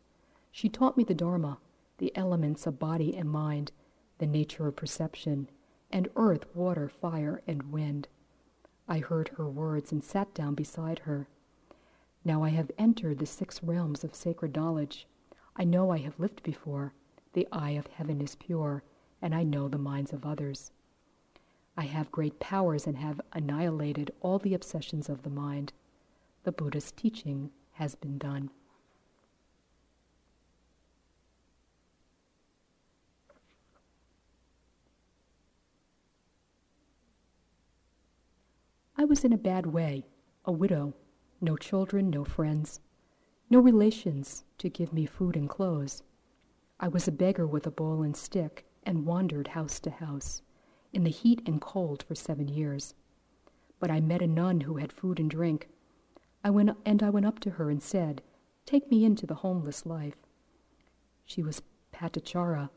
She 0.52 0.68
taught 0.68 0.98
me 0.98 1.06
the 1.06 1.14
Dharma, 1.14 1.58
the 1.98 2.16
elements 2.18 2.68
of 2.68 2.78
body 2.78 3.16
and 3.16 3.30
mind, 3.30 3.72
the 4.18 4.28
nature 4.28 4.68
of 4.68 4.76
perception, 4.76 5.50
and 5.92 6.10
earth, 6.16 6.46
water, 6.56 6.90
fire, 6.90 7.42
and 7.48 7.72
wind. 7.72 8.08
I 8.88 9.00
heard 9.00 9.30
her 9.30 9.48
words 9.50 9.92
and 9.92 10.04
sat 10.04 10.34
down 10.34 10.56
beside 10.56 11.00
her. 11.00 11.28
Now 12.24 12.44
I 12.44 12.50
have 12.50 12.72
entered 12.78 13.20
the 13.20 13.26
six 13.26 13.62
realms 13.64 14.04
of 14.04 14.16
sacred 14.16 14.56
knowledge. 14.56 15.08
I 15.56 15.64
know 15.64 15.92
I 15.92 15.98
have 16.00 16.20
lived 16.20 16.44
before. 16.44 16.94
The 17.34 17.48
eye 17.52 17.72
of 17.72 17.88
heaven 17.88 18.22
is 18.22 18.36
pure, 18.36 18.84
and 19.22 19.34
I 19.36 19.44
know 19.44 19.68
the 19.68 19.78
minds 19.78 20.14
of 20.14 20.26
others. 20.26 20.72
I 21.78 21.84
have 21.84 22.12
great 22.12 22.40
powers 22.40 22.88
and 22.88 22.98
have 22.98 23.20
annihilated 23.34 24.12
all 24.22 24.40
the 24.40 24.54
obsessions 24.54 25.10
of 25.10 25.24
the 25.24 25.30
mind. 25.30 25.74
The 26.44 26.52
Buddha's 26.52 26.92
teaching 26.92 27.52
has 27.74 27.96
been 27.96 28.18
done. 28.18 28.50
I 39.06 39.08
was 39.08 39.24
in 39.24 39.34
a 39.34 39.38
bad 39.38 39.68
way, 39.68 40.08
a 40.46 40.52
widow, 40.52 40.96
no 41.40 41.58
children, 41.58 42.10
no 42.10 42.24
friends, 42.24 42.80
no 43.52 43.60
relations 43.60 44.46
to 44.58 44.68
give 44.68 44.92
me 44.92 45.06
food 45.06 45.36
and 45.36 45.48
clothes. 45.48 46.02
I 46.80 46.88
was 46.88 47.08
a 47.08 47.12
beggar 47.12 47.46
with 47.46 47.68
a 47.68 47.70
bowl 47.70 48.02
and 48.02 48.18
stick 48.18 48.66
and 48.82 49.06
wandered 49.06 49.50
house 49.50 49.80
to 49.82 49.92
house 49.92 50.42
in 50.92 51.04
the 51.04 51.12
heat 51.12 51.44
and 51.46 51.62
cold 51.62 52.02
for 52.02 52.16
seven 52.16 52.48
years. 52.48 52.96
But 53.80 53.92
I 53.92 54.00
met 54.00 54.24
a 54.24 54.28
nun 54.28 54.62
who 54.62 54.78
had 54.78 54.92
food 54.92 55.20
and 55.20 55.30
drink. 55.30 55.70
I 56.44 56.50
went, 56.50 56.72
and 56.84 57.04
I 57.04 57.12
went 57.12 57.28
up 57.28 57.38
to 57.42 57.52
her 57.52 57.70
and 57.70 57.84
said, 57.84 58.24
Take 58.66 58.90
me 58.90 59.06
into 59.06 59.28
the 59.28 59.36
homeless 59.36 59.86
life. 59.86 60.18
She 61.26 61.44
was 61.44 61.62
Patachara. 61.94 62.72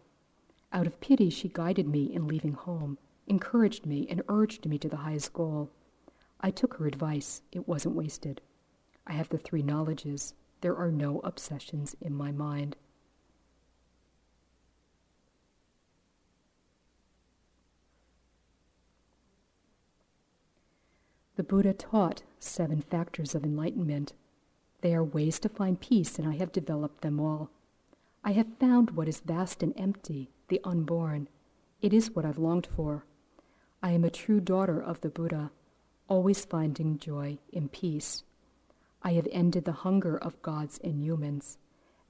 Out 0.75 0.87
of 0.87 1.01
pity, 1.01 1.31
she 1.31 1.49
guided 1.49 1.89
me 1.89 2.05
in 2.05 2.29
leaving 2.29 2.53
home, 2.53 2.99
encouraged 3.27 3.87
me, 3.87 4.07
and 4.11 4.21
urged 4.29 4.67
me 4.67 4.77
to 4.77 4.91
the 4.91 4.97
highest 4.99 5.33
goal. 5.33 5.71
I 6.41 6.51
took 6.51 6.75
her 6.75 6.87
advice. 6.87 7.43
It 7.53 7.67
wasn't 7.67 7.97
wasted. 7.97 8.41
I 9.07 9.13
have 9.13 9.29
the 9.29 9.39
three 9.39 9.63
knowledges. 9.63 10.35
There 10.61 10.77
are 10.77 10.93
no 10.93 11.21
obsessions 11.21 11.97
in 12.01 12.15
my 12.15 12.33
mind. 12.33 12.77
The 21.37 21.45
Buddha 21.45 21.73
taught 21.73 22.25
seven 22.41 22.83
factors 22.83 23.35
of 23.35 23.45
enlightenment. 23.45 24.13
They 24.81 24.93
are 24.95 25.05
ways 25.05 25.39
to 25.41 25.49
find 25.49 25.81
peace, 25.81 26.19
and 26.19 26.29
I 26.29 26.37
have 26.37 26.51
developed 26.51 27.01
them 27.03 27.21
all. 27.21 27.51
I 28.25 28.33
have 28.33 28.59
found 28.59 28.91
what 28.91 29.09
is 29.09 29.21
vast 29.21 29.63
and 29.63 29.73
empty, 29.77 30.31
the 30.49 30.61
unborn. 30.65 31.29
It 31.81 31.93
is 31.93 32.15
what 32.15 32.25
I've 32.25 32.39
longed 32.39 32.67
for. 32.75 33.05
I 33.81 33.93
am 33.93 34.05
a 34.05 34.11
true 34.11 34.41
daughter 34.41 34.83
of 34.83 35.01
the 35.01 35.11
Buddha, 35.11 35.53
always 36.09 36.45
finding 36.45 36.99
joy 36.99 37.39
in 37.53 37.69
peace. 37.69 38.25
I 39.03 39.13
have 39.13 39.29
ended 39.31 39.65
the 39.65 39.73
hunger 39.73 40.17
of 40.19 40.43
gods 40.43 40.81
and 40.83 41.03
humans, 41.03 41.59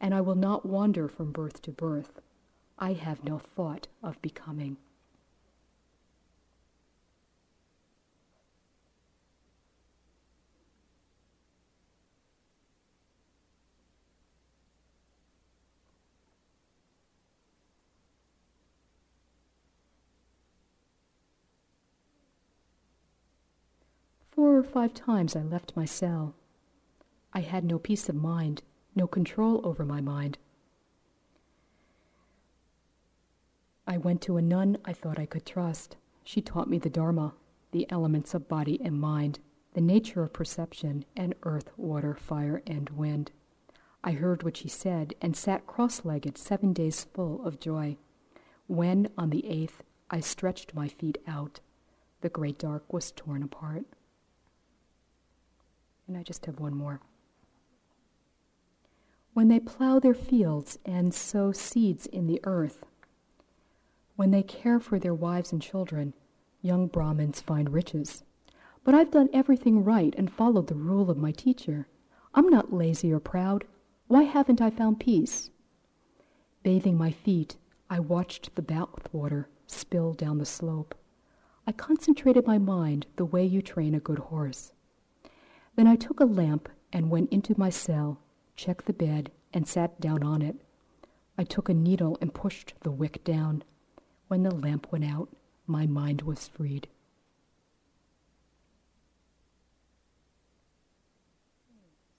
and 0.00 0.14
I 0.14 0.20
will 0.20 0.34
not 0.34 0.64
wander 0.64 1.08
from 1.08 1.32
birth 1.32 1.60
to 1.62 1.72
birth. 1.72 2.20
I 2.78 2.94
have 2.94 3.24
no 3.24 3.38
thought 3.38 3.88
of 4.02 4.22
becoming. 4.22 4.78
Or 24.58 24.62
five 24.64 24.92
times 24.92 25.36
I 25.36 25.42
left 25.42 25.76
my 25.76 25.84
cell. 25.84 26.34
I 27.32 27.40
had 27.40 27.64
no 27.64 27.78
peace 27.78 28.08
of 28.08 28.16
mind, 28.16 28.62
no 28.96 29.06
control 29.06 29.60
over 29.62 29.84
my 29.84 30.00
mind. 30.00 30.36
I 33.86 33.98
went 33.98 34.20
to 34.22 34.36
a 34.36 34.42
nun 34.42 34.78
I 34.84 34.92
thought 34.92 35.18
I 35.18 35.26
could 35.26 35.46
trust. 35.46 35.96
She 36.24 36.40
taught 36.42 36.68
me 36.68 36.78
the 36.78 36.90
Dharma, 36.90 37.34
the 37.70 37.86
elements 37.90 38.34
of 38.34 38.48
body 38.48 38.80
and 38.82 39.00
mind, 39.00 39.38
the 39.74 39.80
nature 39.80 40.24
of 40.24 40.32
perception, 40.32 41.04
and 41.16 41.34
earth, 41.44 41.70
water, 41.76 42.14
fire, 42.14 42.60
and 42.66 42.90
wind. 42.90 43.30
I 44.02 44.12
heard 44.12 44.42
what 44.42 44.56
she 44.56 44.68
said 44.68 45.14
and 45.22 45.36
sat 45.36 45.66
cross 45.66 46.04
legged 46.04 46.36
seven 46.36 46.72
days 46.72 47.04
full 47.14 47.44
of 47.46 47.60
joy. 47.60 47.96
When, 48.66 49.08
on 49.16 49.30
the 49.30 49.46
eighth, 49.46 49.84
I 50.10 50.20
stretched 50.20 50.74
my 50.74 50.88
feet 50.88 51.18
out, 51.26 51.60
the 52.22 52.28
great 52.28 52.58
dark 52.58 52.92
was 52.92 53.12
torn 53.12 53.42
apart. 53.44 53.84
And 56.08 56.16
I 56.16 56.22
just 56.22 56.46
have 56.46 56.58
one 56.58 56.74
more. 56.74 57.00
When 59.34 59.48
they 59.48 59.60
plow 59.60 60.00
their 60.00 60.14
fields 60.14 60.78
and 60.84 61.14
sow 61.14 61.52
seeds 61.52 62.06
in 62.06 62.26
the 62.26 62.40
earth, 62.44 62.86
when 64.16 64.30
they 64.30 64.42
care 64.42 64.80
for 64.80 64.98
their 64.98 65.14
wives 65.14 65.52
and 65.52 65.62
children, 65.62 66.14
young 66.62 66.88
Brahmins 66.88 67.40
find 67.40 67.72
riches. 67.72 68.24
But 68.82 68.94
I've 68.94 69.10
done 69.10 69.28
everything 69.32 69.84
right 69.84 70.14
and 70.16 70.32
followed 70.32 70.66
the 70.66 70.74
rule 70.74 71.10
of 71.10 71.18
my 71.18 71.30
teacher. 71.30 71.86
I'm 72.34 72.48
not 72.48 72.72
lazy 72.72 73.12
or 73.12 73.20
proud. 73.20 73.64
Why 74.06 74.22
haven't 74.22 74.60
I 74.60 74.70
found 74.70 74.98
peace? 74.98 75.50
Bathing 76.62 76.96
my 76.96 77.12
feet, 77.12 77.56
I 77.90 78.00
watched 78.00 78.54
the 78.56 78.62
bath 78.62 79.12
water 79.12 79.48
spill 79.66 80.14
down 80.14 80.38
the 80.38 80.46
slope. 80.46 80.94
I 81.66 81.72
concentrated 81.72 82.46
my 82.46 82.56
mind 82.58 83.06
the 83.16 83.26
way 83.26 83.44
you 83.44 83.60
train 83.60 83.94
a 83.94 84.00
good 84.00 84.18
horse. 84.18 84.72
Then 85.78 85.86
I 85.86 85.94
took 85.94 86.18
a 86.18 86.24
lamp 86.24 86.68
and 86.92 87.08
went 87.08 87.32
into 87.32 87.54
my 87.56 87.70
cell, 87.70 88.18
checked 88.56 88.86
the 88.86 88.92
bed, 88.92 89.30
and 89.54 89.64
sat 89.64 90.00
down 90.00 90.24
on 90.24 90.42
it. 90.42 90.56
I 91.38 91.44
took 91.44 91.68
a 91.68 91.72
needle 91.72 92.18
and 92.20 92.34
pushed 92.34 92.74
the 92.80 92.90
wick 92.90 93.22
down. 93.22 93.62
When 94.26 94.42
the 94.42 94.52
lamp 94.52 94.90
went 94.90 95.04
out, 95.04 95.28
my 95.68 95.86
mind 95.86 96.22
was 96.22 96.48
freed. 96.48 96.88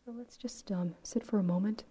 So 0.05 0.13
let's 0.17 0.37
just 0.37 0.71
um, 0.71 0.95
sit 1.03 1.25
for 1.25 1.37
a 1.37 1.43
moment. 1.43 1.83